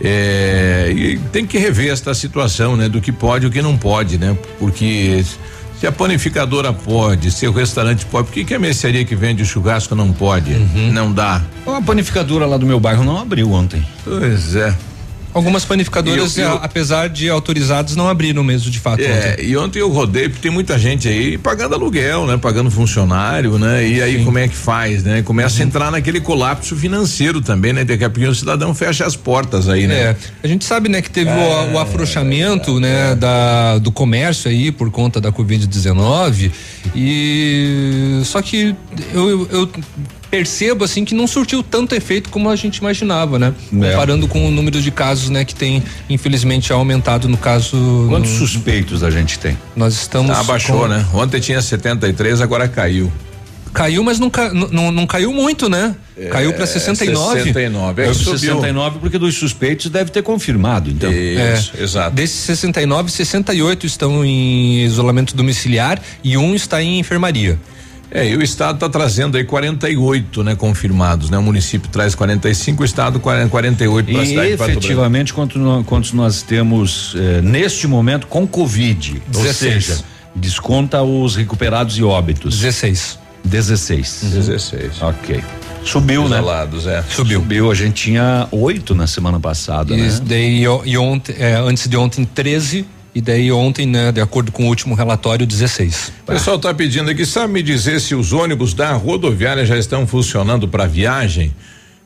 [0.00, 2.88] É, e tem que rever esta situação, né?
[2.88, 4.36] Do que pode e o que não pode, né?
[4.58, 5.24] Porque
[5.78, 9.46] se a panificadora pode, se o restaurante pode, por que, que a mercearia que vende
[9.46, 10.50] churrasco não pode?
[10.92, 11.40] Não dá.
[11.64, 13.86] A panificadora lá do meu bairro não abriu ontem.
[14.04, 14.74] Pois é.
[15.38, 19.00] Algumas panificadoras, eu- eu- apesar de autorizados, não abriram mesmo, de fato.
[19.00, 19.46] É, ontem.
[19.46, 22.36] e ontem eu rodei, porque tem muita gente aí pagando aluguel, né?
[22.36, 23.86] Pagando funcionário, né?
[23.86, 25.22] E aí como é que faz, né?
[25.22, 27.84] Começa a entrar naquele colapso financeiro também, né?
[27.84, 29.94] Daqui a pouquinho o cidadão fecha as portas aí, né?
[29.94, 34.72] É, a gente sabe, né, que teve o, o afrouxamento, né, da, do comércio aí
[34.72, 36.50] por conta da Covid-19
[36.94, 38.74] e só que
[39.12, 39.70] eu, eu,
[40.30, 43.54] percebo assim que não surtiu tanto efeito como a gente imaginava, né?
[43.80, 43.90] É.
[43.92, 48.06] Comparando com o número de casos, né, que tem infelizmente aumentado no caso.
[48.08, 49.56] Quantos no- suspeitos a gente tem?
[49.74, 51.06] Nós estamos Abaixou, com- né?
[51.14, 53.10] Ontem tinha 73, agora caiu.
[53.78, 55.94] Caiu, mas não, ca- não, não caiu muito, né?
[56.30, 57.38] caiu para 69.
[57.44, 58.38] 69, é É que subiu.
[58.38, 61.10] 69 porque dos suspeitos deve ter confirmado, então.
[61.12, 62.14] Isso, exato.
[62.16, 67.58] Desses 69, 68 estão em isolamento domiciliar e um está em enfermaria.
[68.10, 71.36] É, e o estado está trazendo aí 48, né, confirmados, né?
[71.36, 74.70] O município traz 45, o estado 40, 48 para a E cidade Branco.
[74.72, 79.22] efetivamente, quanto nó- quantos nós temos eh, neste momento com Covid?
[79.34, 79.84] Ou 16.
[79.84, 82.58] seja, desconta os recuperados e óbitos.
[82.58, 83.18] 16.
[83.48, 84.20] 16.
[84.32, 85.02] 16.
[85.02, 85.42] Ok.
[85.84, 86.36] Subiu, né?
[86.36, 87.02] Isolados, é.
[87.08, 87.40] Subiu.
[87.40, 87.70] Subiu.
[87.70, 90.20] A gente tinha oito na semana passada, E né?
[90.22, 92.84] daí e ontem, é, antes de ontem 13
[93.14, 96.12] e daí ontem, né, de acordo com o último relatório, 16.
[96.22, 100.06] O pessoal está pedindo aqui, sabe me dizer se os ônibus da rodoviária já estão
[100.06, 101.54] funcionando para viagem?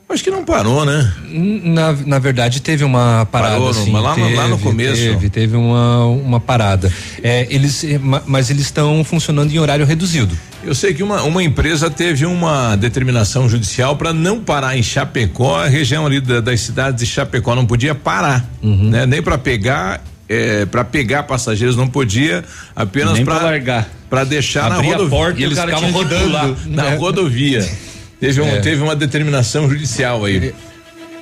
[0.09, 1.11] Acho que não parou, né?
[1.63, 3.53] Na, na verdade, teve uma parada.
[3.55, 5.01] Parou assim, lá no- lá no teve, começo.
[5.01, 6.91] Teve, teve uma, uma parada.
[7.23, 10.37] É, eles, eh, ma- mas eles estão funcionando em horário reduzido.
[10.63, 15.57] Eu sei que uma, uma empresa teve uma determinação judicial para não parar em Chapecó,
[15.63, 18.89] a região ali da- das cidades de Chapecó não podia parar, Uhum.
[18.89, 19.05] né?
[19.07, 22.43] Nem para pegar é, para pegar passageiros não podia,
[22.75, 23.89] apenas para largar.
[24.09, 25.33] para deixar Abria na rodovia.
[25.37, 26.55] e eles ficavam rodando pular.
[26.67, 26.95] na É.
[26.95, 27.69] rodovia.
[28.23, 28.59] Teve, um, É.
[28.61, 30.53] teve uma determinação judicial aí.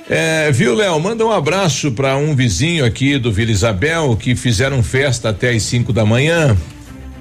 [0.08, 1.00] É, viu, Léo?
[1.00, 5.64] Manda um abraço para um vizinho aqui do Vila Isabel que fizeram festa até as
[5.64, 6.56] 5 da manhã.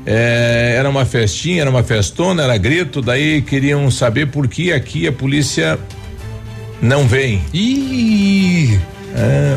[0.05, 5.07] É, era uma festinha, era uma festona, era grito, daí queriam saber por que aqui
[5.07, 5.79] a polícia
[6.79, 7.41] não vem.
[7.51, 8.79] Ih!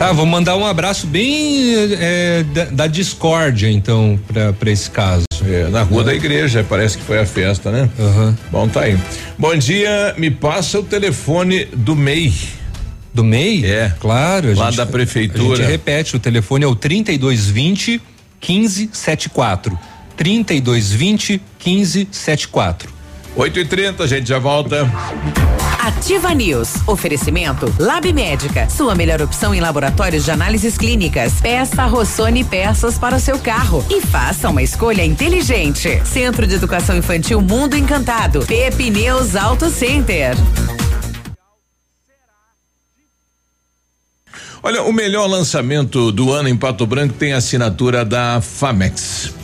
[0.01, 4.18] Ah, vou mandar um abraço bem eh, da, da discórdia, então,
[4.59, 5.23] para esse caso.
[5.47, 7.89] É, na rua da igreja, parece que foi a festa, né?
[8.51, 8.99] Bom, tá aí.
[9.39, 12.33] Bom dia, me passa o telefone do MEI.
[13.12, 13.65] Do MEI?
[13.65, 13.93] É.
[14.01, 14.51] Claro.
[14.53, 15.55] a Lá gente- da prefeitura.
[15.55, 18.01] A gente repete, o telefone é o 3220
[18.41, 19.79] 1574.
[20.16, 22.93] 3220 1574.
[23.37, 24.89] 8 e 30 a gente já volta.
[25.85, 26.77] Ativa News.
[26.86, 28.70] Oferecimento Lab Médica.
[28.70, 31.35] Sua melhor opção em laboratórios de análises clínicas.
[31.43, 36.01] Peça Rossoni peças para o seu carro e faça uma escolha inteligente.
[36.06, 38.47] Centro de Educação Infantil Mundo Encantado.
[38.47, 40.35] Pepineus Auto Center.
[44.62, 49.44] Olha, o melhor lançamento do ano em Pato Branco tem assinatura da Famex.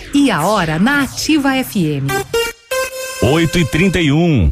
[0.13, 2.07] E a hora na Ativa FM.
[3.21, 4.51] 8 e 31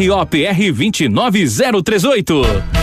[0.07, 2.81] ROPR 29038.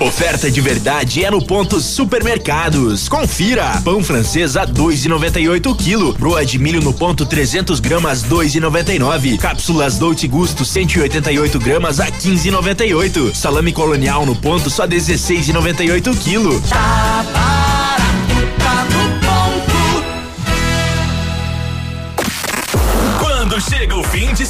[0.00, 3.06] Oferta de verdade é no ponto Supermercados.
[3.06, 3.78] Confira.
[3.84, 6.14] Pão francês a 2,98 quilo.
[6.14, 9.38] Broa de milho no ponto 300 gramas 2,99.
[9.38, 13.34] Cápsulas Dolce Gusto 188 gramas a 15,98.
[13.34, 16.58] Salame colonial no ponto só 16,98 quilo.
[16.62, 18.99] Tá barato, tá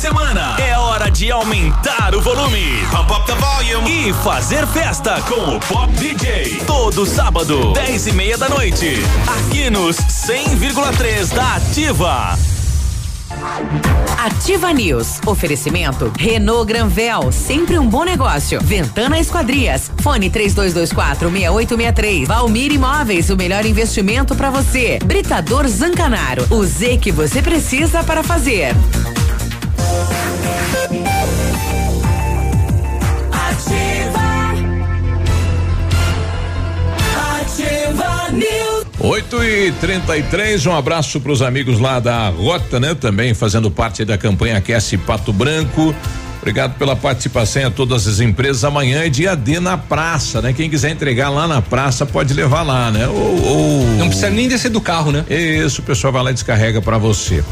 [0.01, 2.65] semana, é hora de aumentar o volume.
[2.91, 4.09] Pump up the volume.
[4.09, 6.63] E fazer festa com o Pop DJ.
[6.67, 8.97] Todo sábado, 10 e meia da noite.
[9.27, 12.39] Aqui nos 100,3 da Ativa.
[14.17, 15.21] Ativa News.
[15.27, 18.59] Oferecimento Renault Granvel, sempre um bom negócio.
[18.63, 19.93] Ventana Esquadrias.
[20.01, 22.27] Fone 3224 6863.
[22.27, 24.99] Valmir Imóveis, o melhor investimento para você.
[25.05, 26.47] Britador Zancanaro.
[26.49, 28.75] O Z que você precisa para fazer.
[39.03, 42.95] 8 e 33 um abraço para os amigos lá da Rota, né?
[42.95, 45.95] Também fazendo parte da campanha Aquece Pato Branco.
[46.39, 48.63] Obrigado pela participação a todas as empresas.
[48.63, 50.53] Amanhã é dia D na praça, né?
[50.53, 53.09] Quem quiser entregar lá na praça pode levar lá, né?
[53.09, 53.87] Ou, ou...
[53.97, 55.25] não precisa nem descer do carro, né?
[55.31, 57.43] Isso, o pessoal vai lá e descarrega para você.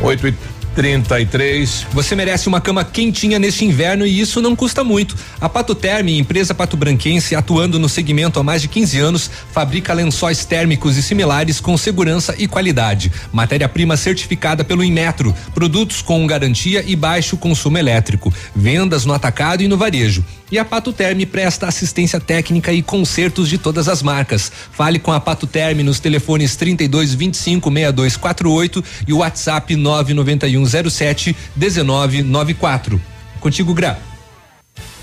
[0.00, 0.34] 8 e
[0.76, 1.86] 33.
[1.90, 5.16] Você merece uma cama quentinha neste inverno e isso não custa muito.
[5.40, 9.94] A Pato Terme, empresa pato branquense, atuando no segmento há mais de 15 anos, fabrica
[9.94, 13.10] lençóis térmicos e similares com segurança e qualidade.
[13.32, 18.32] Matéria-prima certificada pelo Inmetro, produtos com garantia e baixo consumo elétrico.
[18.54, 20.22] Vendas no atacado e no varejo.
[20.50, 24.50] E a Pato Terme presta assistência técnica e consertos de todas as marcas.
[24.70, 33.00] Fale com a Pato Terme nos telefones 32 25 6248 e o WhatsApp 99107 1994.
[33.40, 33.98] Contigo, Gra.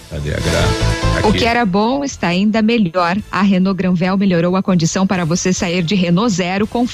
[0.10, 1.20] Cadê a Gra?
[1.20, 1.28] Aqui.
[1.28, 3.18] O que era bom está ainda melhor.
[3.30, 6.88] A Renault Granvel melhorou a condição para você sair de Renault Zero com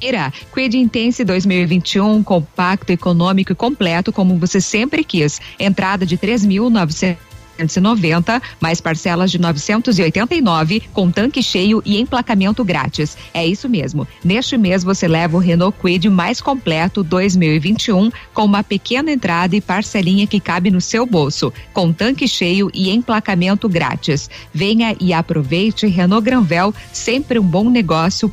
[0.00, 5.40] Ira, Quid Intense 2021, compacto, econômico e completo, como você sempre quis.
[5.60, 13.16] Entrada de 3.900 990, mais parcelas de 989, com tanque cheio e emplacamento grátis.
[13.32, 14.06] É isso mesmo.
[14.24, 19.60] Neste mês você leva o Renault Quid mais completo 2021, com uma pequena entrada e
[19.60, 24.28] parcelinha que cabe no seu bolso, com tanque cheio e emplacamento grátis.
[24.52, 28.32] Venha e aproveite Renault Granvel, sempre um bom negócio.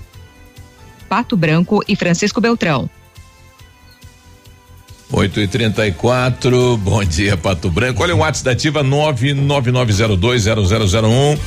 [1.07, 2.89] Pato Branco e Francisco Beltrão.
[5.11, 8.03] 8 e 34 bom dia, Pato Branco.
[8.03, 11.39] Olha o WhatsApp da Ativa 999020001.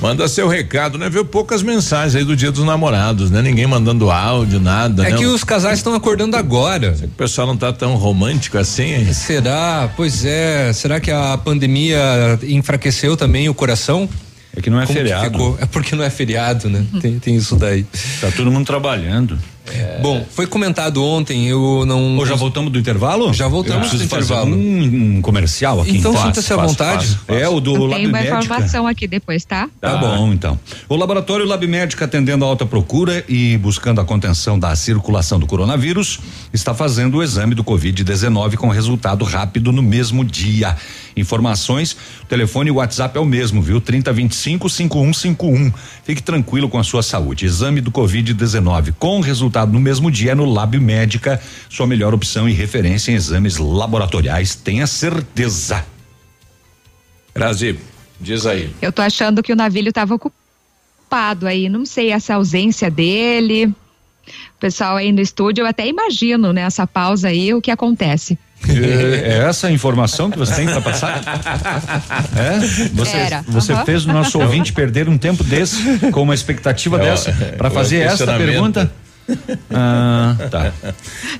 [0.00, 1.08] Manda seu recado, né?
[1.08, 3.40] Viu poucas mensagens aí do Dia dos Namorados, né?
[3.40, 5.06] Ninguém mandando áudio, nada.
[5.06, 5.16] É né?
[5.16, 6.96] que os casais estão acordando agora.
[6.96, 8.94] Será que o pessoal não tá tão romântico assim?
[8.94, 9.06] Hein?
[9.14, 9.88] Será?
[9.96, 10.72] Pois é.
[10.72, 14.08] Será que a pandemia enfraqueceu também o coração?
[14.56, 15.56] É que não é Como feriado.
[15.60, 16.84] É porque não é feriado, né?
[17.00, 17.86] Tem, tem isso daí.
[18.20, 19.38] Tá todo mundo trabalhando.
[19.66, 19.98] É.
[20.02, 22.18] Bom, foi comentado ontem, eu não.
[22.18, 23.32] Ou já voltamos do intervalo?
[23.32, 24.54] Já voltamos do intervalo.
[24.54, 27.06] Um, um, comercial aqui Então então, sinta-se à vontade.
[27.06, 27.42] Faz, faz.
[27.42, 28.38] É o do Tem Lab uma Médica.
[28.38, 29.68] informação aqui depois, tá?
[29.80, 30.58] Tá bom, então.
[30.88, 35.46] O laboratório Lab Médica, atendendo a alta procura e buscando a contenção da circulação do
[35.46, 36.20] coronavírus,
[36.52, 40.76] está fazendo o exame do Covid-19 com resultado rápido no mesmo dia.
[41.16, 43.80] Informações, o telefone e o WhatsApp é o mesmo, viu?
[43.80, 45.72] 3025 5151.
[46.04, 47.46] Fique tranquilo com a sua saúde.
[47.46, 52.52] Exame do Covid-19 com resultado no mesmo dia no Lab Médica, sua melhor opção e
[52.52, 55.84] referência em exames laboratoriais, tenha certeza.
[57.32, 57.76] Brasil,
[58.20, 58.70] diz aí.
[58.80, 63.66] Eu tô achando que o navio estava ocupado aí, não sei essa ausência dele.
[64.56, 68.38] O pessoal aí no estúdio, eu até imagino nessa pausa aí o que acontece.
[68.70, 71.20] É, é essa a informação que você tem para passar?
[72.36, 72.58] É?
[72.94, 73.84] Você, Era, você aham.
[73.84, 77.70] fez o nosso ouvinte perder um tempo desse com uma expectativa É dessa para é
[77.70, 78.46] fazer esta questionamento.
[78.46, 78.90] pergunta?
[79.72, 80.72] Ah, tá.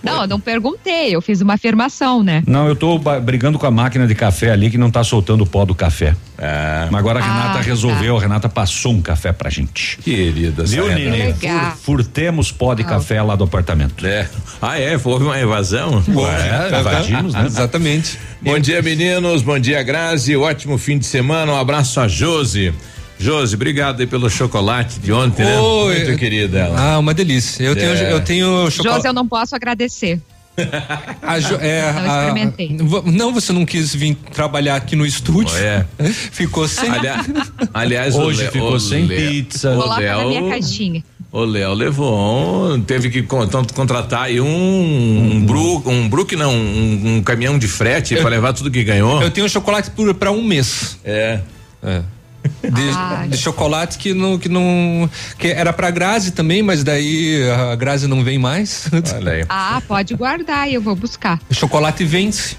[0.03, 2.43] Não, eu não perguntei, eu fiz uma afirmação, né?
[2.47, 5.47] Não, eu tô brigando com a máquina de café ali que não tá soltando o
[5.47, 6.17] pó do café.
[6.91, 7.61] Mas agora a Ah, Renata tá.
[7.61, 9.99] resolveu, a Renata passou um café pra gente.
[10.03, 11.35] Querida, Viu, Nini?
[11.83, 12.87] Furtemos pó de Ah.
[12.87, 14.05] café lá do apartamento.
[14.07, 14.29] É.
[14.61, 14.99] Ah, é?
[15.03, 16.03] Houve uma evasão?
[16.09, 17.45] É, invadimos, né?
[17.47, 18.19] Exatamente.
[18.41, 19.43] Bom dia, meninos.
[19.43, 20.37] Bom dia, Grazi.
[20.37, 21.53] Ótimo fim de semana.
[21.53, 22.73] Um abraço a Josi.
[23.19, 25.59] Josi, obrigado aí pelo chocolate de ontem, né?
[25.59, 26.05] Oi.
[26.05, 26.81] Muito querida ela.
[26.95, 27.63] Ah, uma delícia.
[27.63, 28.13] Eu tenho, É.
[28.13, 28.97] eu tenho chocolate.
[28.99, 30.21] Josi, eu não posso agradecer.
[31.23, 32.77] A jo- é, Não a- experimentei.
[33.07, 35.57] não, você não quis vir trabalhar aqui no estúdio.
[35.57, 35.85] É.
[36.31, 36.89] Ficou sem.
[36.91, 37.27] Aliás,
[37.73, 39.73] aliás Hoje ficou o sem pizza.
[39.73, 41.03] o Coloca na minha Léo- caixinha.
[41.33, 44.47] O Léo levou, um- teve que con- contratar aí um,
[45.35, 49.21] um Brook, um Brook não, um, um caminhão de frete pra levar tudo que ganhou.
[49.21, 50.97] Eu tenho chocolate por, pra um mês.
[51.05, 51.41] É.
[51.83, 52.03] É.
[52.63, 55.09] De, Ah, de chocolate que não, que não.
[55.39, 58.89] Que era pra Grazi também, mas daí a Grazi não vem mais.
[59.17, 59.45] Olha aí.
[59.49, 61.41] Ah, pode guardar eu vou buscar.
[61.51, 62.57] chocolate vence.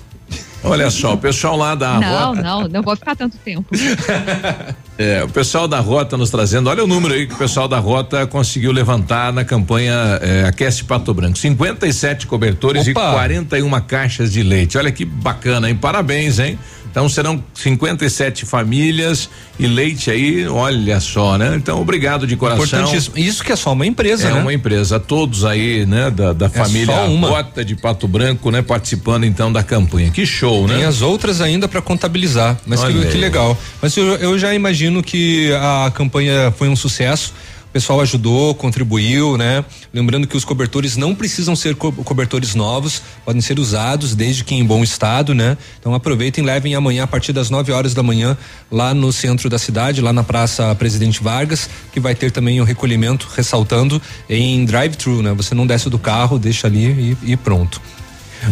[0.64, 2.42] Olha só, o pessoal lá da não, rota.
[2.42, 3.66] não, não vou ficar tanto tempo.
[4.98, 7.78] É, o pessoal da Rota nos trazendo, olha o número aí que o pessoal da
[7.80, 11.38] Rota conseguiu levantar na campanha é, Aquece Pato Branco.
[11.38, 13.10] 57 cobertores Opa!
[13.10, 14.78] e 41 caixas de leite.
[14.78, 15.76] Olha que bacana, hein?
[15.76, 16.58] Parabéns, hein?
[16.96, 21.54] Então serão 57 famílias e leite aí, olha só, né?
[21.58, 22.90] Então obrigado de coração.
[23.18, 24.40] Isso que é só uma empresa, É né?
[24.40, 27.28] uma empresa, todos aí, né, da, da família só uma.
[27.28, 30.10] Rota de Pato Branco, né, participando então da campanha.
[30.10, 30.76] Que show, né?
[30.76, 33.58] Tem as outras ainda para contabilizar, mas que, que legal.
[33.82, 37.34] Mas eu, eu já imagino que a campanha foi um sucesso.
[37.76, 39.66] Pessoal ajudou, contribuiu, né?
[39.94, 44.56] Lembrando que os cobertores não precisam ser co cobertores novos, podem ser usados desde que
[44.56, 45.58] em bom estado, né?
[45.78, 48.38] Então aproveitem, levem amanhã a partir das 9 horas da manhã
[48.72, 52.64] lá no centro da cidade, lá na Praça Presidente Vargas, que vai ter também o
[52.64, 55.34] recolhimento, ressaltando em drive-thru, né?
[55.34, 57.82] Você não desce do carro, deixa ali e, e pronto.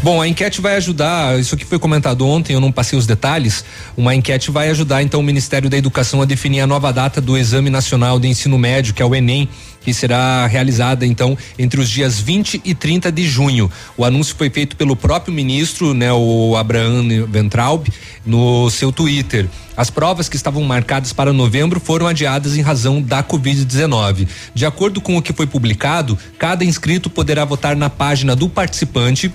[0.02, 3.64] Bom, a enquete vai ajudar, isso aqui foi comentado ontem, eu não passei os detalhes.
[3.96, 7.38] Uma enquete vai ajudar então o Ministério da Educação a definir a nova data do
[7.38, 9.48] Exame Nacional de Ensino Médio, que é o ENEM,
[9.82, 13.70] que será realizada então entre os dias 20 e 30 de junho.
[13.98, 17.88] O anúncio foi feito pelo próprio ministro, né, o Abraham Ventraub,
[18.26, 19.48] no seu Twitter.
[19.76, 24.28] As provas que estavam marcadas para novembro foram adiadas em razão da Covid-19.
[24.54, 29.32] De acordo com o que foi publicado, cada inscrito poderá votar na página do participante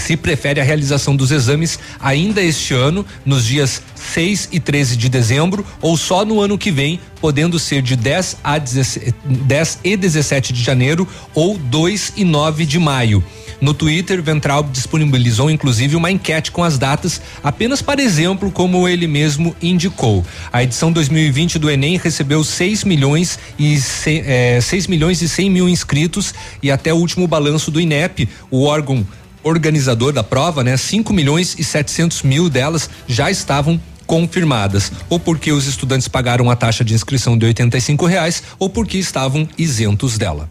[0.00, 5.08] se prefere a realização dos exames ainda este ano, nos dias 6 e 13 de
[5.08, 9.96] dezembro, ou só no ano que vem, podendo ser de 10 a 17, 10 e
[9.96, 13.22] 17 de janeiro ou 2 e 9 de maio.
[13.60, 19.06] No Twitter, Ventraub disponibilizou inclusive uma enquete com as datas, apenas para exemplo, como ele
[19.06, 20.24] mesmo indicou.
[20.50, 25.68] A edição 2020 do Enem recebeu 6 milhões e eh, 6 milhões e 100 mil
[25.68, 29.06] inscritos e até o último balanço do INEP, o órgão
[29.42, 30.76] organizador da prova, né?
[30.76, 36.56] 5 milhões e 700 mil delas já estavam confirmadas, ou porque os estudantes pagaram a
[36.56, 40.50] taxa de inscrição de 85 reais, ou porque estavam isentos dela.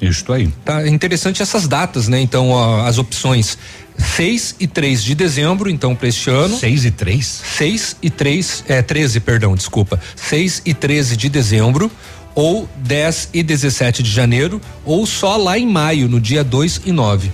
[0.00, 0.48] Isso aí.
[0.64, 2.18] Tá interessante essas datas, né?
[2.20, 3.58] Então, ó, as opções
[3.98, 6.56] 6 e 3 de dezembro, então, para este ano.
[6.56, 7.42] 6 e 3?
[7.58, 10.00] 6 e 3, é 13, perdão, desculpa.
[10.16, 11.90] 6 e 13 de dezembro,
[12.34, 16.92] ou 10 e 17 de janeiro, ou só lá em maio, no dia 2 e
[16.92, 17.30] 9.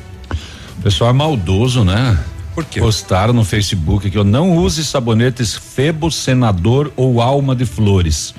[0.86, 2.16] O pessoal é maldoso, né?
[2.54, 2.78] Por quê?
[2.78, 8.32] Postaram no Facebook que eu não use sabonetes Febo, Senador ou Alma de Flores.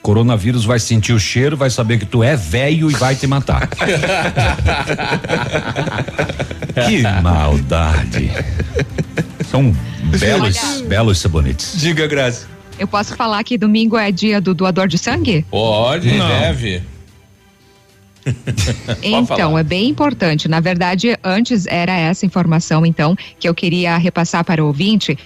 [0.00, 3.66] Coronavírus vai sentir o cheiro, vai saber que tu é velho e vai te matar.
[6.86, 8.30] que maldade.
[9.50, 9.74] São
[10.16, 10.84] belos, Olha.
[10.88, 11.74] belos sabonetes.
[11.76, 12.46] Diga, Grazi.
[12.78, 15.44] Eu posso falar que domingo é dia do doador de sangue?
[15.50, 16.28] Pode, Não.
[16.28, 16.84] deve.
[19.02, 20.48] Então, é bem importante.
[20.48, 25.18] Na verdade, antes era essa informação, então, que eu queria repassar para o ouvinte.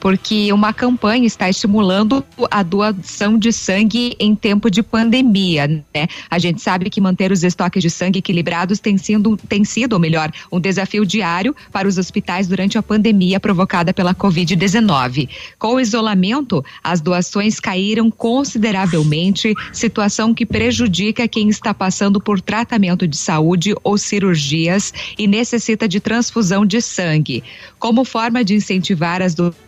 [0.00, 6.06] Porque uma campanha está estimulando a doação de sangue em tempo de pandemia, né?
[6.30, 9.98] A gente sabe que manter os estoques de sangue equilibrados tem sido, tem sido, ou
[9.98, 15.28] melhor, um desafio diário para os hospitais durante a pandemia provocada pela Covid-19.
[15.58, 23.06] Com o isolamento, as doações caíram consideravelmente, situação que prejudica quem está passando por tratamento
[23.06, 27.42] de saúde ou cirurgias e necessita de transfusão de sangue.
[27.78, 29.67] Como forma de incentivar as doações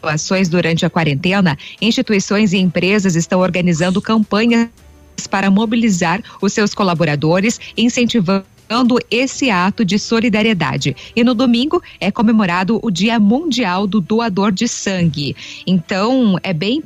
[0.00, 4.68] doações durante a quarentena, instituições e empresas estão organizando campanhas
[5.30, 8.44] para mobilizar os seus colaboradores, incentivando
[9.10, 10.96] esse ato de solidariedade.
[11.14, 15.36] E no domingo é comemorado o Dia Mundial do Doador de Sangue.
[15.66, 16.80] Então, é bem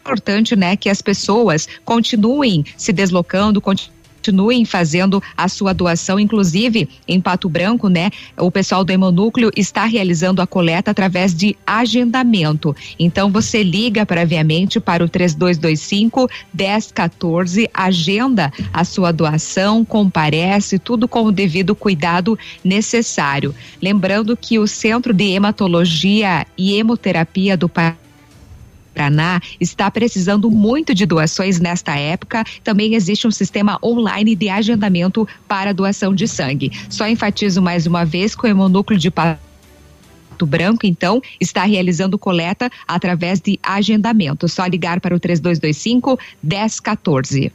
[0.00, 6.88] importante, né, que as pessoas continuem se deslocando, continuem continuem fazendo a sua doação, inclusive
[7.08, 8.10] em Pato Branco, né?
[8.36, 12.76] O pessoal do Hemonúcleo está realizando a coleta através de agendamento.
[12.98, 21.24] Então você liga previamente para o 3225 1014, agenda a sua doação, comparece, tudo com
[21.24, 23.54] o devido cuidado necessário.
[23.80, 27.99] Lembrando que o Centro de Hematologia e Hemoterapia do Paraná
[28.94, 32.44] Paraná está precisando muito de doações nesta época.
[32.62, 36.70] Também existe um sistema online de agendamento para doação de sangue.
[36.88, 39.10] Só enfatizo mais uma vez que o hemonúcleo de
[40.46, 44.48] Branco, então, está realizando coleta através de agendamento.
[44.48, 47.52] Só ligar para o 3225 1014.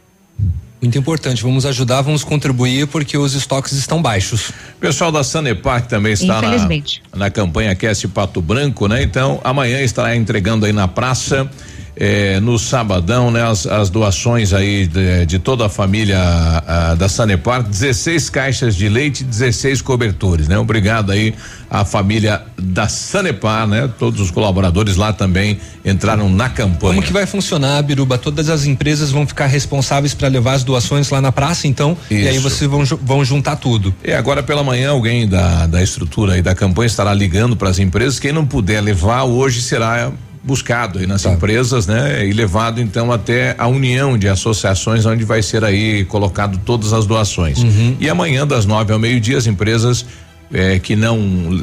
[0.86, 4.52] Muito importante, vamos ajudar, vamos contribuir porque os estoques estão baixos.
[4.80, 6.70] Pessoal da Sanepar também está na,
[7.16, 9.02] na campanha Aquece Pato Branco, né?
[9.02, 11.49] Então, amanhã estará entregando aí na praça
[11.98, 13.44] eh, no sabadão, né?
[13.44, 18.90] As, as doações aí de, de, toda a família a, da Sanepar, 16 caixas de
[18.90, 20.58] leite, 16 cobertores, né?
[20.58, 21.34] Obrigado aí
[21.70, 23.90] à família da Sanepar, né?
[23.98, 26.96] Todos os colaboradores lá também entraram na campanha.
[26.96, 28.18] Como que vai funcionar, Biruba?
[28.18, 32.22] Todas as empresas vão ficar responsáveis para levar as doações lá na praça, então, Isso.
[32.22, 33.94] e aí vocês vão, vão juntar tudo.
[34.04, 37.80] E agora pela manhã alguém da, da estrutura e da campanha estará ligando para as
[37.80, 40.12] empresas, quem não puder levar hoje será
[40.46, 41.32] buscado aí nas tá.
[41.32, 42.26] empresas, né?
[42.26, 47.06] E levado então até a união de associações onde vai ser aí colocado todas as
[47.06, 47.58] doações.
[47.64, 47.98] Uhum.
[48.00, 50.06] E amanhã das nove ao meio dia as empresas
[50.54, 51.20] é, que não,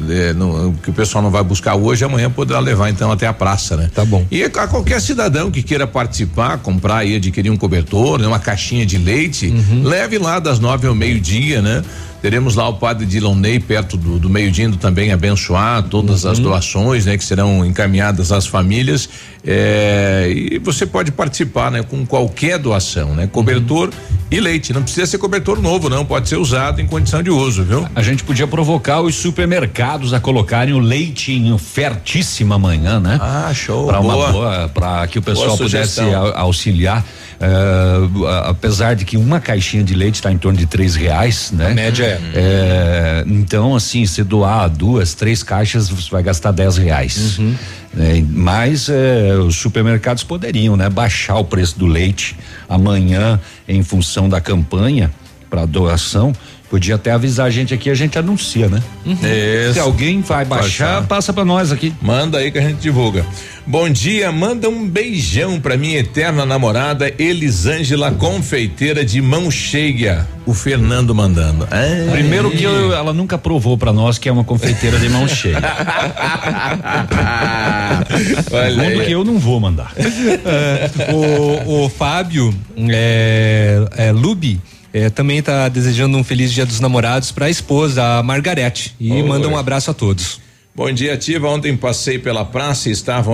[0.09, 3.33] é, não, que o pessoal não vai buscar hoje, amanhã poderá levar então até a
[3.33, 3.89] praça, né?
[3.93, 4.25] Tá bom.
[4.29, 8.27] E a qualquer cidadão que queira participar, comprar e adquirir um cobertor, né?
[8.27, 9.83] uma caixinha de leite, uhum.
[9.83, 11.81] leve lá das nove ao meio dia, né?
[12.23, 16.31] Teremos lá o padre Dilonei perto do, do meio-dia também abençoar todas uhum.
[16.31, 19.09] as doações, né, que serão encaminhadas às famílias.
[19.45, 24.27] É, e você pode participar, né, com qualquer doação, né, cobertor uhum.
[24.31, 24.71] e leite.
[24.71, 27.85] Não precisa ser cobertor novo, não, pode ser usado em condição de uso, viu?
[27.93, 33.19] A gente podia provocar os supermercados a colocarem o leite em ofertíssima amanhã, né?
[33.21, 33.85] Ah, show.
[33.85, 35.99] Para uma boa, para que o pessoal pudesse
[36.35, 37.03] auxiliar.
[37.43, 41.71] Uh, apesar de que uma caixinha de leite está em torno de três reais, né?
[41.71, 42.19] A média é.
[42.35, 43.23] é.
[43.27, 47.37] Então, assim, se doar duas, três caixas, você vai gastar dez reais.
[47.39, 47.55] Uhum.
[47.99, 50.89] É, mas é, os supermercados poderiam, né?
[50.89, 52.35] Baixar o preço do leite
[52.69, 55.11] amanhã em função da campanha
[55.49, 56.33] para doação
[56.69, 58.81] Podia até avisar a gente aqui, a gente anuncia, né?
[59.05, 59.17] Uhum.
[59.73, 61.93] Se alguém vai baixar, baixar, passa para nós aqui.
[62.01, 63.25] Manda aí que a gente divulga.
[63.65, 70.27] Bom dia, manda um beijão pra minha eterna namorada Elisângela Confeiteira de mão cheia.
[70.45, 71.65] O Fernando mandando.
[71.71, 72.11] É.
[72.11, 75.61] Primeiro que eu, ela nunca provou para nós que é uma confeiteira de mão cheia.
[78.49, 79.93] Segundo que eu não vou mandar.
[80.45, 82.53] É, o, o Fábio
[82.89, 84.59] é, é Lubi
[84.93, 88.95] é, também está desejando um feliz dia dos namorados para a esposa, a Margarete.
[88.99, 89.23] E Oi.
[89.23, 90.39] manda um abraço a todos.
[90.75, 91.47] Bom dia, Ativa.
[91.47, 93.31] Ontem passei pela praça e estava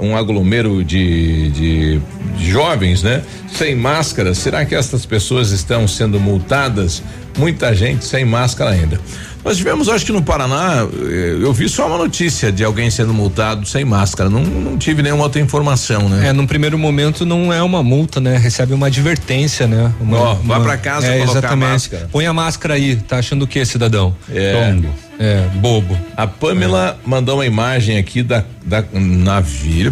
[0.00, 2.00] um aglomero de, de,
[2.38, 3.22] jovens, né?
[3.52, 4.32] Sem máscara.
[4.32, 7.02] Será que essas pessoas estão sendo multadas?
[7.36, 8.98] Muita gente sem máscara ainda.
[9.44, 13.12] Nós tivemos, acho que no Paraná, eh, eu vi só uma notícia de alguém sendo
[13.12, 14.30] multado sem máscara.
[14.30, 16.28] Não, não tive nenhuma outra informação, né?
[16.28, 18.38] É, num primeiro momento não é uma multa, né?
[18.38, 19.92] Recebe uma advertência, né?
[20.12, 21.68] Ó, oh, vá para casa é, colocar exatamente.
[21.72, 22.08] máscara.
[22.10, 24.16] Põe a máscara aí, tá achando o que, cidadão?
[24.32, 24.72] É.
[24.72, 25.09] Tongo.
[25.20, 25.98] É, bobo.
[26.16, 27.08] A Pamela é.
[27.08, 29.42] mandou uma imagem aqui da, da pra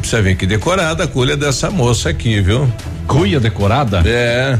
[0.02, 2.66] você ver que decorada a cuia dessa moça aqui, viu?
[3.06, 4.02] Cuia decorada?
[4.06, 4.58] É.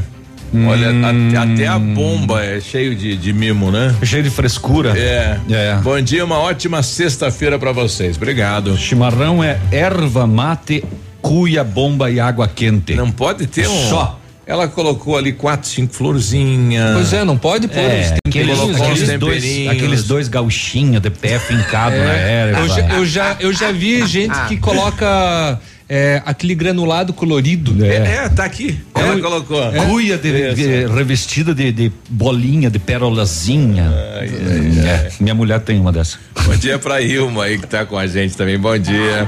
[0.67, 1.31] Olha, hum.
[1.37, 3.95] até a bomba é cheio de, de mimo, né?
[4.03, 4.93] Cheio de frescura.
[4.95, 5.39] É.
[5.49, 5.75] é.
[5.81, 8.15] Bom dia, uma ótima sexta-feira para vocês.
[8.15, 8.77] Obrigado.
[8.77, 10.83] Chimarrão é erva mate,
[11.19, 12.93] cuia, bomba e água quente.
[12.93, 13.89] Não pode ter um.
[13.89, 14.18] Só.
[14.49, 16.95] Ela colocou ali quatro, cinco florzinhas.
[16.95, 21.95] Pois é, não pode pôr é, aqueles, aqueles, dois, aqueles dois gauchinhos de pé fincado
[21.95, 22.03] é.
[22.03, 22.59] na erva.
[22.61, 27.85] Eu já, eu já, eu já vi gente que coloca é, aquele granulado colorido.
[27.85, 28.79] É, é tá aqui.
[28.95, 29.63] Ela é, colocou.
[29.63, 29.85] É.
[29.85, 33.83] Cuia de, de, revestida de, de, bolinha, de pérolazinha.
[33.93, 36.17] É, minha mulher tem uma dessa.
[36.43, 38.57] Bom dia pra Ilma aí que tá com a gente também.
[38.57, 39.27] Bom dia.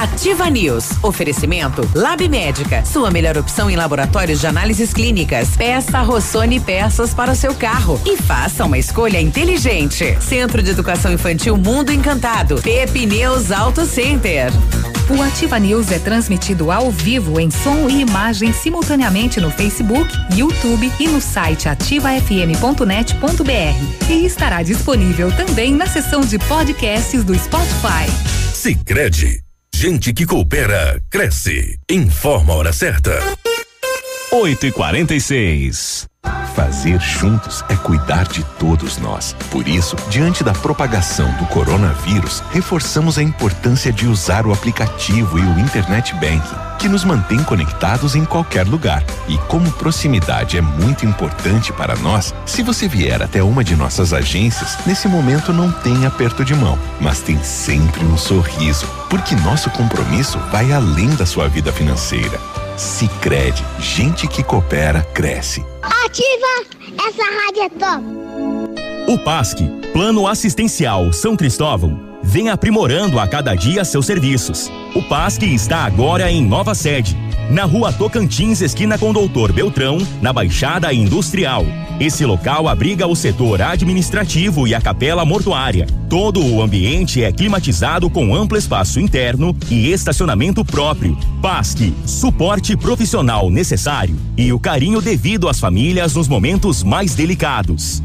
[0.00, 0.92] Ativa News.
[1.02, 2.82] Oferecimento Lab Médica.
[2.86, 5.50] Sua melhor opção em laboratórios de análises clínicas.
[5.58, 10.16] Peça Rossoni peças para o seu carro e faça uma escolha inteligente.
[10.18, 12.62] Centro de Educação Infantil Mundo Encantado.
[12.62, 14.50] Pepineus Auto Center.
[15.10, 20.90] O Ativa News é transmitido ao vivo em som e imagem simultaneamente no Facebook, YouTube
[20.98, 24.08] e no site ativafm.net.br.
[24.08, 28.10] E estará disponível também na seção de podcasts do Spotify.
[28.54, 29.42] Sicredi,
[29.80, 31.78] gente que coopera cresce.
[31.90, 33.18] Informa a hora certa.
[34.30, 36.06] 8 e 46
[36.54, 39.34] Fazer juntos é cuidar de todos nós.
[39.50, 45.42] Por isso, diante da propagação do coronavírus, reforçamos a importância de usar o aplicativo e
[45.42, 49.04] o Internet Banking, que nos mantém conectados em qualquer lugar.
[49.28, 54.14] E como proximidade é muito importante para nós, se você vier até uma de nossas
[54.14, 59.68] agências, nesse momento não tem aperto de mão, mas tem sempre um sorriso, porque nosso
[59.70, 62.40] compromisso vai além da sua vida financeira.
[62.78, 65.62] Sicredi, gente que coopera cresce.
[65.82, 66.64] Ativa!
[67.06, 68.20] Essa rádio é top!
[69.06, 69.58] O PASC,
[69.92, 74.70] Plano Assistencial São Cristóvão, vem aprimorando a cada dia seus serviços.
[74.92, 77.16] O PASC está agora em nova sede,
[77.48, 81.64] na rua Tocantins, esquina com Doutor Beltrão, na Baixada Industrial.
[82.00, 85.86] Esse local abriga o setor administrativo e a capela mortuária.
[86.08, 91.16] Todo o ambiente é climatizado com amplo espaço interno e estacionamento próprio.
[91.40, 98.02] PASC, suporte profissional necessário e o carinho devido às famílias nos momentos mais delicados.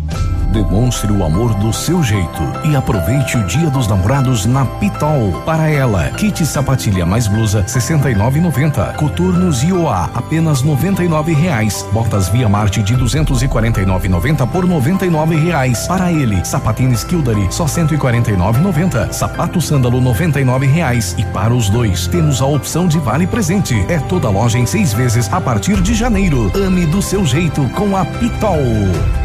[0.51, 5.41] Demonstre o amor do seu jeito e aproveite o Dia dos Namorados na Pitol.
[5.45, 6.74] Para ela, kit sapatilha
[7.05, 8.95] mais blusa 69,90.
[8.95, 11.85] Coturnos IOA apenas 99 reais.
[11.91, 15.87] Botas Via Marte de 249,90 por 99 reais.
[15.87, 19.11] Para ele, sapatênis Kildare só 149,90.
[19.11, 21.15] Sapato sândalo 99 reais.
[21.17, 23.75] E para os dois, temos a opção de vale presente.
[23.89, 26.51] É toda loja em seis vezes a partir de janeiro.
[26.55, 29.24] Ame do seu jeito com a Pitol.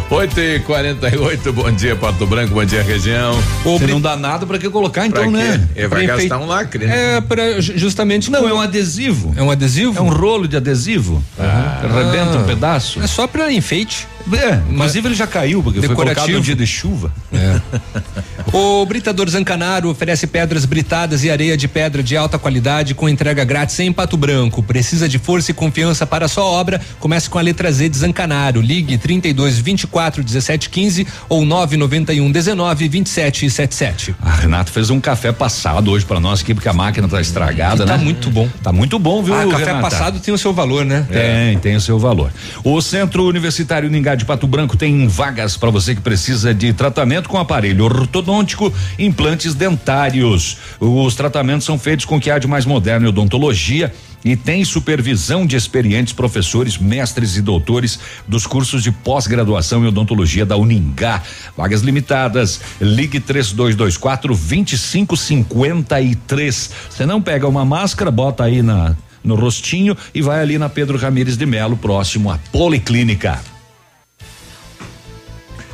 [0.11, 3.33] 8 e 48 bom dia, Pato Branco, bom dia, região.
[3.79, 5.69] Se não dá nada, pra que colocar então, Pra né?
[5.73, 7.15] Ele vai Pra gastar um lacre, né?
[7.15, 9.33] É para justamente Não, é um adesivo.
[9.37, 9.97] É um adesivo?
[9.97, 11.23] É um rolo de adesivo.
[11.39, 11.79] Ah.
[11.81, 13.01] Arrebenta um pedaço.
[13.01, 14.05] É só para enfeite.
[14.33, 16.37] É, inclusive ele já caiu, porque foi colocado Decorativo.
[16.37, 17.11] no dia de chuva.
[18.53, 23.45] O Britador Zancanaro oferece pedras britadas e areia de pedra de alta qualidade com entrega
[23.45, 24.61] grátis em Pato Branco.
[24.61, 26.81] Precisa de força e confiança para a sua obra?
[26.99, 28.59] Comece com a letra Z de Zancanaro.
[28.59, 34.15] Ligue 32 24 17 15 ou 991 19 27 77.
[34.21, 37.83] A Renato fez um café passado hoje pra nós aqui, porque a máquina tá estragada,
[37.83, 38.03] E tá né?
[38.03, 38.49] muito bom.
[38.63, 39.81] Tá muito bom, viu, Ah, café Renata?
[39.81, 41.05] passado tem o seu valor, né?
[41.11, 42.31] Tem, tem o seu valor.
[42.63, 47.29] O Centro Universitário Ningá de Pato Branco tem vagas para você que precisa de tratamento
[47.29, 50.57] com aparelho ortodôntico, implantes dentários.
[50.79, 54.63] Os tratamentos são feitos com o que há de mais moderno em odontologia e tem
[54.63, 61.23] supervisão de experientes professores, mestres e doutores dos cursos de pós-graduação em odontologia da Uningá.
[61.57, 62.61] Vagas limitadas.
[62.79, 66.69] Ligue 3224 2553.
[66.89, 70.97] Você não pega uma máscara, bota aí na no rostinho e vai ali na Pedro
[70.97, 73.50] Ramires de Melo, próximo à Policlínica.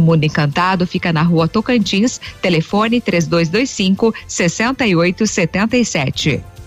[0.00, 6.57] Mundo Encantado fica na rua Tocantins, telefone 3225 6877.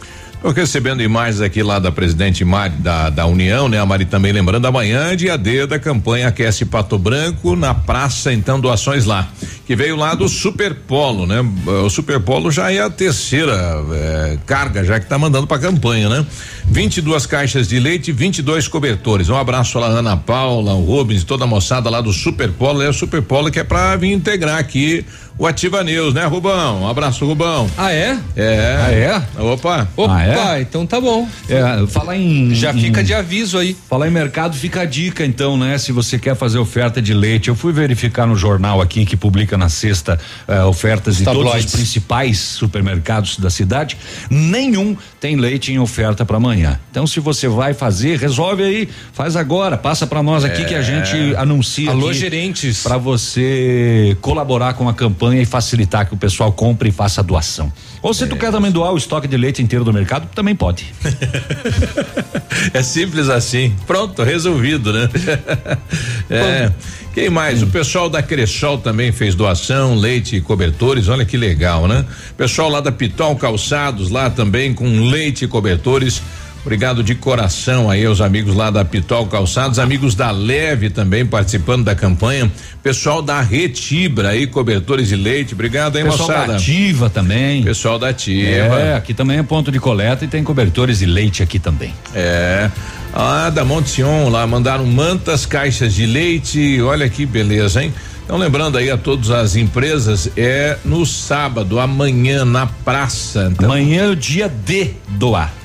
[0.41, 3.80] Tô recebendo imagens aqui lá da presidente Mari da, da União, né?
[3.80, 8.59] A Mari também lembrando, amanhã, dia D da campanha Aquece Pato Branco, na praça, então,
[8.59, 9.27] doações lá.
[9.68, 11.45] Que veio lá do Superpolo, né?
[11.85, 13.53] O Superpolo já é a terceira
[13.93, 16.26] eh, carga, já que tá mandando pra campanha, né?
[16.65, 19.30] 22 caixas de leite, 22 cobertores.
[19.30, 22.81] Um abraço lá, Ana Paula, o Rubens, toda a moçada lá do Superpolo.
[22.81, 25.05] É o Superpolo que é pra vir integrar aqui
[25.41, 26.84] o Ativa News, né, Rubão?
[26.84, 27.68] Um abraço, Rubão.
[27.76, 28.15] Ah, é?
[28.35, 28.77] É.
[28.80, 29.41] Ah, é?
[29.41, 29.88] Opa.
[29.97, 30.61] Opa, Ah, é?
[30.61, 31.27] então tá bom.
[31.49, 32.53] É, falar em.
[32.53, 33.76] Já em- fica de aviso aí.
[33.89, 35.80] Falar em mercado, fica a dica então, né?
[35.80, 39.57] Se você quer fazer oferta de leite, eu fui verificar no jornal aqui que publica
[39.57, 43.97] na sexta eh, ofertas de todos os principais supermercados da cidade.
[44.30, 46.80] Nenhum tem leite em oferta para amanhã.
[46.91, 50.65] Então, se você vai fazer, resolve aí, faz agora, passa para nós aqui É.
[50.65, 51.89] que a gente anuncia.
[51.89, 52.84] Alô, gerentes.
[52.84, 57.24] Para você colaborar com a campanha e facilitar que o pessoal compre e faça a
[57.24, 57.72] doação.
[58.02, 60.94] Ou se tu quer também doar o estoque de leite inteiro do mercado, também pode.
[62.74, 63.74] É simples assim.
[63.88, 65.10] Pronto, resolvido, né?
[66.30, 66.72] é.
[67.14, 67.62] Quem mais?
[67.62, 71.10] O pessoal da Crechol também fez doação, leite e cobertores.
[71.10, 72.06] Olha que legal, né?
[72.38, 76.22] Pessoal lá da Pitol Calçados, lá também com leite e cobertores.
[76.63, 81.83] Obrigado de coração aí aos amigos lá da Pitol Calçados, amigos da Leve também participando
[81.83, 82.51] da campanha.
[82.83, 85.55] Pessoal da Retibra aí, cobertores de leite.
[85.55, 86.47] Obrigado aí, Pessoal moçada.
[86.47, 87.63] da Ativa também.
[87.63, 88.79] Pessoal da Ativa.
[88.79, 91.93] É, aqui também é ponto de coleta e tem cobertores de leite aqui também.
[92.13, 92.69] É.
[93.13, 96.79] Ah, da Monte Sion, lá mandaram mantas, caixas de leite.
[96.81, 97.91] Olha que beleza, hein?
[98.23, 103.49] Então, lembrando aí a todas as empresas, é no sábado, amanhã, na praça.
[103.51, 105.60] Então, Amanhã é o dia de doar.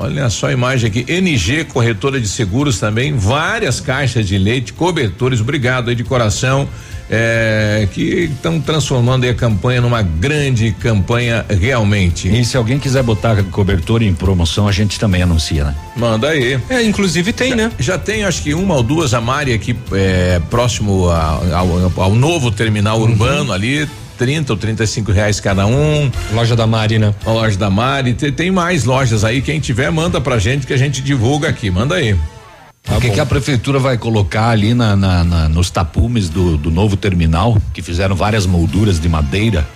[0.00, 1.04] Olha só a imagem aqui.
[1.08, 5.40] NG Corretora de Seguros também, várias caixas de leite, cobertores.
[5.40, 6.68] Obrigado aí de coração.
[7.10, 8.02] é, que
[8.34, 12.28] estão transformando aí a campanha numa grande campanha realmente.
[12.28, 15.74] E se alguém quiser botar cobertor em promoção, a gente também anuncia, né?
[15.96, 16.60] Manda aí.
[16.68, 17.72] É, inclusive tem, já, né?
[17.78, 22.14] Já tem, acho que uma ou duas a Mari aqui é, próximo a- ao, ao
[22.14, 23.04] novo terminal Uhum.
[23.04, 23.88] urbano ali.
[24.18, 26.10] 30 ou 35 reais cada um.
[26.32, 27.14] Loja da Mari, né?
[27.24, 28.14] A loja da Mari.
[28.14, 29.40] Tem, tem mais lojas aí.
[29.40, 31.70] Quem tiver, manda pra gente que a gente divulga aqui.
[31.70, 32.12] Manda aí.
[32.14, 36.70] o que, que a prefeitura vai colocar ali na, na- na- nos tapumes do, do
[36.70, 39.66] novo terminal, que fizeram várias molduras de madeira?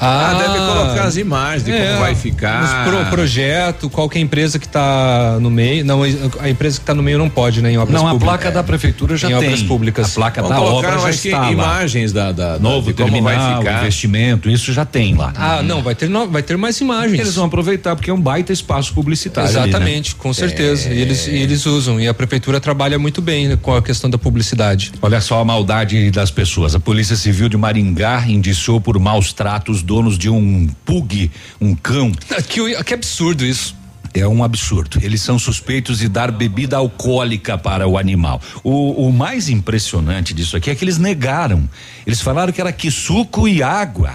[0.00, 2.64] Ah, deve colocar as imagens de como vai ficar.
[2.64, 5.84] Os pro- projeto, qual que é a empresa que tá no meio?
[5.84, 6.02] Não,
[6.40, 7.72] a empresa que tá no meio não pode, né?
[7.72, 8.38] Em obras Não, a públicas.
[8.40, 9.48] placa da prefeitura já em tem.
[9.48, 10.10] obras públicas.
[10.12, 11.52] A placa Vamos da colocar, obra já acho que está lá.
[11.52, 13.80] imagens da, da, Novo de como terminal, vai ficar.
[13.80, 15.32] investimento, isso já tem lá.
[15.36, 17.18] Ah, não, vai ter, no- vai ter mais imagens.
[17.20, 19.48] Eles vão aproveitar porque é um baita espaço publicitário.
[19.50, 19.68] ali, né?
[19.68, 20.88] Exatamente, com certeza.
[20.90, 22.00] E eles, e eles usam.
[22.00, 24.92] E a prefeitura trabalha muito bem né, com a questão da publicidade.
[25.02, 26.74] Olha só a maldade das pessoas.
[26.74, 31.28] A Polícia Civil de Maringá indiciou por maus tratos donos de um pug,
[31.60, 32.12] um cão.
[32.48, 33.79] Que, que absurdo isso.
[34.12, 34.98] É um absurdo.
[35.02, 38.40] Eles são suspeitos de dar bebida alcoólica para o animal.
[38.64, 41.68] O, o mais impressionante disso aqui é que eles negaram.
[42.04, 44.14] Eles falaram que era que suco e água.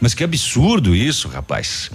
[0.00, 1.90] Mas que absurdo isso, rapaz.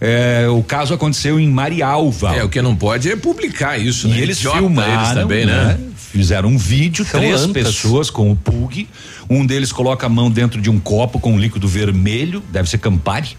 [0.00, 2.36] É, o caso aconteceu em Marialva.
[2.36, 4.20] É, o que não pode é publicar isso, E né?
[4.20, 5.78] eles Idiota filmaram eles também, né?
[5.96, 7.52] Fizeram um vídeo, São três antas.
[7.64, 8.86] pessoas com o pug.
[9.28, 12.78] Um deles coloca a mão dentro de um copo com um líquido vermelho, deve ser
[12.78, 13.30] Campari,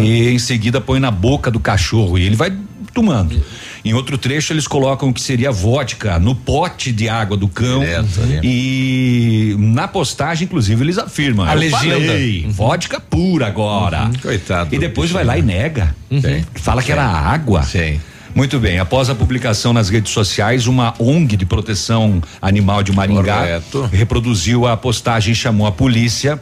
[0.00, 2.52] e em seguida põe na boca do cachorro e ele vai
[2.92, 3.40] tomando.
[3.84, 7.80] Em outro trecho eles colocam o que seria vodka no pote de água do cão
[7.80, 8.40] Direto ali.
[8.42, 11.78] e na postagem inclusive eles afirmam A "Eu legenda.
[11.78, 14.10] falei, vodka pura agora.
[14.20, 14.74] Coitado.
[14.74, 15.94] E depois vai lá e nega.
[16.10, 16.44] Sim.
[16.54, 17.62] Fala que era água.
[17.62, 18.00] Sim.
[18.34, 23.38] Muito bem, após a publicação nas redes sociais, uma ONG de proteção animal de Maringá
[23.38, 23.88] Correto.
[23.92, 26.38] reproduziu a postagem e chamou a polícia.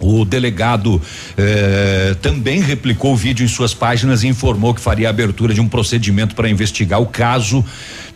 [0.00, 1.00] O delegado
[1.36, 5.60] eh, também replicou o vídeo em suas páginas e informou que faria a abertura de
[5.60, 7.64] um procedimento para investigar o caso.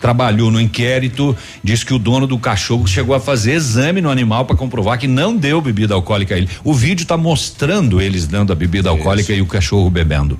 [0.00, 4.44] Trabalhou no inquérito, disse que o dono do cachorro chegou a fazer exame no animal
[4.44, 6.48] para comprovar que não deu bebida alcoólica a ele.
[6.64, 10.38] O vídeo está mostrando eles dando a bebida alcoólica e o cachorro bebendo.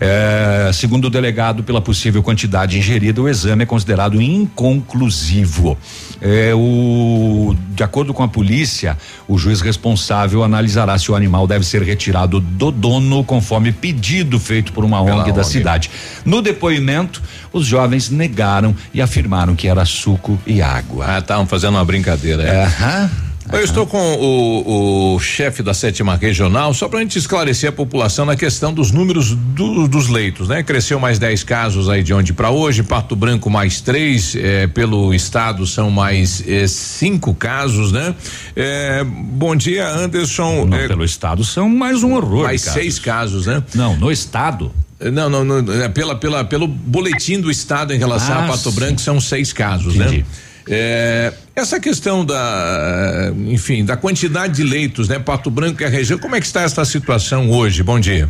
[0.00, 5.76] É, segundo o delegado, pela possível quantidade ingerida, o exame é considerado inconclusivo.
[6.20, 8.96] É, o, de acordo com a polícia,
[9.28, 14.72] o juiz responsável analisará se o animal deve ser retirado do dono, conforme pedido feito
[14.72, 15.90] por uma ONG da cidade.
[16.24, 21.06] No depoimento, os jovens negaram e afirmaram que era suco e água.
[21.08, 22.42] Ah, estavam fazendo uma brincadeira.
[22.42, 22.64] É.
[22.64, 23.10] Aham.
[23.52, 27.72] Eu estou com o, o chefe da sétima regional, só para a gente esclarecer a
[27.72, 30.62] população na questão dos números do- dos leitos, né?
[30.62, 35.14] Cresceu mais 10 casos aí de onde para hoje, Pato Branco mais três, eh, pelo
[35.14, 38.14] estado são mais eh, cinco casos, né?
[38.56, 40.64] Eh, bom dia, Anderson.
[40.66, 42.42] Não, pelo estado são mais um horror.
[42.44, 42.80] mais casos.
[42.80, 43.62] seis casos, né?
[43.74, 44.72] Não, no estado.
[45.00, 48.70] Não, não, não, é pela, pela, pelo boletim do estado em relação Ah, a Pato
[48.70, 48.74] sim.
[48.76, 50.18] Branco são seis casos, Entendi.
[50.18, 50.24] né?
[50.68, 55.18] É, essa questão da, enfim, da quantidade de leitos, né?
[55.18, 57.82] Pato Branco e a região, como é que está essa situação hoje?
[57.82, 58.28] Bom dia.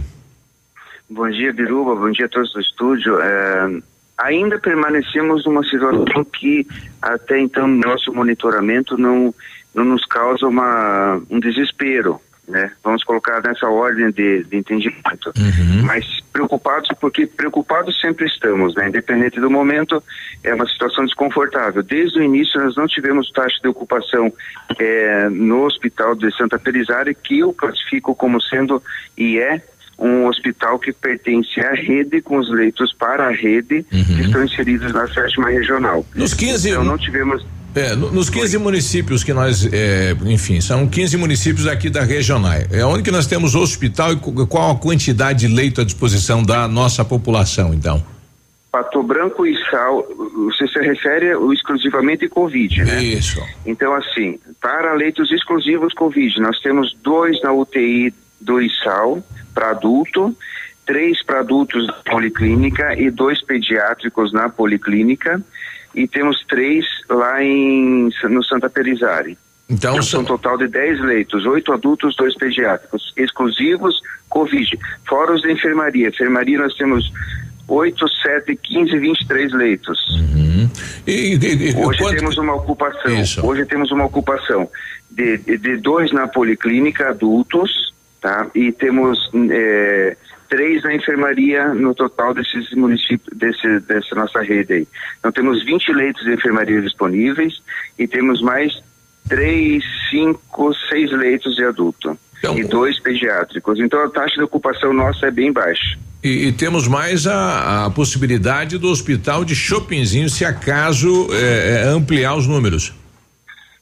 [1.09, 1.95] Bom dia, Biruba.
[1.95, 3.19] Bom dia a todos do estúdio.
[3.21, 3.81] É,
[4.19, 6.67] ainda permanecemos numa situação que
[7.01, 9.35] até então nosso monitoramento não
[9.75, 12.71] não nos causa uma um desespero, né?
[12.83, 15.33] Vamos colocar nessa ordem de, de entendimento.
[15.37, 15.83] Uhum.
[15.85, 18.89] Mas preocupados, porque preocupados sempre estamos, né?
[18.89, 20.03] Independente do momento,
[20.45, 21.83] é uma situação desconfortável.
[21.83, 24.33] Desde o início nós não tivemos taxa de ocupação
[24.79, 28.83] eh, no hospital de Santa Pelizari, que eu classifico como sendo
[29.17, 29.63] e é
[29.99, 34.93] um hospital que pertence à rede, com os leitos para a rede, que estão inseridos
[34.93, 36.05] na sétima regional.
[36.15, 37.43] Nos 15 Então não tivemos
[37.77, 42.53] É, no- nos 15 municípios que nós, é, enfim, são 15 municípios aqui da regional.
[42.73, 46.43] É onde que nós temos hospital e qu- qual a quantidade de leito à disposição
[46.43, 48.03] da nossa população, então?
[48.73, 50.07] Pato Branco e Sal,
[50.47, 53.03] você se refere exclusivamente Covid, né?
[53.03, 53.41] Isso.
[53.65, 59.23] Então, assim, para leitos exclusivos Covid, nós temos dois na UTI do ISAL
[59.55, 60.37] para adulto,
[60.87, 65.43] três para adultos na policlínica e dois pediátricos na policlínica
[65.97, 69.37] e temos três lá em no Santa Pelizari.
[69.69, 74.79] Então, são um total de 10 leitos, oito adultos, dois pediátricos, exclusivos Covid.
[75.09, 76.09] Fora os da enfermaria.
[76.09, 77.11] Enfermaria nós temos
[77.67, 79.99] 8, 7, 15, 23 leitos.
[81.07, 83.13] E, e- e Hoje quanto- temos uma ocupação.
[83.43, 84.69] Hoje temos uma ocupação
[85.11, 88.47] de, de, de dois na policlínica adultos, tá?
[88.55, 89.19] E temos
[89.51, 90.17] eh,
[90.49, 94.89] três na enfermaria no total desses municípios, desse, dessa nossa rede aí.
[95.19, 97.61] Então temos 20 leitos de enfermaria disponíveis
[97.99, 98.73] e temos mais
[99.29, 102.17] três, cinco, seis leitos de adulto.
[102.55, 103.81] e dois pediátricos.
[103.81, 105.99] Então a taxa de ocupação nossa é bem baixa.
[106.23, 111.89] E, e temos mais a, a possibilidade do hospital de shoppingzinho, se acaso é, é,
[111.89, 112.93] ampliar os números.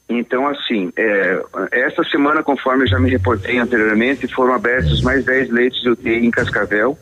[0.07, 1.41] Então, assim, é,
[1.71, 6.25] esta semana, conforme eu já me reportei anteriormente, foram abertos mais 10 leitos de UTI
[6.25, 6.97] em Cascavel.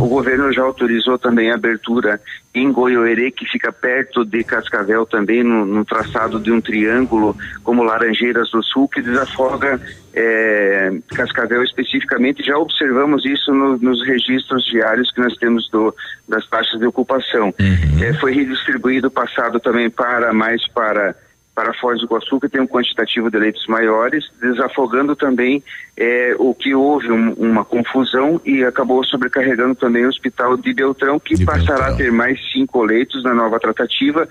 [0.00, 2.18] O governo já autorizou também a abertura
[2.54, 7.82] em Goiôerê, que fica perto de Cascavel também, no, no traçado de um triângulo, como
[7.82, 9.78] Laranjeiras do Sul, que desafoga
[10.14, 12.42] é, Cascavel especificamente.
[12.42, 15.94] Já observamos isso no- nos registros diários que nós temos do,
[16.26, 17.54] das taxas de ocupação.
[18.02, 21.14] É, foi redistribuído passado também para mais para
[21.54, 25.62] para Foz do Iguaçu, que tem um quantitativo de leitos maiores, desafogando também
[25.96, 31.20] eh, o que houve um- uma confusão e acabou sobrecarregando também o hospital de Beltrão,
[31.20, 34.26] que passará a ter mais cinco leitos na nova tratativa.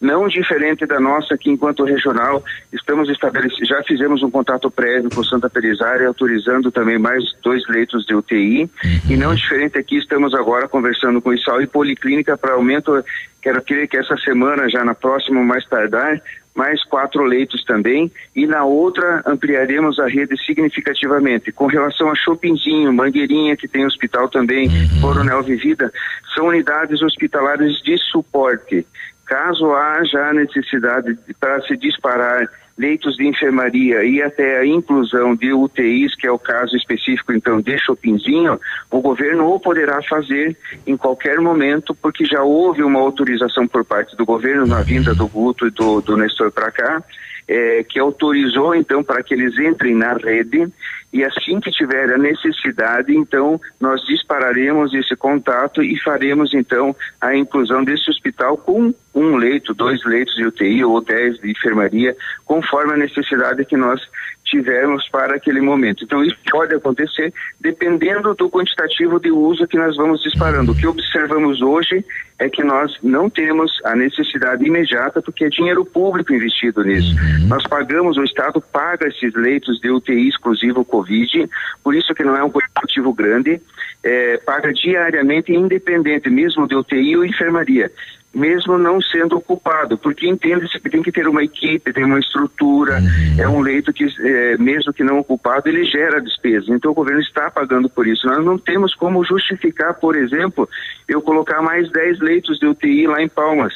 [0.00, 5.24] Não diferente da nossa, que enquanto regional estamos estabelecidos, já fizemos um contato prévio com
[5.24, 8.70] Santa Pelizari, autorizando também mais dois leitos de UTI.
[9.10, 13.02] E não diferente aqui, estamos agora conversando com o ISAL e Policlínica para aumento.
[13.42, 16.20] Quero crer que essa semana, já na próxima, mais tardar,
[16.58, 21.52] mais quatro leitos também, e na outra ampliaremos a rede significativamente.
[21.52, 24.68] Com relação a Chopinzinho, Mangueirinha, que tem hospital também,
[25.00, 25.92] Coronel Vivida,
[26.34, 28.84] são unidades hospitalares de suporte.
[29.24, 32.48] Caso haja necessidade de- para se disparar
[32.78, 37.60] leitos de enfermaria e até a inclusão de UTIs, que é o caso específico então
[37.60, 38.60] de Chopinzinho,
[38.90, 40.56] o governo ou poderá fazer
[40.86, 45.26] em qualquer momento, porque já houve uma autorização por parte do governo na vinda do
[45.26, 47.02] Guto e do, do Nestor para cá,
[47.48, 50.70] eh, que autorizou então para que eles entrem na rede.
[51.10, 57.34] E assim que tiver a necessidade, então nós dispararemos esse contato e faremos então a
[57.34, 62.14] inclusão desse hospital com um leito, dois leitos de UTI ou dez de enfermaria,
[62.44, 64.00] conforme a necessidade que nós
[64.48, 66.04] tivermos para aquele momento.
[66.04, 70.72] Então isso pode acontecer dependendo do quantitativo de uso que nós vamos disparando.
[70.72, 72.04] O que observamos hoje
[72.38, 77.14] é que nós não temos a necessidade imediata porque é dinheiro público investido nisso.
[77.46, 81.48] Nós pagamos, o Estado paga esses leitos de UTI exclusivo Covid,
[81.82, 83.60] por isso que não é um quantitativo grande,
[84.04, 87.90] eh, paga diariamente independente mesmo de UTI ou enfermaria
[88.34, 93.00] mesmo não sendo ocupado, porque entende-se que tem que ter uma equipe, tem uma estrutura,
[93.38, 96.66] é um leito que, eh, mesmo que não ocupado, ele gera despesa.
[96.74, 98.26] Então o governo está pagando por isso.
[98.26, 100.68] Nós não temos como justificar, por exemplo,
[101.08, 103.72] eu colocar mais 10 leitos de UTI lá em Palmas.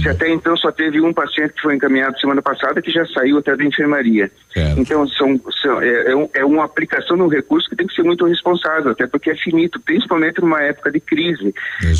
[0.00, 3.38] Se até então só teve um paciente que foi encaminhado semana passada que já saiu
[3.38, 4.30] até da enfermaria.
[4.78, 7.94] Então são, são- é, é um- é uma aplicação de um recurso que tem que
[7.94, 11.54] ser muito responsável, até porque é finito, principalmente numa época de crise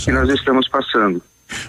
[0.06, 1.22] que nós estamos passando.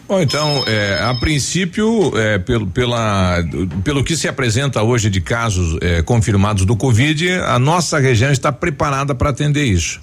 [0.07, 3.37] Bom, então, é, a princípio, é, pelo, pela,
[3.83, 8.51] pelo que se apresenta hoje de casos é, confirmados do Covid, a nossa região está
[8.51, 10.01] preparada para atender isso.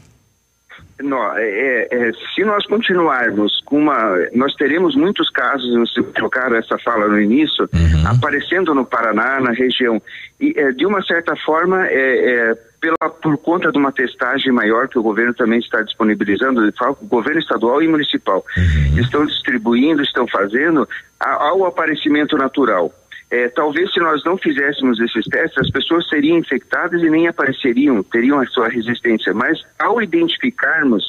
[1.00, 4.16] Nó, é, é, se nós continuarmos com uma.
[4.34, 7.68] Nós teremos muitos casos, você colocaram essa fala no início,
[8.04, 10.02] aparecendo no Paraná, na região.
[10.40, 14.88] E é, de uma certa forma, é, é, pela, por conta de uma testagem maior
[14.88, 16.60] que o governo também está disponibilizando,
[17.00, 18.44] o governo estadual e municipal
[18.96, 20.88] estão distribuindo, estão fazendo,
[21.18, 22.92] há, há o aparecimento natural.
[23.30, 28.02] é, talvez se nós não fizéssemos esses testes, as pessoas seriam infectadas e nem apareceriam,
[28.02, 29.34] teriam a sua resistência.
[29.34, 31.04] Mas ao identificarmos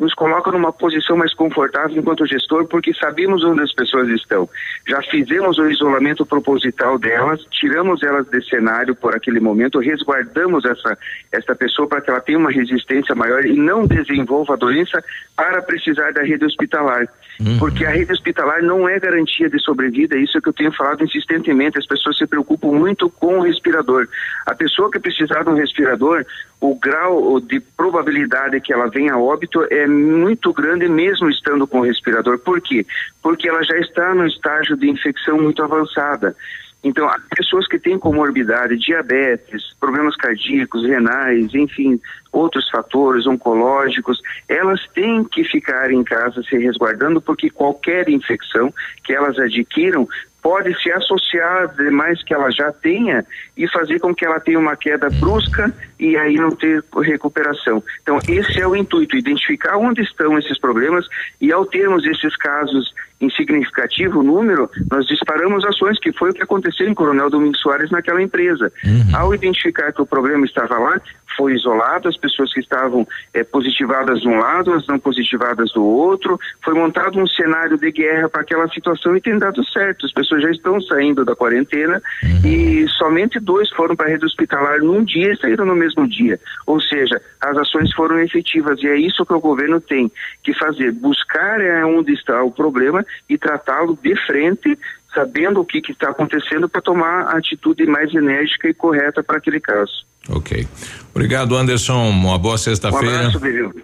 [0.00, 4.48] nos coloca numa posição mais confortável enquanto gestor, porque sabemos onde as pessoas estão.
[4.88, 10.96] Já fizemos o isolamento proposital delas, tiramos elas desse cenário por aquele momento, resguardamos essa,
[11.30, 15.04] essa pessoa para que ela tenha uma resistência maior e não desenvolva a doença
[15.36, 17.06] para precisar da rede hospitalar.
[17.38, 17.58] Uhum.
[17.58, 21.04] Porque a rede hospitalar não é garantia de sobrevida, isso é que eu tenho falado
[21.04, 21.78] insistentemente.
[21.78, 24.06] As pessoas se preocupam muito com o respirador.
[24.46, 26.24] A pessoa que precisar de um respirador,
[26.60, 31.80] o grau de probabilidade que ela venha a óbito é muito grande mesmo estando com
[31.80, 32.38] o respirador.
[32.38, 32.86] Por quê?
[33.22, 36.36] Porque ela já está no estágio de infecção muito avançada.
[36.82, 42.00] Então, as pessoas que têm comorbidade, diabetes, problemas cardíacos, renais, enfim,
[42.32, 48.72] outros fatores oncológicos, elas têm que ficar em casa se resguardando, porque qualquer infecção
[49.04, 50.08] que elas adquiram
[50.42, 53.24] pode se associar demais que ela já tenha
[53.56, 57.82] e fazer com que ela tenha uma queda brusca e aí não ter recuperação.
[58.02, 61.06] Então, esse é o intuito, identificar onde estão esses problemas
[61.40, 66.42] e ao termos esses casos em significativo número, nós disparamos ações, que foi o que
[66.42, 68.72] aconteceu em Coronel Domingos Soares naquela empresa.
[68.82, 69.14] Uhum.
[69.14, 71.00] Ao identificar que o problema estava lá,
[71.36, 75.84] foi isolado, as pessoas que estavam é, positivadas de um lado, as não positivadas do
[75.84, 80.06] outro, foi montado um cenário de guerra para aquela situação e tem dado certo.
[80.06, 82.48] As pessoas já estão saindo da quarentena uhum.
[82.48, 86.38] e somente dois foram para a rede hospitalar num dia e saíram no mesmo dia.
[86.66, 90.10] Ou seja, as ações foram efetivas e é isso que o governo tem
[90.42, 94.78] que fazer, buscar é onde está o problema e tratá-lo de frente
[95.14, 99.60] sabendo o que está acontecendo para tomar a atitude mais enérgica e correta para aquele
[99.60, 100.04] caso.
[100.28, 100.66] Ok.
[101.14, 102.08] Obrigado, Anderson.
[102.10, 103.14] Uma boa sexta-feira.
[103.14, 103.74] Um abraço, Viril.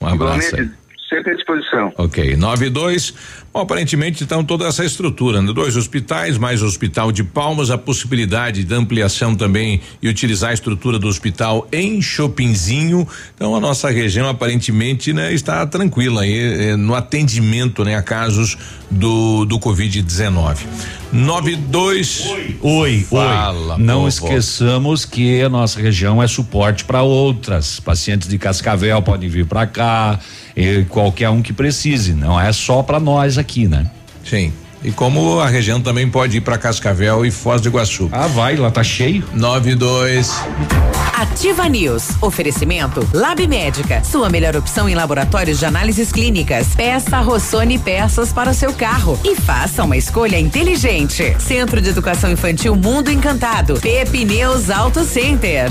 [0.00, 0.48] Um abraço.
[0.48, 0.76] Igualmente,
[1.08, 1.92] sempre à disposição.
[1.96, 3.14] Ok, nove e dois.
[3.52, 5.52] Bom, aparentemente então toda essa estrutura, né?
[5.52, 10.54] dois hospitais, mais o hospital de Palmas, a possibilidade de ampliação também e utilizar a
[10.54, 13.08] estrutura do hospital em Chopinzinho.
[13.34, 18.58] Então a nossa região aparentemente, né, está tranquila aí eh, no atendimento, né, a casos
[18.90, 20.58] do do COVID-19.
[21.12, 22.26] Nove dois.
[22.26, 23.06] Oi, oi.
[23.08, 24.08] Fala, Não povo.
[24.08, 27.80] esqueçamos que a nossa região é suporte para outras.
[27.80, 30.18] Pacientes de Cascavel podem vir para cá
[30.56, 33.90] e qualquer um que precise, não é só para nós aqui, né?
[34.24, 34.52] Sim.
[34.82, 38.08] E como a região também pode ir para Cascavel e Foz do Iguaçu.
[38.12, 39.24] Ah, vai, lá tá cheio.
[39.34, 40.32] 92.
[41.12, 42.10] Ativa News.
[42.20, 44.04] Oferecimento Lab Médica.
[44.04, 46.68] Sua melhor opção em laboratórios de análises clínicas.
[46.76, 51.34] Peça Rossoni peças para o seu carro e faça uma escolha inteligente.
[51.40, 53.80] Centro de Educação Infantil Mundo Encantado.
[53.80, 55.70] Pepineus Auto Center.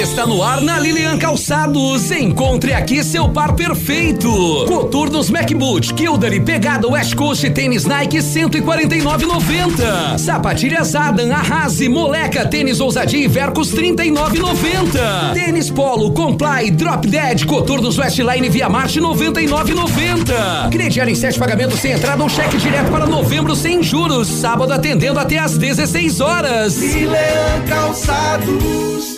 [0.00, 2.10] Está no ar na Lilian Calçados.
[2.12, 4.30] Encontre aqui seu par perfeito.
[4.66, 10.18] Coturnos MacBoot, Kildare, Pegada West Coast, tênis Nike 149,90.
[10.18, 15.32] Sapatilhas Adam, Arrase, Moleca, tênis Ousadia e Vercos 39,90.
[15.34, 20.70] Tênis Polo, Comply, Drop Dead, Coturnos Westline Via Marte 99,90.
[20.70, 24.28] Crediário em sete pagamentos sem entrada ou cheque direto para novembro sem juros.
[24.28, 26.76] Sábado atendendo até às 16 horas.
[26.76, 29.17] Lilian Calçados.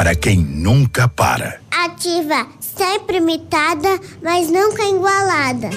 [0.00, 1.60] para quem nunca para.
[1.70, 5.68] Ativa, sempre imitada, mas nunca igualada.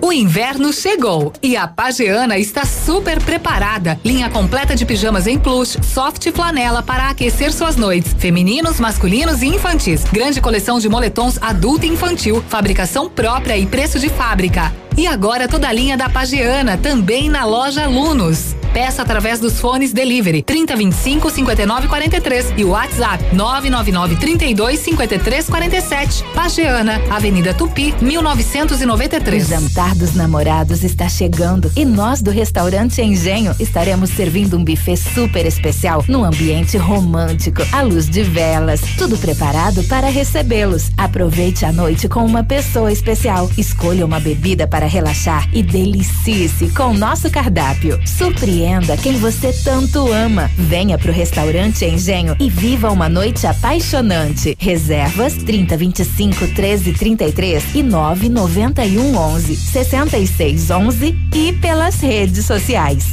[0.00, 3.98] O inverno chegou e a Pageana está super preparada.
[4.04, 8.14] Linha completa de pijamas em plush, soft e flanela para aquecer suas noites.
[8.16, 10.04] Femininos, masculinos e infantis.
[10.04, 12.44] Grande coleção de moletons adulto e infantil.
[12.48, 14.72] Fabricação própria e preço de fábrica.
[14.96, 18.54] E agora toda a linha da Pageana também na loja Alunos.
[18.74, 26.24] Peça através dos fones Delivery 3025 5943 e WhatsApp 999 32 53 47.
[26.34, 29.44] Pageana, Avenida Tupi, 1993.
[29.44, 34.96] O jantar dos namorados está chegando e nós do restaurante Engenho estaremos servindo um buffet
[34.96, 40.90] super especial num ambiente romântico, à luz de velas, tudo preparado para recebê-los.
[40.98, 43.48] Aproveite a noite com uma pessoa especial.
[43.56, 48.00] Escolha uma bebida para relaxar e delicie-se com nosso cardápio.
[48.04, 48.63] Surpreenda
[48.96, 50.50] quem você tanto ama.
[50.56, 54.56] Venha pro restaurante Engenho e viva uma noite apaixonante.
[54.58, 63.12] Reservas 30 25 13 33 e 9 91 11 66 11 e pelas redes sociais.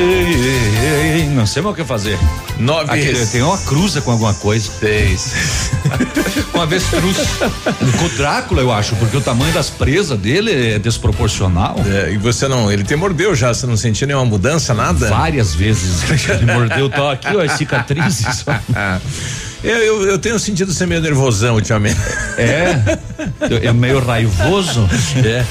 [0.00, 2.18] Ei, ei, ei, não sei mais o que fazer.
[2.58, 2.90] Nove.
[2.90, 4.70] Aqui, tem uma cruza com alguma coisa.
[4.80, 5.70] Seis.
[6.54, 7.18] uma avestruz.
[7.98, 11.76] Com o Drácula, eu acho, porque o tamanho das presas dele é desproporcional.
[11.86, 15.10] É, e você não, ele te mordeu já, você não sentiu nenhuma mudança, nada?
[15.10, 18.44] Várias vezes ele mordeu, tá aqui, ó, as cicatrizes.
[19.62, 22.00] Eu, eu, eu, tenho sentido ser meio nervosão ultimamente.
[22.38, 22.98] É?
[23.62, 24.88] É meio raivoso?
[25.22, 25.44] É.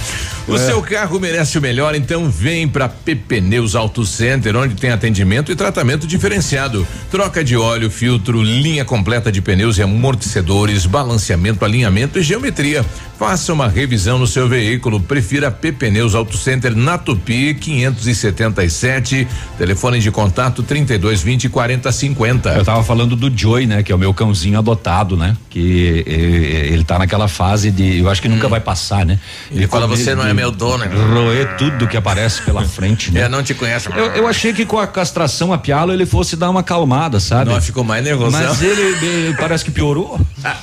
[0.50, 0.58] O é.
[0.58, 5.56] seu carro merece o melhor, então vem para Pneus Auto Center, onde tem atendimento e
[5.56, 6.88] tratamento diferenciado.
[7.12, 12.86] Troca de óleo, filtro, linha completa de pneus e amortecedores, balanceamento, alinhamento e geometria.
[13.20, 14.98] Faça uma revisão no seu veículo.
[15.02, 19.28] Prefira Pneus Auto Center na Tupi 577.
[19.58, 22.50] Telefone de contato 32 20 40 50.
[22.50, 23.84] Eu tava falando do Joy, né?
[23.84, 25.36] Que é o meu cãozinho adotado, né?
[25.50, 28.00] Que eh, ele tá naquela fase de.
[28.00, 28.52] Eu acho que nunca Hum.
[28.52, 29.20] vai passar, né?
[29.52, 33.22] Ele fala, "Você não é meu dono." Roer tudo que aparece pela frente, né?
[33.22, 33.90] É, não te conhece.
[33.96, 37.52] Eu, eu achei que com a castração a pialo ele fosse dar uma acalmada, sabe?
[37.52, 38.32] Não, ficou mais nervoso.
[38.32, 40.20] Mas ele, ele parece que piorou.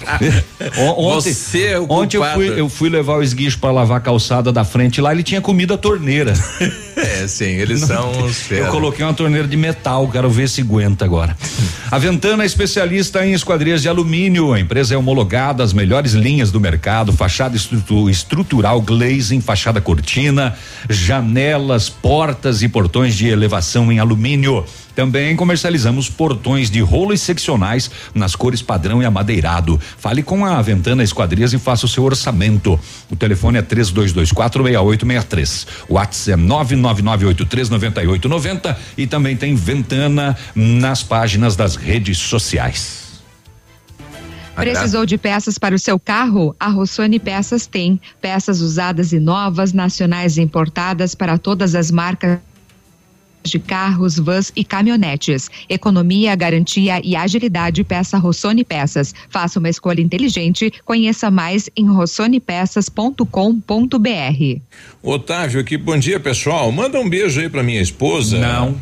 [0.97, 4.01] Ontem, Você é o ontem eu fui, eu fui levar o esguicho pra lavar a
[4.01, 6.33] calçada da frente lá, ele tinha comido a torneira.
[6.97, 11.05] É, sim, eles são os Eu coloquei uma torneira de metal, quero ver se aguenta
[11.05, 11.37] agora.
[11.91, 14.55] A Ventana é especialista em esquadrias de alumínio.
[14.55, 20.57] A empresa é homologada às melhores linhas do mercado: fachada estrutu- estrutural, glazing, fachada cortina,
[20.89, 24.65] janelas, portas e portões de elevação em alumínio.
[24.95, 29.79] Também comercializamos portões de rolo e seccionais nas cores padrão e amadeirado.
[29.99, 32.81] Fale com a Ventana Esquadrias e faça o seu orçamento.
[33.11, 35.67] O telefone é 32246863.
[35.89, 43.06] O WhatsApp é 999839890 e também tem Ventana nas páginas das redes sociais.
[44.57, 46.55] Precisou de peças para o seu carro?
[46.59, 48.01] A Rossoni Peças tem.
[48.21, 52.39] Peças usadas e novas, nacionais e importadas para todas as marcas
[53.47, 55.51] de carros, vans e caminhonetes.
[55.69, 59.15] Economia, garantia e agilidade peça Rossoni Peças.
[59.31, 60.73] Faça uma escolha inteligente.
[60.85, 64.61] Conheça mais em rossonepeças.com.br.
[65.03, 66.71] Otávio aqui, bom dia pessoal.
[66.73, 68.39] Manda um beijo aí pra minha esposa.
[68.39, 68.75] Não.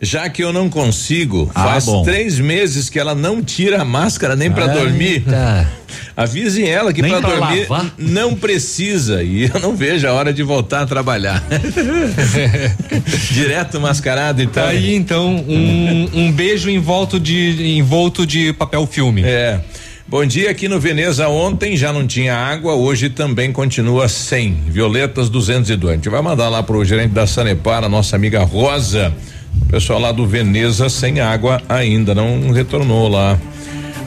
[0.00, 2.02] Já que eu não consigo, Ah, faz bom.
[2.02, 4.68] três meses que ela não tira a máscara nem Eita.
[4.68, 5.24] dormir.
[6.14, 7.94] Avise ela que pra dormir lavar?
[7.98, 11.42] não precisa e eu não vejo a hora de voltar a trabalhar.
[13.32, 14.66] Direto mascarado e tal.
[14.66, 19.22] Aí então um, um beijo envolto de envolto de papel filme.
[19.24, 19.60] É.
[20.08, 24.54] Bom dia aqui no Veneza ontem já não tinha água, hoje também continua sem.
[24.68, 25.92] Violetas 202.
[25.92, 29.12] A gente vai mandar lá pro gerente da Sanepar, a nossa amiga Rosa.
[29.62, 33.38] O pessoal lá do Veneza sem água ainda, não retornou lá.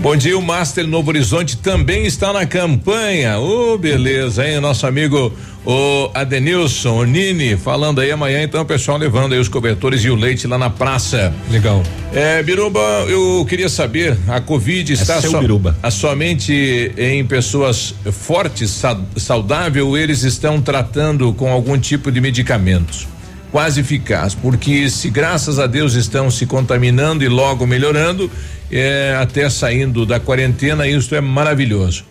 [0.02, 3.38] Bom dia, o Master Novo Horizonte também está na campanha.
[3.38, 4.62] Ô, beleza, hein?
[4.62, 5.34] Nosso amigo
[5.66, 10.10] o Adenilson, o Nini, falando aí amanhã, então, o pessoal levando aí os cobertores e
[10.10, 11.34] o leite lá na praça.
[11.52, 11.84] Legal.
[12.14, 15.76] É, Biruba, eu queria saber, a Covid está seu so- Biruba.
[15.84, 22.22] a somente em pessoas fortes, sa- saudável, ou eles estão tratando com algum tipo de
[22.22, 23.06] medicamentos?
[23.52, 28.30] Quase eficaz, porque se graças a Deus estão se contaminando e logo melhorando,
[28.72, 32.06] é, até saindo da quarentena, isso é maravilhoso.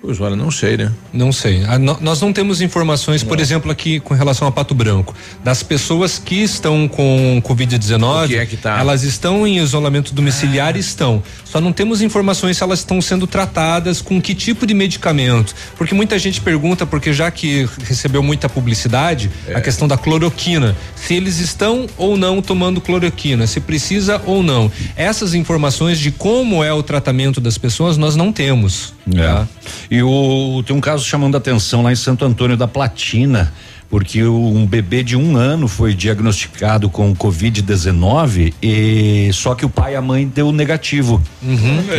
[0.00, 0.92] Pois olha, não sei, né?
[1.12, 1.64] Não sei.
[1.66, 5.12] Ah, no- nós não temos informações, por exemplo, aqui com relação a Pato Branco,
[5.42, 8.24] das pessoas que estão com Covid-19.
[8.24, 8.78] O que é tá?
[8.78, 11.20] Elas estão em isolamento domiciliar e estão.
[11.44, 15.52] Só não temos informações se elas estão sendo tratadas com que tipo de medicamento.
[15.76, 19.56] Porque muita gente pergunta, porque já que recebeu muita publicidade, É.
[19.56, 20.76] a questão da cloroquina.
[20.94, 24.70] Se eles estão ou não tomando cloroquina, se precisa ou não.
[24.94, 28.96] Essas informações de como é o tratamento das pessoas, nós não temos.
[29.16, 29.46] É.
[29.90, 33.52] E o, tem um caso chamando a atenção lá em Santo Antônio da Platina,
[33.88, 39.68] porque o- um bebê de um ano foi diagnosticado com Covid-19 e só que o
[39.70, 41.22] pai e a mãe deu negativo.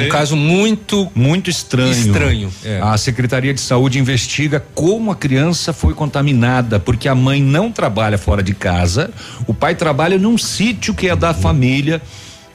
[0.05, 1.91] Um caso muito muito estranho.
[1.91, 2.79] Estranho, é.
[2.81, 8.17] A Secretaria de Saúde investiga como a criança foi contaminada, porque a mãe não trabalha
[8.17, 9.11] fora de casa,
[9.47, 12.01] o pai trabalha num sítio que é da família.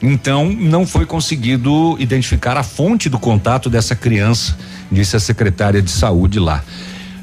[0.01, 4.55] Então, não foi conseguido identificar a fonte do contato dessa criança,
[4.91, 6.63] disse a secretária de saúde lá.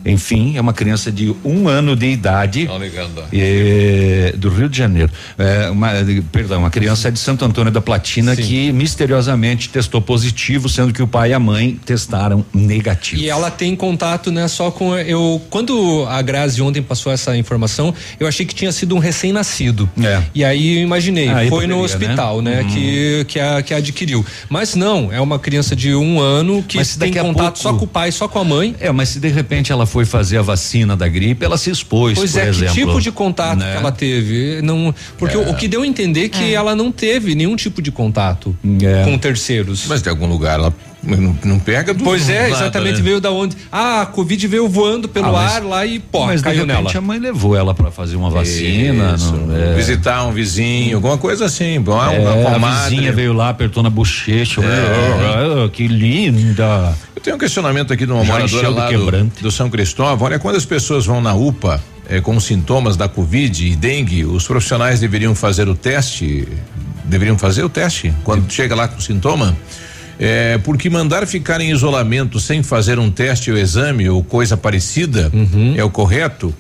[0.05, 2.67] Enfim, é uma criança de um ano de idade.
[3.33, 5.11] é, do Rio de Janeiro.
[5.39, 5.91] É, uma,
[6.31, 11.07] perdão, uma criança de Santo Antônio da Platina que misteriosamente testou positivo, sendo que o
[11.07, 13.21] pai e a mãe testaram negativo.
[13.23, 17.95] E ela tem contato, né, só com eu quando a Grazi ontem passou essa informação,
[18.19, 19.89] eu achei que tinha sido um recém-nascido.
[20.03, 20.23] É.
[20.35, 22.71] E aí eu imaginei, Aí foi no poderia, hospital, né, né?
[22.73, 24.25] que que, a, que adquiriu.
[24.49, 27.85] Mas não, é uma criança de um ano que Mas tem contato pouco- só com
[27.85, 28.75] o pai, só com a mãe.
[28.81, 32.17] É, mas se de repente ela foi fazer a vacina da gripe, ela se expôs,
[32.19, 32.75] Pois por é, exemplo.
[32.75, 33.73] que tipo de contato né?
[33.73, 34.63] que ela teve?
[34.63, 37.93] Não, porque o, o que deu a entender que ela não teve nenhum tipo de
[37.93, 39.05] contato É.
[39.05, 39.85] com terceiros.
[39.87, 43.03] Mas de algum lugar ela não, não pega do Pois é, exatamente né?
[43.03, 43.55] veio da onde?
[43.71, 46.61] Ah, a Covid veio voando pelo Ah, mas- ar lá e pô, mas de caiu
[46.65, 46.91] repente nela.
[46.97, 49.15] a mãe levou ela para fazer uma vacina.
[49.17, 49.33] Isso.
[49.35, 49.75] não- é.
[49.75, 51.79] Visitar um vizinho, alguma coisa assim.
[51.83, 52.91] Bom, uma É, a comadre.
[52.95, 54.63] vizinha veio lá, apertou na bochecha.
[54.63, 55.65] É.
[55.67, 56.95] Ah, que linda.
[57.23, 60.27] Tenho um questionamento aqui de uma Já moradora lá do, do São Cristóvão.
[60.27, 64.47] Olha, quando as pessoas vão na UPA eh, com sintomas da Covid e dengue, os
[64.47, 66.49] profissionais deveriam fazer o teste,
[67.05, 69.57] deveriam fazer o teste quando chega lá com sintoma.
[70.25, 75.33] É, porque mandar ficar em isolamento sem fazer um teste ou exame ou coisa parecida
[75.77, 76.55] é o correto.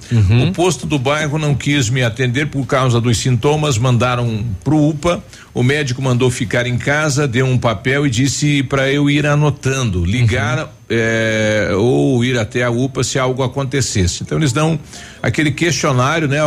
[0.48, 5.22] O posto do bairro não quis me atender por causa dos sintomas, mandaram pro UPA.
[5.54, 10.04] O médico mandou ficar em casa, deu um papel e disse para eu ir anotando,
[10.04, 14.24] ligar é, ou ir até a UPA se algo acontecesse.
[14.24, 14.76] Então eles dão
[15.22, 16.38] aquele questionário, né?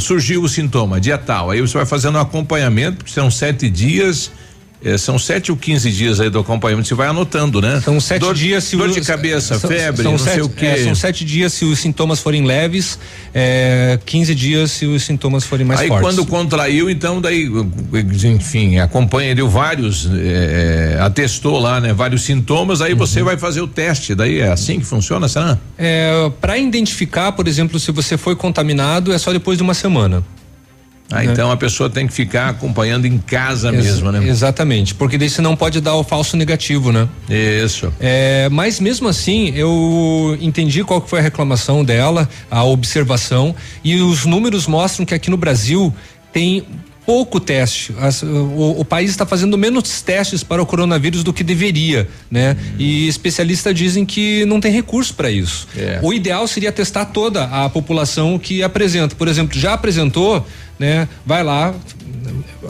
[0.00, 1.50] Surgiu o sintoma, dia tal.
[1.50, 4.32] Aí você vai fazendo um acompanhamento, porque são sete dias.
[4.84, 7.80] É, são sete ou 15 dias aí do acompanhamento, você vai anotando, né?
[7.84, 10.48] São sete dor, dias se dor de cabeça, são- febre, são não sete, sei o
[10.48, 10.66] quê.
[10.66, 12.98] é, são sete dias se os sintomas forem leves,
[13.34, 16.06] é, 15 dias se os sintomas forem mais aí fortes.
[16.06, 17.48] quando contraiu, então daí,
[18.24, 21.92] enfim, acompanha, deu vários, é, atestou lá, né?
[21.92, 22.98] Vários sintomas, aí Uhum.
[22.98, 25.58] você vai fazer o teste, daí é assim que funciona, será?
[25.78, 30.22] É, para identificar, por exemplo, se você foi contaminado, é só depois de uma semana.
[31.12, 34.26] Ah, então a pessoa tem que ficar acompanhando em casa Ex- mesmo, né?
[34.26, 37.06] Exatamente, porque daí você não pode dar o falso negativo, né?
[37.28, 37.92] Isso.
[38.00, 44.00] É, mas mesmo assim, eu entendi qual que foi a reclamação dela, a observação, e
[44.00, 45.94] os números mostram que aqui no Brasil
[46.32, 46.64] tem
[47.04, 47.94] pouco teste.
[47.98, 52.56] As- o, o país está fazendo menos testes para o coronavírus do que deveria, né?
[52.78, 55.66] E especialistas dizem que não tem recurso para isso.
[55.76, 55.98] É.
[56.02, 59.14] O ideal seria testar toda a população que apresenta.
[59.14, 60.46] Por exemplo, já apresentou,
[60.78, 61.08] né?
[61.26, 61.74] Vai lá,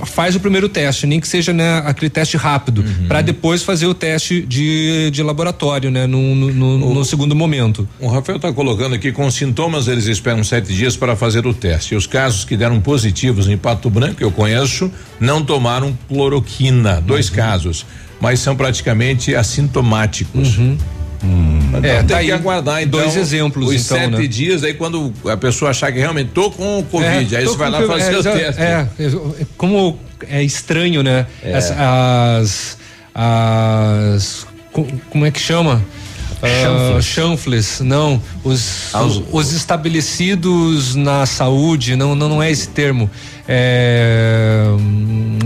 [0.05, 3.95] faz o primeiro teste, nem que seja né, aquele teste rápido, para depois fazer o
[3.95, 6.07] teste de, de laboratório, né?
[6.07, 7.89] No, no, no- no segundo momento.
[8.01, 11.95] O Rafael está colocando aqui com sintomas, eles esperam sete dias para fazer o teste.
[11.95, 17.01] E os casos que deram positivos em Pato Branco, eu conheço, não tomaram cloroquina.
[17.01, 17.35] Dois Uhum.
[17.37, 17.87] casos,
[18.21, 20.59] mas são praticamente assintomáticos.
[21.23, 24.27] Então É, tem tá que aí aguardar então dois exemplos, os então, sete né?
[24.27, 27.57] dias aí quando a pessoa achar que realmente tô com o covid, É, aí você
[27.57, 28.61] vai lá fazer é, teste.
[28.61, 31.27] É, é, como é estranho, né?
[31.43, 31.55] É.
[31.55, 32.79] As, as,
[33.15, 35.83] as- co- como é que chama?
[36.43, 37.05] Chanfles.
[37.05, 43.11] chanfles, não, os, os- os, os estabelecidos na saúde, não, não, não é esse termo.
[43.47, 44.65] É,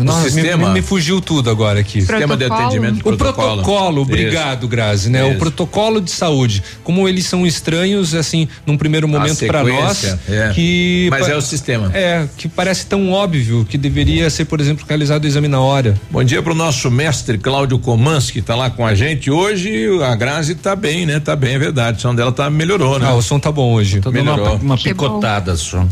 [0.05, 0.69] nossa, me- sistema?
[0.69, 2.01] me, me fugiu tudo agora aqui.
[2.01, 5.25] Sistema de atendimento, O protocolo, obrigado, Grazi, né?
[5.25, 5.39] O Isso.
[5.39, 10.51] protocolo de saúde, como eles são estranhos, assim, num primeiro momento para nós, é.
[10.55, 11.91] que Mas pa- é o sistema.
[11.95, 15.99] É, que parece tão óbvio que deveria ser, por exemplo, realizado o exame na hora.
[16.11, 19.31] Bom dia para o nosso mestre Cláudio Comans, que está lá com a gente.
[19.31, 21.19] Hoje a Grazi tá bem, né?
[21.19, 21.99] Tá bem, é verdade.
[21.99, 23.07] O som dela tá melhorou, né?
[23.09, 24.01] Ah, o som tá bom hoje.
[24.01, 24.57] Tô uma, Melhorou.
[24.57, 24.83] uma bom.
[24.83, 25.87] picotada só.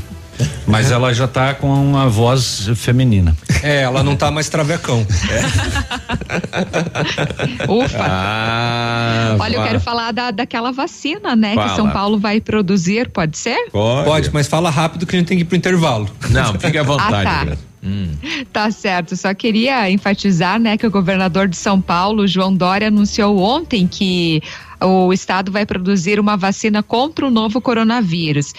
[0.66, 3.37] Mas ela já tá com uma voz feminina.
[3.62, 5.07] É, ela não tá mais travecão.
[7.69, 7.99] Ufa.
[8.01, 11.55] Ah, Olha, eu quero falar da, daquela vacina, né?
[11.55, 11.69] Fala.
[11.69, 13.71] Que São Paulo vai produzir, pode ser?
[13.71, 14.05] Pode.
[14.05, 16.09] Pode, mas fala rápido que a gente tem que ir pro intervalo.
[16.31, 17.29] Não, fique à vontade.
[17.29, 17.57] Ah, tá.
[17.85, 18.09] Hum.
[18.51, 23.39] Tá certo, só queria enfatizar, né, que o governador de São Paulo, João Dória, anunciou
[23.39, 24.43] ontem que
[24.81, 28.53] o estado vai produzir uma vacina contra o novo coronavírus.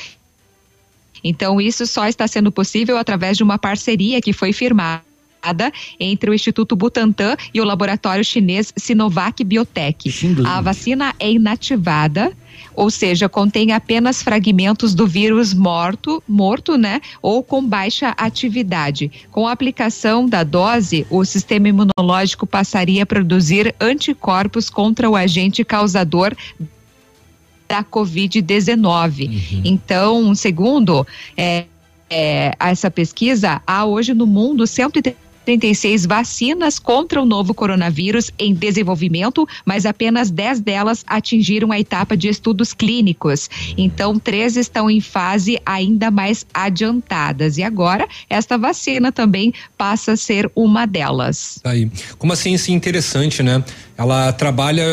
[1.24, 5.04] Então, isso só está sendo possível através de uma parceria que foi firmada
[6.00, 10.10] entre o Instituto Butantan e o laboratório chinês Sinovac Biotech.
[10.46, 12.32] A vacina é inativada,
[12.74, 19.12] ou seja, contém apenas fragmentos do vírus morto, morto, né, ou com baixa atividade.
[19.32, 25.64] Com a aplicação da dose, o sistema imunológico passaria a produzir anticorpos contra o agente
[25.64, 26.36] causador
[27.68, 29.62] da Covid-19.
[29.64, 31.06] Então, segundo
[31.36, 31.66] é,
[32.10, 34.68] é, essa pesquisa, há hoje no mundo
[35.46, 42.18] 136 vacinas contra o novo coronavírus em desenvolvimento, mas apenas 10 delas atingiram a etapa
[42.18, 43.50] de estudos clínicos.
[43.78, 47.58] Então, três estão em fase ainda mais adiantadas.
[47.58, 51.60] E agora, esta vacina também passa a ser uma delas.
[51.64, 51.90] Tá Aí.
[52.18, 53.64] Como assim, assim, interessante, né?
[53.98, 54.84] Ela trabalha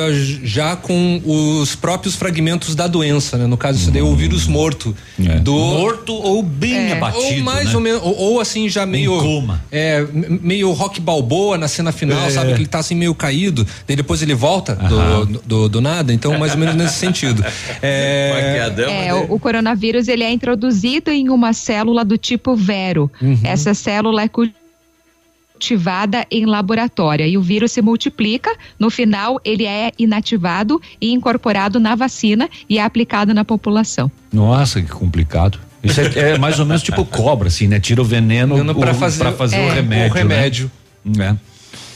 [0.44, 3.46] já com os próprios fragmentos da doença, né?
[3.46, 4.94] No caso, isso daí é o vírus morto.
[5.42, 5.52] Do...
[5.52, 7.38] Morto ou bem É, abatido.
[7.38, 7.74] Ou mais né?
[7.74, 9.18] ou menos, ou, ou assim, já meio.
[9.20, 9.64] coma.
[9.72, 10.06] É,
[10.42, 12.30] meio rock balboa na cena final, É.
[12.30, 12.52] sabe?
[12.52, 16.38] Que ele tá assim meio caído, daí depois ele volta do, do, do nada, então
[16.38, 17.42] mais ou menos nesse sentido.
[17.80, 18.58] É,
[19.06, 23.10] É, o, o coronavírus ele é introduzido em uma célula do tipo vero.
[23.20, 23.38] Uhum.
[23.42, 28.54] Essa célula é cultivada em laboratório e o vírus se multiplica.
[28.78, 34.10] No final, ele é inativado e incorporado na vacina e é aplicado na população.
[34.32, 35.58] Nossa, que complicado.
[35.82, 37.80] Isso é, é mais ou menos tipo cobra, assim, né?
[37.80, 40.10] Tira o veneno, o- fazer- pra fazer é, o remédio.
[40.10, 40.70] o remédio.
[41.04, 41.36] Né?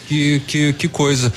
[0.09, 1.33] Que, que, que coisa.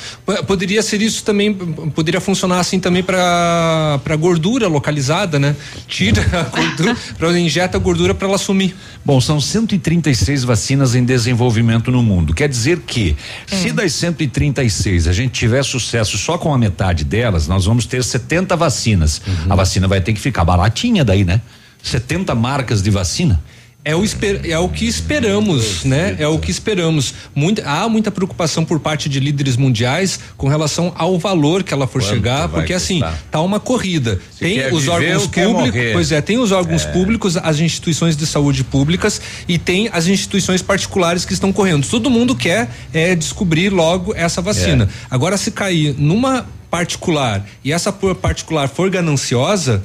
[0.46, 5.56] Poderia ser isso também, poderia funcionar assim também para para gordura localizada, né?
[5.88, 8.76] Tira a gordura, pra, injeta a gordura para ela sumir.
[9.04, 12.32] Bom, são 136 vacinas em desenvolvimento no mundo.
[12.32, 13.16] Quer dizer que,
[13.48, 18.04] se das 136 a gente tiver sucesso só com a metade delas, nós vamos ter
[18.04, 19.20] 70 vacinas.
[19.50, 21.42] A vacina vai ter que ficar baratinha daí, né?
[21.84, 23.42] 70 marcas de vacina.
[23.86, 26.18] É o, esper- é o que esperamos, né?
[26.20, 27.14] É o que esperamos.
[27.34, 31.88] Muita, há muita preocupação por parte de líderes mundiais com relação ao valor que ela
[31.88, 33.18] for Quanto chegar, porque assim, custar?
[33.32, 34.20] tá uma corrida.
[34.34, 36.92] Se tem os órgãos públicos, pois é, tem os órgãos É.
[36.92, 41.88] públicos, as instituições de saúde públicas e tem as instituições particulares que estão correndo.
[41.88, 44.84] Todo mundo quer é, descobrir logo essa vacina.
[44.84, 44.88] É.
[45.10, 49.82] Agora, se cair numa particular e essa particular for gananciosa,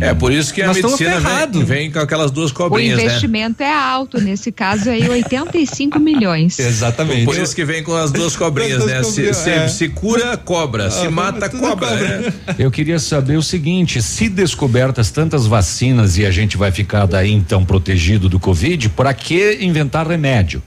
[0.00, 2.96] É por isso que a Nós estamos medicina vem, vem com aquelas duas O cobrinhas,
[2.98, 3.04] né?
[3.04, 6.58] investimento é alto, nesse caso aí, 85 milhões.
[6.58, 7.24] Exatamente.
[7.24, 8.94] Por isso que vem com as duas cobrinhas, As né?
[9.00, 9.68] duas Se, cobrinhas, se- é.
[9.68, 10.90] se cura, cobra.
[10.90, 11.88] Se Ah, mata, tudo cobra.
[11.88, 12.18] cobra.
[12.20, 12.32] né?
[12.58, 17.32] Eu queria saber o seguinte: se descobertas tantas vacinas e a gente vai ficar daí
[17.32, 20.62] então protegido do Covid, para que inventar remédio?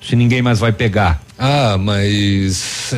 [0.00, 1.22] Se ninguém mais vai pegar.
[1.38, 2.92] Ah, mas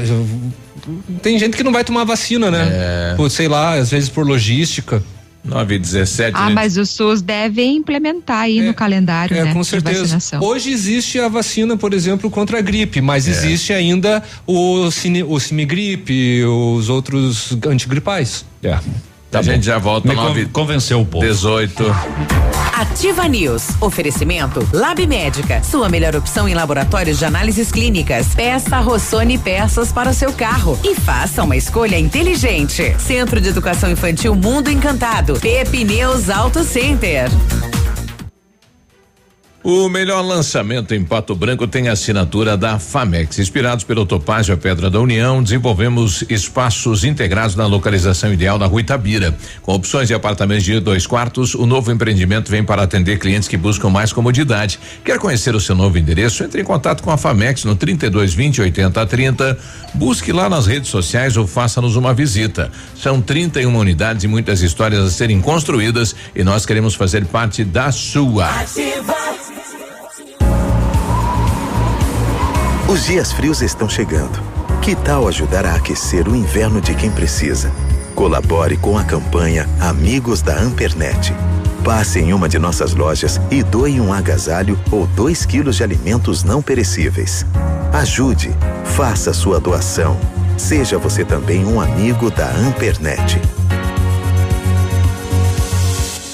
[1.22, 2.68] tem gente que não vai tomar vacina, né?
[2.70, 3.14] É.
[3.16, 5.02] Por, sei lá, às vezes por logística.
[5.46, 6.32] 9 e 17.
[6.36, 9.52] Ah, mas o SUS deve implementar aí no calendário, É, né?
[9.52, 10.00] com certeza.
[10.00, 10.42] vacinação.
[10.42, 13.30] Hoje existe a vacina, por exemplo, contra a gripe, mas É.
[13.30, 18.44] existe ainda o, cine, o Cimigripe, os outros antigripais.
[18.62, 18.78] É.
[19.32, 21.24] a gente já volta Me 9 con- convenceu o povo.
[21.26, 21.84] 18.
[22.72, 23.68] Ativa News.
[23.80, 25.62] Oferecimento Lab Médica.
[25.62, 28.28] Sua melhor opção em laboratórios de análises clínicas.
[28.34, 32.94] Peça Rossoni peças para o seu carro e faça uma escolha inteligente.
[32.98, 35.38] Centro de Educação Infantil Mundo Encantado.
[35.40, 37.28] Pepineus Auto Center.
[39.68, 43.40] O melhor lançamento em Pato Branco tem a assinatura da Famex.
[43.40, 48.82] Inspirados pelo Topázio a Pedra da União, desenvolvemos espaços integrados na localização ideal na Rua
[48.82, 49.36] Itabira.
[49.62, 53.56] Com opções de apartamentos de dois quartos, o novo empreendimento vem para atender clientes que
[53.56, 54.78] buscam mais comodidade.
[55.04, 56.44] Quer conhecer o seu novo endereço?
[56.44, 59.58] Entre em contato com a Famex no 32 20 80 30.
[59.94, 62.70] Busque lá nas redes sociais ou faça-nos uma visita.
[62.94, 67.90] São 31 unidades e muitas histórias a serem construídas e nós queremos fazer parte da
[67.90, 68.48] sua.
[72.88, 74.40] Os dias frios estão chegando.
[74.80, 77.72] Que tal ajudar a aquecer o inverno de quem precisa?
[78.14, 81.34] Colabore com a campanha Amigos da Ampernet.
[81.82, 86.44] Passe em uma de nossas lojas e doe um agasalho ou dois quilos de alimentos
[86.44, 87.44] não perecíveis.
[87.92, 88.54] Ajude,
[88.96, 90.16] faça sua doação.
[90.56, 93.40] Seja você também um amigo da Ampernet.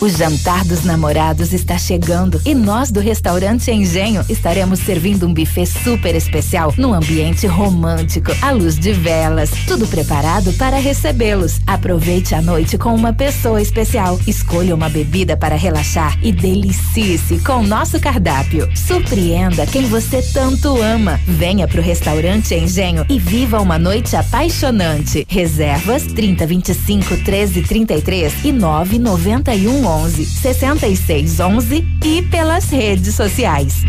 [0.03, 5.65] O jantar dos namorados está chegando e nós do restaurante Engenho estaremos servindo um buffet
[5.65, 11.61] super especial num ambiente romântico, à luz de velas, tudo preparado para recebê-los.
[11.69, 14.19] Aproveite a noite com uma pessoa especial.
[14.27, 18.69] Escolha uma bebida para relaxar e delicie-se com nosso cardápio.
[18.77, 21.21] Surpreenda quem você tanto ama.
[21.29, 25.25] Venha pro restaurante Engenho e viva uma noite apaixonante.
[25.29, 33.83] Reservas 30 25 13 33 e 9 91 11 66 11 e pelas redes sociais.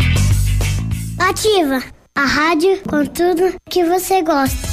[1.18, 1.82] Ativa
[2.16, 4.73] a rádio com tudo que você gosta.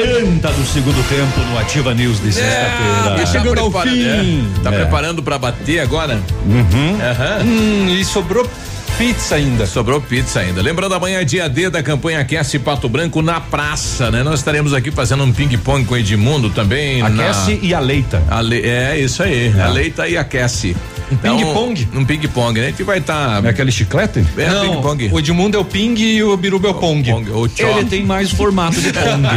[0.00, 3.16] 40 do segundo tempo no Ativa News de sexta-feira.
[3.18, 4.46] tá Chegando ao preparando, fim.
[4.58, 4.78] é, Tá É.
[4.80, 6.20] preparando pra bater agora?
[6.44, 6.98] Uhum.
[7.00, 7.42] Aham.
[7.44, 8.46] Hum, e sobrou
[8.98, 9.66] pizza ainda.
[9.66, 10.60] Sobrou pizza ainda.
[10.60, 14.22] Lembrando, amanhã é dia D da campanha Aquece Pato Branco na praça, né?
[14.22, 17.00] Nós estaremos aqui fazendo um ping-pong com o Edmundo também.
[17.00, 17.58] Aquece na...
[17.62, 18.22] e aleita.
[18.30, 18.60] A le...
[18.68, 19.50] É, isso aí.
[19.56, 19.62] É.
[19.62, 20.76] Aleita e aquece.
[21.10, 21.88] Então, ping-pong?
[21.94, 22.66] Um ping-pong, né?
[22.68, 23.44] Gente vai estar.
[23.44, 24.24] É aquele chiclete?
[24.36, 25.08] É, Não, ping-pong.
[25.12, 27.10] o Edmundo é o ping e o Biruba é o pong.
[27.12, 27.78] O chó.
[27.78, 29.26] Ele tem mais formato de pong.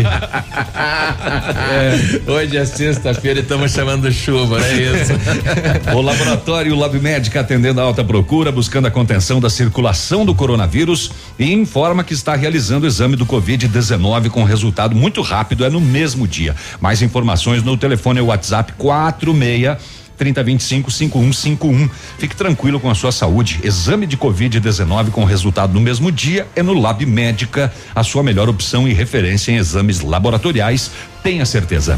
[1.69, 5.14] É, Hoje é sexta-feira e estamos chamando chuva, não é isso?
[5.95, 11.11] O laboratório Lab Médica atendendo a alta procura, buscando a contenção da circulação do coronavírus
[11.38, 15.81] e informa que está realizando o exame do Covid-19 com resultado muito rápido, é no
[15.81, 16.56] mesmo dia.
[16.80, 19.77] Mais informações no telefone WhatsApp 46
[20.19, 21.89] 3025 5151.
[22.19, 23.61] Fique tranquilo com a sua saúde.
[23.64, 28.49] Exame de Covid-19 com resultado no mesmo dia é no Lab Médica, a sua melhor
[28.49, 30.91] opção e referência em exames laboratoriais.
[31.23, 31.98] Tenha certeza.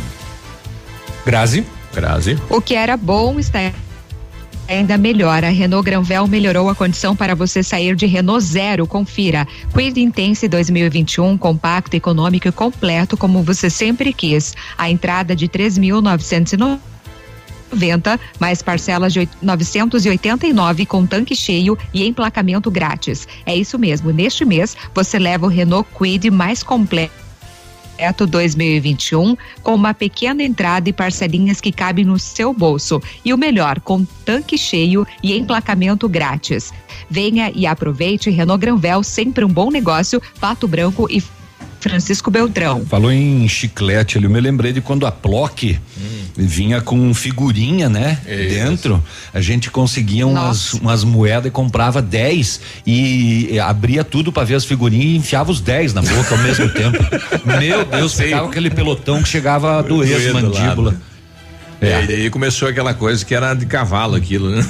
[1.26, 1.66] Grazi.
[1.94, 2.38] Grazi.
[2.50, 3.74] O que era bom está
[4.68, 5.44] ainda melhor.
[5.44, 8.88] A Renault Granvel melhorou a condição para você sair de Renault Zero.
[8.88, 9.48] Confira.
[9.74, 14.54] Quid Intense 2021, compacto, econômico e completo, como você sempre quis.
[14.78, 16.91] A entrada de 3.990
[18.40, 23.28] mais parcelas de oit- 989 com tanque cheio e emplacamento grátis.
[23.46, 24.12] É isso mesmo.
[24.12, 27.22] Neste mês você leva o Renault Quid mais completo
[28.02, 33.00] projeto 2021 com uma pequena entrada e parcelinhas que cabem no seu bolso.
[33.24, 36.74] E o melhor, com tanque cheio e emplacamento grátis.
[37.08, 41.22] Venha e aproveite Renault Granvel, sempre um bom negócio, Pato Branco e
[41.82, 42.86] Francisco Beltrão.
[42.86, 45.80] Falou em chiclete ali, eu me lembrei de quando a Plock
[46.38, 48.20] vinha com figurinha, né?
[48.26, 49.04] Dentro.
[49.34, 54.66] A gente conseguia umas, umas moedas e comprava 10 e, abria tudo pra ver as
[54.66, 56.98] figurinhas e enfiava os 10 na boca ao mesmo tempo.
[57.46, 60.96] Meu Deus, pegava aquele pelotão que chegava a doer as mandíbula.
[61.82, 62.04] É.
[62.04, 64.64] E daí começou aquela coisa que era de cavalo aquilo, né?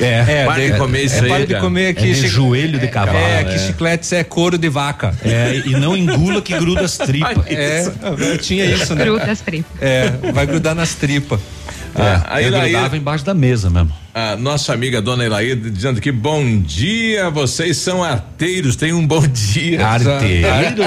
[0.00, 1.28] É, Para de comer isso é, aí.
[1.28, 2.10] Para de comer aqui.
[2.10, 3.44] É de joelho de cavalo, É, é.
[3.44, 5.12] que chicletes é couro de vaca.
[5.24, 7.44] É, e não engula que gruda as tripas.
[7.56, 9.04] É, tinha isso, né?
[9.04, 9.82] Gruda as tripas.
[9.82, 11.40] É, vai grudar nas tripas.
[11.94, 13.92] Ah, É, eu grudava embaixo da mesa mesmo.
[14.18, 19.20] A nossa amiga dona Elaída dizendo que bom dia, vocês são arteiros, tenham um bom
[19.28, 19.86] dia.
[19.86, 20.86] Arteiros?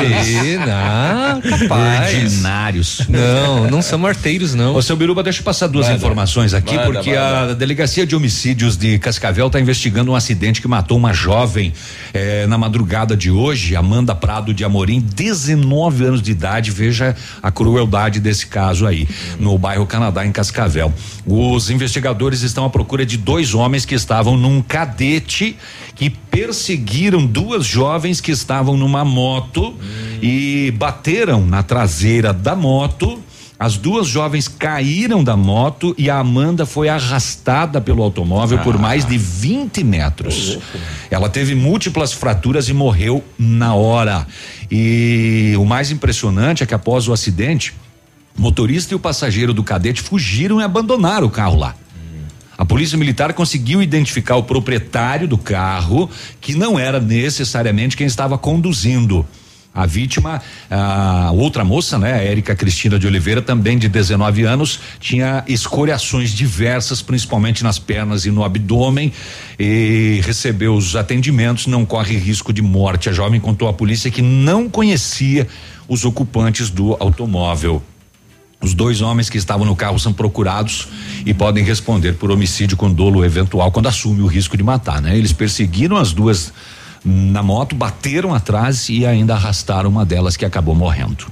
[0.67, 2.23] Ah, capaz.
[2.23, 3.01] Ordinários.
[3.07, 4.73] Não, não somos arteiros, não.
[4.73, 8.97] Ô, seu Biruba, deixa eu passar duas informações aqui, porque a Delegacia de Homicídios de
[8.97, 11.71] Cascavel está investigando um acidente que matou uma jovem
[12.15, 16.71] eh, na madrugada de hoje, Amanda Prado de Amorim, 19 anos de idade.
[16.71, 19.07] Veja a crueldade desse caso aí,
[19.39, 20.91] no bairro Canadá, em Cascavel.
[21.27, 25.55] Os investigadores estão à procura de dois homens que estavam num cadete
[25.95, 29.75] que perseguiram duas jovens que estavam numa moto
[30.21, 33.21] e bateram na traseira da moto.
[33.59, 39.03] As duas jovens caíram da moto e a Amanda foi arrastada pelo automóvel por mais
[39.03, 40.57] de 20 metros.
[41.11, 44.25] Ela teve múltiplas fraturas e morreu na hora.
[44.71, 47.73] E o mais impressionante é que após o acidente,
[48.37, 51.75] o motorista e o passageiro do cadete fugiram e abandonaram o carro lá.
[52.59, 56.09] A polícia militar conseguiu identificar o proprietário do carro,
[56.41, 59.25] que não era necessariamente quem estava conduzindo.
[59.73, 64.77] A vítima, a outra moça, né, a Érica Cristina de Oliveira, também de 19 anos,
[64.99, 69.13] tinha escoriações diversas, principalmente nas pernas e no abdômen,
[69.57, 73.07] e recebeu os atendimentos, não corre risco de morte.
[73.07, 75.47] A jovem contou à polícia que não conhecia
[75.87, 77.81] os ocupantes do automóvel.
[78.61, 80.87] Os dois homens que estavam no carro são procurados
[81.25, 85.17] e podem responder por homicídio com dolo eventual quando assume o risco de matar, né?
[85.17, 86.51] Eles perseguiram as duas
[87.03, 91.25] na moto, bateram atrás e ainda arrastaram uma delas que acabou morrendo.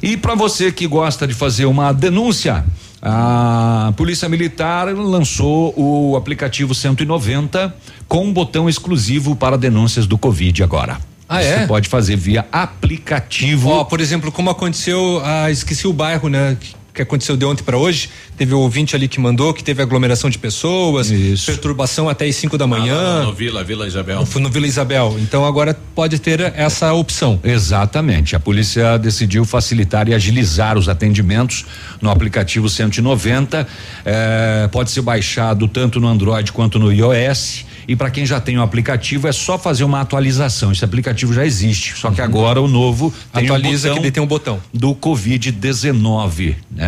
[0.00, 2.64] E para você que gosta de fazer uma denúncia,
[3.02, 7.74] a Polícia Militar lançou o aplicativo 190
[8.06, 10.98] com um botão exclusivo para denúncias do Covid agora.
[11.28, 11.66] Ah, Você é?
[11.66, 13.70] pode fazer via aplicativo.
[13.70, 16.56] Ó, por exemplo, como aconteceu, ah, esqueci o bairro, né?
[16.60, 19.82] Que, que aconteceu de ontem para hoje, teve o ouvinte ali que mandou que teve
[19.82, 21.10] aglomeração de pessoas,
[21.44, 23.22] perturbação até as 5 da manhã.
[23.22, 24.26] No Vila, Vila Isabel.
[24.26, 25.16] Foi no Vila Isabel.
[25.20, 27.38] Então agora pode ter essa opção.
[27.44, 28.34] Exatamente.
[28.34, 31.64] A polícia decidiu facilitar e agilizar os atendimentos
[32.00, 33.66] no aplicativo 190.
[34.04, 37.64] Eh, pode ser baixado tanto no Android quanto no iOS.
[37.88, 40.72] E para quem já tem o aplicativo é só fazer uma atualização.
[40.72, 43.56] Esse aplicativo já existe, só que agora o novo tem Uhum.
[43.56, 46.85] Atualiza um botão que daí tem um botão do Covid-19, né?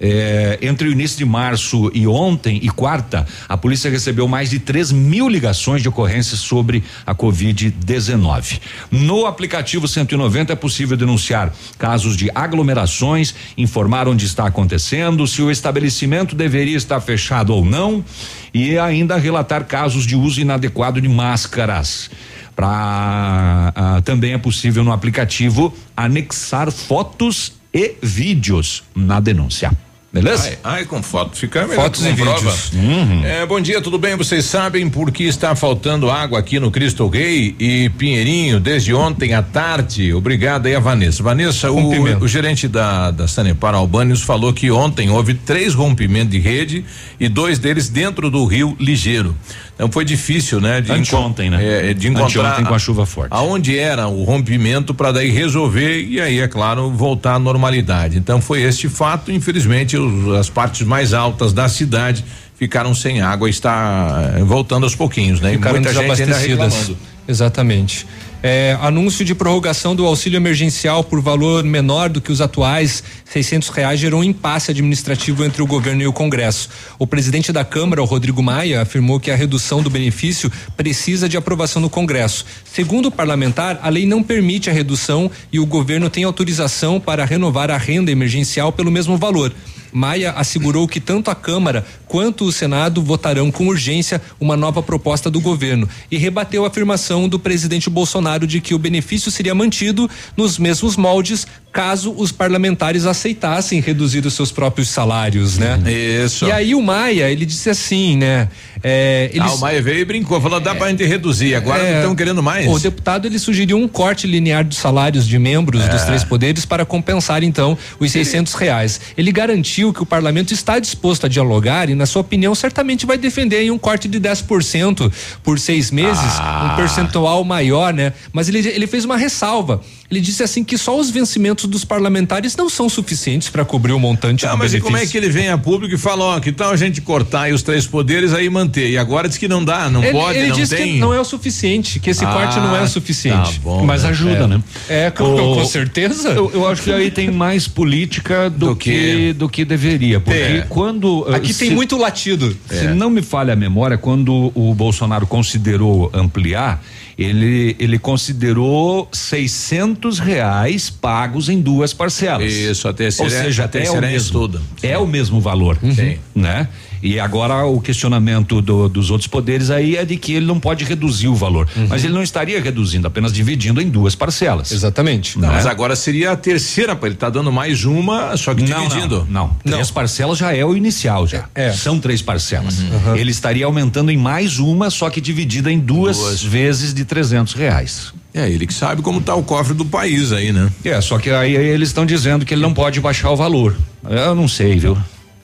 [0.00, 4.58] É, entre o início de março e ontem e quarta, a polícia recebeu mais de
[4.58, 8.60] 3 mil ligações de ocorrências sobre a Covid-19.
[8.90, 15.50] No aplicativo 190 é possível denunciar casos de aglomerações, informar onde está acontecendo, se o
[15.50, 18.04] estabelecimento deveria estar fechado ou não
[18.52, 22.10] e ainda relatar casos de uso inadequado de máscaras.
[22.54, 29.70] Pra, ah, também é possível no aplicativo anexar fotos e vídeos na denúncia.
[30.10, 30.48] Beleza?
[30.48, 31.82] Ai, ai, com foto fica melhor.
[31.82, 32.72] Fotos e vídeos.
[32.72, 33.22] Uhum.
[33.22, 34.16] É, bom dia, tudo bem?
[34.16, 39.34] Vocês sabem por que está faltando água aqui no Cristo Rei e Pinheirinho desde ontem
[39.34, 40.14] à tarde?
[40.14, 41.22] Obrigado aí a Vanessa.
[41.22, 46.38] Vanessa, o, o gerente da, da Sanepar Albânios falou que ontem houve três rompimentos de
[46.38, 46.82] rede
[47.20, 49.36] e dois deles dentro do Rio Ligeiro.
[49.76, 50.80] Então foi difícil, né?
[50.80, 51.90] De Anteontem, né?
[51.90, 53.28] É, de encontrar Anteontem com a chuva forte.
[53.30, 58.16] aonde era o rompimento para daí resolver e aí é claro voltar à normalidade.
[58.16, 62.24] Então foi este fato, infelizmente os- as partes mais altas da cidade
[62.58, 65.50] ficaram sem água, e está eh, voltando aos pouquinhos, né?
[65.50, 66.96] E Ficaram muita gente ainda reclamando.
[67.28, 68.06] Exatamente.
[68.48, 73.70] É, anúncio de prorrogação do auxílio emergencial por valor menor do que os atuais 600
[73.70, 76.68] reais gerou um impasse administrativo entre o governo e o Congresso.
[76.96, 81.82] O presidente da Câmara, Rodrigo Maia, afirmou que a redução do benefício precisa de aprovação
[81.82, 82.46] no Congresso.
[82.64, 87.24] Segundo o parlamentar, a lei não permite a redução e o governo tem autorização para
[87.24, 89.52] renovar a renda emergencial pelo mesmo valor.
[89.96, 95.30] Maia assegurou que tanto a Câmara quanto o Senado votarão com urgência uma nova proposta
[95.30, 100.06] do governo e rebateu a afirmação do presidente Bolsonaro de que o benefício seria mantido
[100.36, 101.46] nos mesmos moldes
[101.76, 105.78] caso os parlamentares aceitassem reduzir os seus próprios salários, né?
[106.24, 106.46] Isso.
[106.46, 108.48] E aí o Maia, ele disse assim, né?
[108.82, 111.98] É, Ah, o Maia veio e brincou, falou, dá pra gente reduzir, agora É, não
[112.00, 112.66] estão querendo mais.
[112.66, 116.04] O deputado ele sugeriu um corte linear dos salários de membros dos É.
[116.06, 119.00] três poderes para compensar então os 600 reais.
[119.16, 123.18] Ele garantiu que o parlamento está disposto a dialogar e, na sua opinião, certamente vai
[123.18, 126.70] defender um corte de 10% por seis meses, Ah.
[126.72, 128.12] um percentual maior, né?
[128.32, 129.80] Mas ele, ele fez uma ressalva.
[130.10, 133.98] Ele disse assim que só os vencimentos dos parlamentares não são suficientes para cobrir o
[133.98, 134.84] montante Ah, do mas e benefício.
[134.84, 137.42] como é que ele vem a público e fala, ó, que tal a gente cortar
[137.42, 138.90] aí os três poderes aí manter?
[138.90, 140.94] E agora diz que não dá, não ele, pode, ele não disse tem.
[140.94, 143.54] que não é o suficiente, que esse Ah, corte não é o suficiente.
[143.54, 144.08] tá bom, Mas né?
[144.10, 144.46] ajuda, É.
[144.46, 144.62] né?
[144.88, 146.28] É, com, O- com certeza.
[146.30, 150.20] Eu, eu acho que aí tem mais política do, Do que, que- do que deveria.
[150.20, 150.66] Porque É.
[150.68, 151.26] quando.
[151.34, 152.56] Aqui tem muito latido.
[152.68, 152.94] Se É.
[152.94, 156.82] não me falha a memória, quando o Bolsonaro considerou ampliar,
[157.18, 162.52] ele, ele considerou 600 reais pagos em duas parcelas.
[162.52, 164.60] Isso, a terceira- Ou seja, a terceira é o é mesmo, estudo.
[164.82, 166.18] É o mesmo valor, Sim.
[166.34, 166.68] né?
[167.06, 170.84] E agora o questionamento do- dos outros poderes aí é de que ele não pode
[170.84, 174.72] reduzir o valor, mas ele não estaria reduzindo, apenas dividindo em duas parcelas.
[174.72, 175.38] Exatamente.
[175.38, 175.54] Não, né?
[175.54, 179.26] Mas agora seria a terceira, ele tá dando mais uma, só que Não, dividindo.
[179.30, 179.72] Não, não.
[179.74, 181.44] Três parcelas já é o inicial já.
[181.54, 181.72] É.
[181.72, 182.80] São três parcelas.
[182.80, 183.14] Uhum.
[183.16, 188.12] Ele estaria aumentando em mais uma, só que dividida em duas, vezes de trezentos reais.
[188.34, 190.70] É ele que sabe como tá o cofre do país aí, né?
[190.84, 193.74] É, só que aí, aí eles estão dizendo que ele não pode baixar o valor.
[194.08, 194.96] Eu não sei, viu?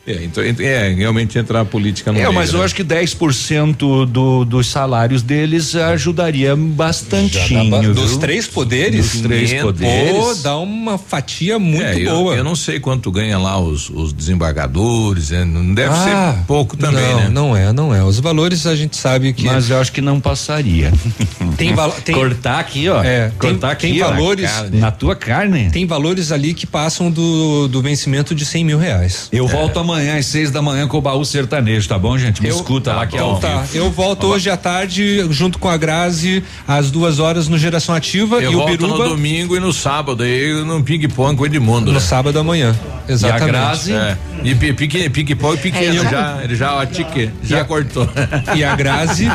[0.04, 2.64] É, então, é, realmente entrar a política no É, meio, mas eu né?
[2.64, 7.70] acho que 10% do, dos salários deles ajudaria bastantinho.
[7.70, 9.12] Dá ba- dos três poderes?
[9.12, 9.64] Dos três 500.
[9.64, 10.12] poderes.
[10.12, 12.34] Pô, dá uma fatia muito É, eu, boa.
[12.34, 15.44] eu não sei quanto ganha lá os, os desembargadores, né?
[15.44, 17.28] não deve Ah, ser pouco também, não, né?
[17.28, 18.02] Não é, não é.
[18.02, 19.44] Os valores a gente sabe que.
[19.46, 20.92] Mas eu acho que não passaria.
[21.56, 21.72] Tem
[22.04, 23.04] tem- Cortar aqui, ó.
[23.04, 24.80] É, tem- Cortar aqui, tem ó, valores- na, carne.
[24.80, 25.70] na tua carne.
[25.70, 29.28] Tem valores ali que passam do, do vencimento de 100 mil reais.
[29.30, 32.42] Eu volto amanhã às seis da manhã com o baú sertanejo, tá bom, gente?
[32.42, 33.76] Me Eu- escuta lá que é ao Tá, vivo.
[33.84, 38.36] eu volto hoje à tarde junto com a Grazi às duas horas no Geração Ativa
[38.36, 41.46] Eu e o volto Biruba no domingo e no sábado, aí no ping-pong com o
[41.46, 41.86] Edmundo.
[41.86, 42.00] no né?
[42.00, 42.74] sábado amanhã.
[43.08, 43.48] Exatamente.
[43.50, 43.92] Grazi?
[43.92, 44.16] É.
[44.44, 46.08] E pi- pique- pique-pão e pequeno, aí.
[46.10, 48.08] já, ele já, ó, tique, já cortou.
[48.56, 49.28] E a Grazi,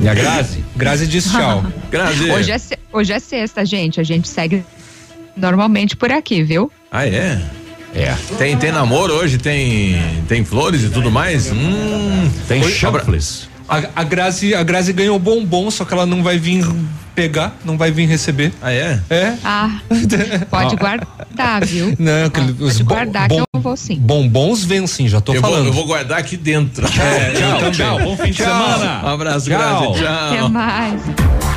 [0.00, 0.64] E a Grazi?
[0.76, 1.64] Grazi diz tchau.
[1.90, 2.30] Grazi.
[2.30, 2.60] Hoje é,
[2.92, 4.00] hoje é sexta, gente.
[4.00, 4.64] A gente segue
[5.36, 6.70] normalmente por aqui, viu?
[6.90, 7.40] Ah, é?
[7.94, 8.14] É.
[8.36, 11.50] Tem, tem namoro hoje, tem, tem flores e tudo mais?
[11.52, 13.48] Hum, Tem chanfles.
[13.68, 16.66] A, a Grazi, a Grazi ganhou bombom, só que ela não vai vir
[17.14, 18.52] pegar, não vai vir receber.
[18.62, 18.98] Ah, é?
[19.10, 19.34] É?
[19.44, 19.70] Ah,
[20.50, 21.94] pode guardar, viu?
[21.98, 23.96] Não, aquele- os Pode bo- guardar bom- que eu vou sim.
[23.98, 25.66] Bombons vêm sim, já tô Eu vou, falando.
[25.66, 26.86] eu vou guardar aqui dentro.
[26.86, 27.70] É, eu Tchau, também.
[27.72, 27.98] tchau.
[28.00, 28.46] Bom fim de Tchau.
[28.46, 29.00] semana.
[29.04, 29.92] Um abraço, Tchau.
[29.94, 30.48] Até Tchau.
[30.50, 31.00] mais.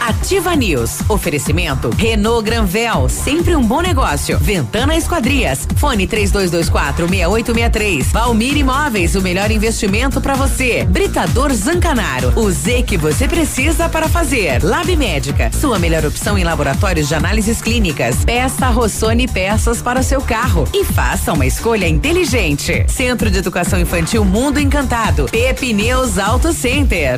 [0.07, 0.99] Ativa News.
[1.09, 4.37] Oferecimento Renault Granvel, sempre um bom negócio.
[4.39, 5.67] Ventana Esquadrias.
[5.75, 8.07] Fone 3224 6863.
[8.11, 10.85] Valmir Imóveis, o melhor investimento para você.
[10.85, 12.31] Britador Zancanaro.
[12.39, 14.63] O Z que você precisa para fazer.
[14.63, 18.25] Lab Médica, sua melhor opção em laboratórios de análises clínicas.
[18.25, 22.85] Peça Rossoni peças para o seu carro e faça uma escolha inteligente.
[22.87, 25.25] Centro de Educação Infantil Mundo Encantado.
[25.31, 27.17] Pepineus Auto Center.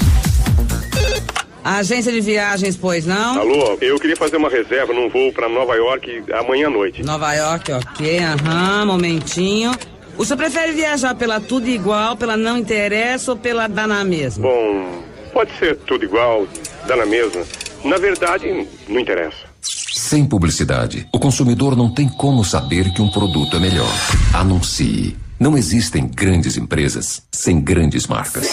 [1.64, 3.40] Agência de viagens, pois não?
[3.40, 7.04] Alô, eu queria fazer uma reserva num voo para Nova York amanhã à noite.
[7.04, 9.72] Nova York, ok, aham, momentinho.
[10.18, 14.48] O senhor prefere viajar pela tudo igual, pela não interessa ou pela dá na mesma?
[14.48, 16.48] Bom, pode ser tudo igual,
[16.88, 17.42] dá na mesma.
[17.84, 19.50] Na verdade, não interessa.
[19.62, 23.92] Sem publicidade, o consumidor não tem como saber que um produto é melhor.
[24.34, 25.16] Anuncie.
[25.40, 28.48] Não existem grandes empresas sem grandes marcas.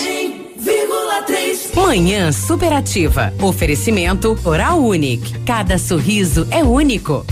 [1.74, 3.32] Manhã superativa.
[3.40, 5.38] Oferecimento Oral Unique.
[5.40, 7.24] Cada sorriso é único.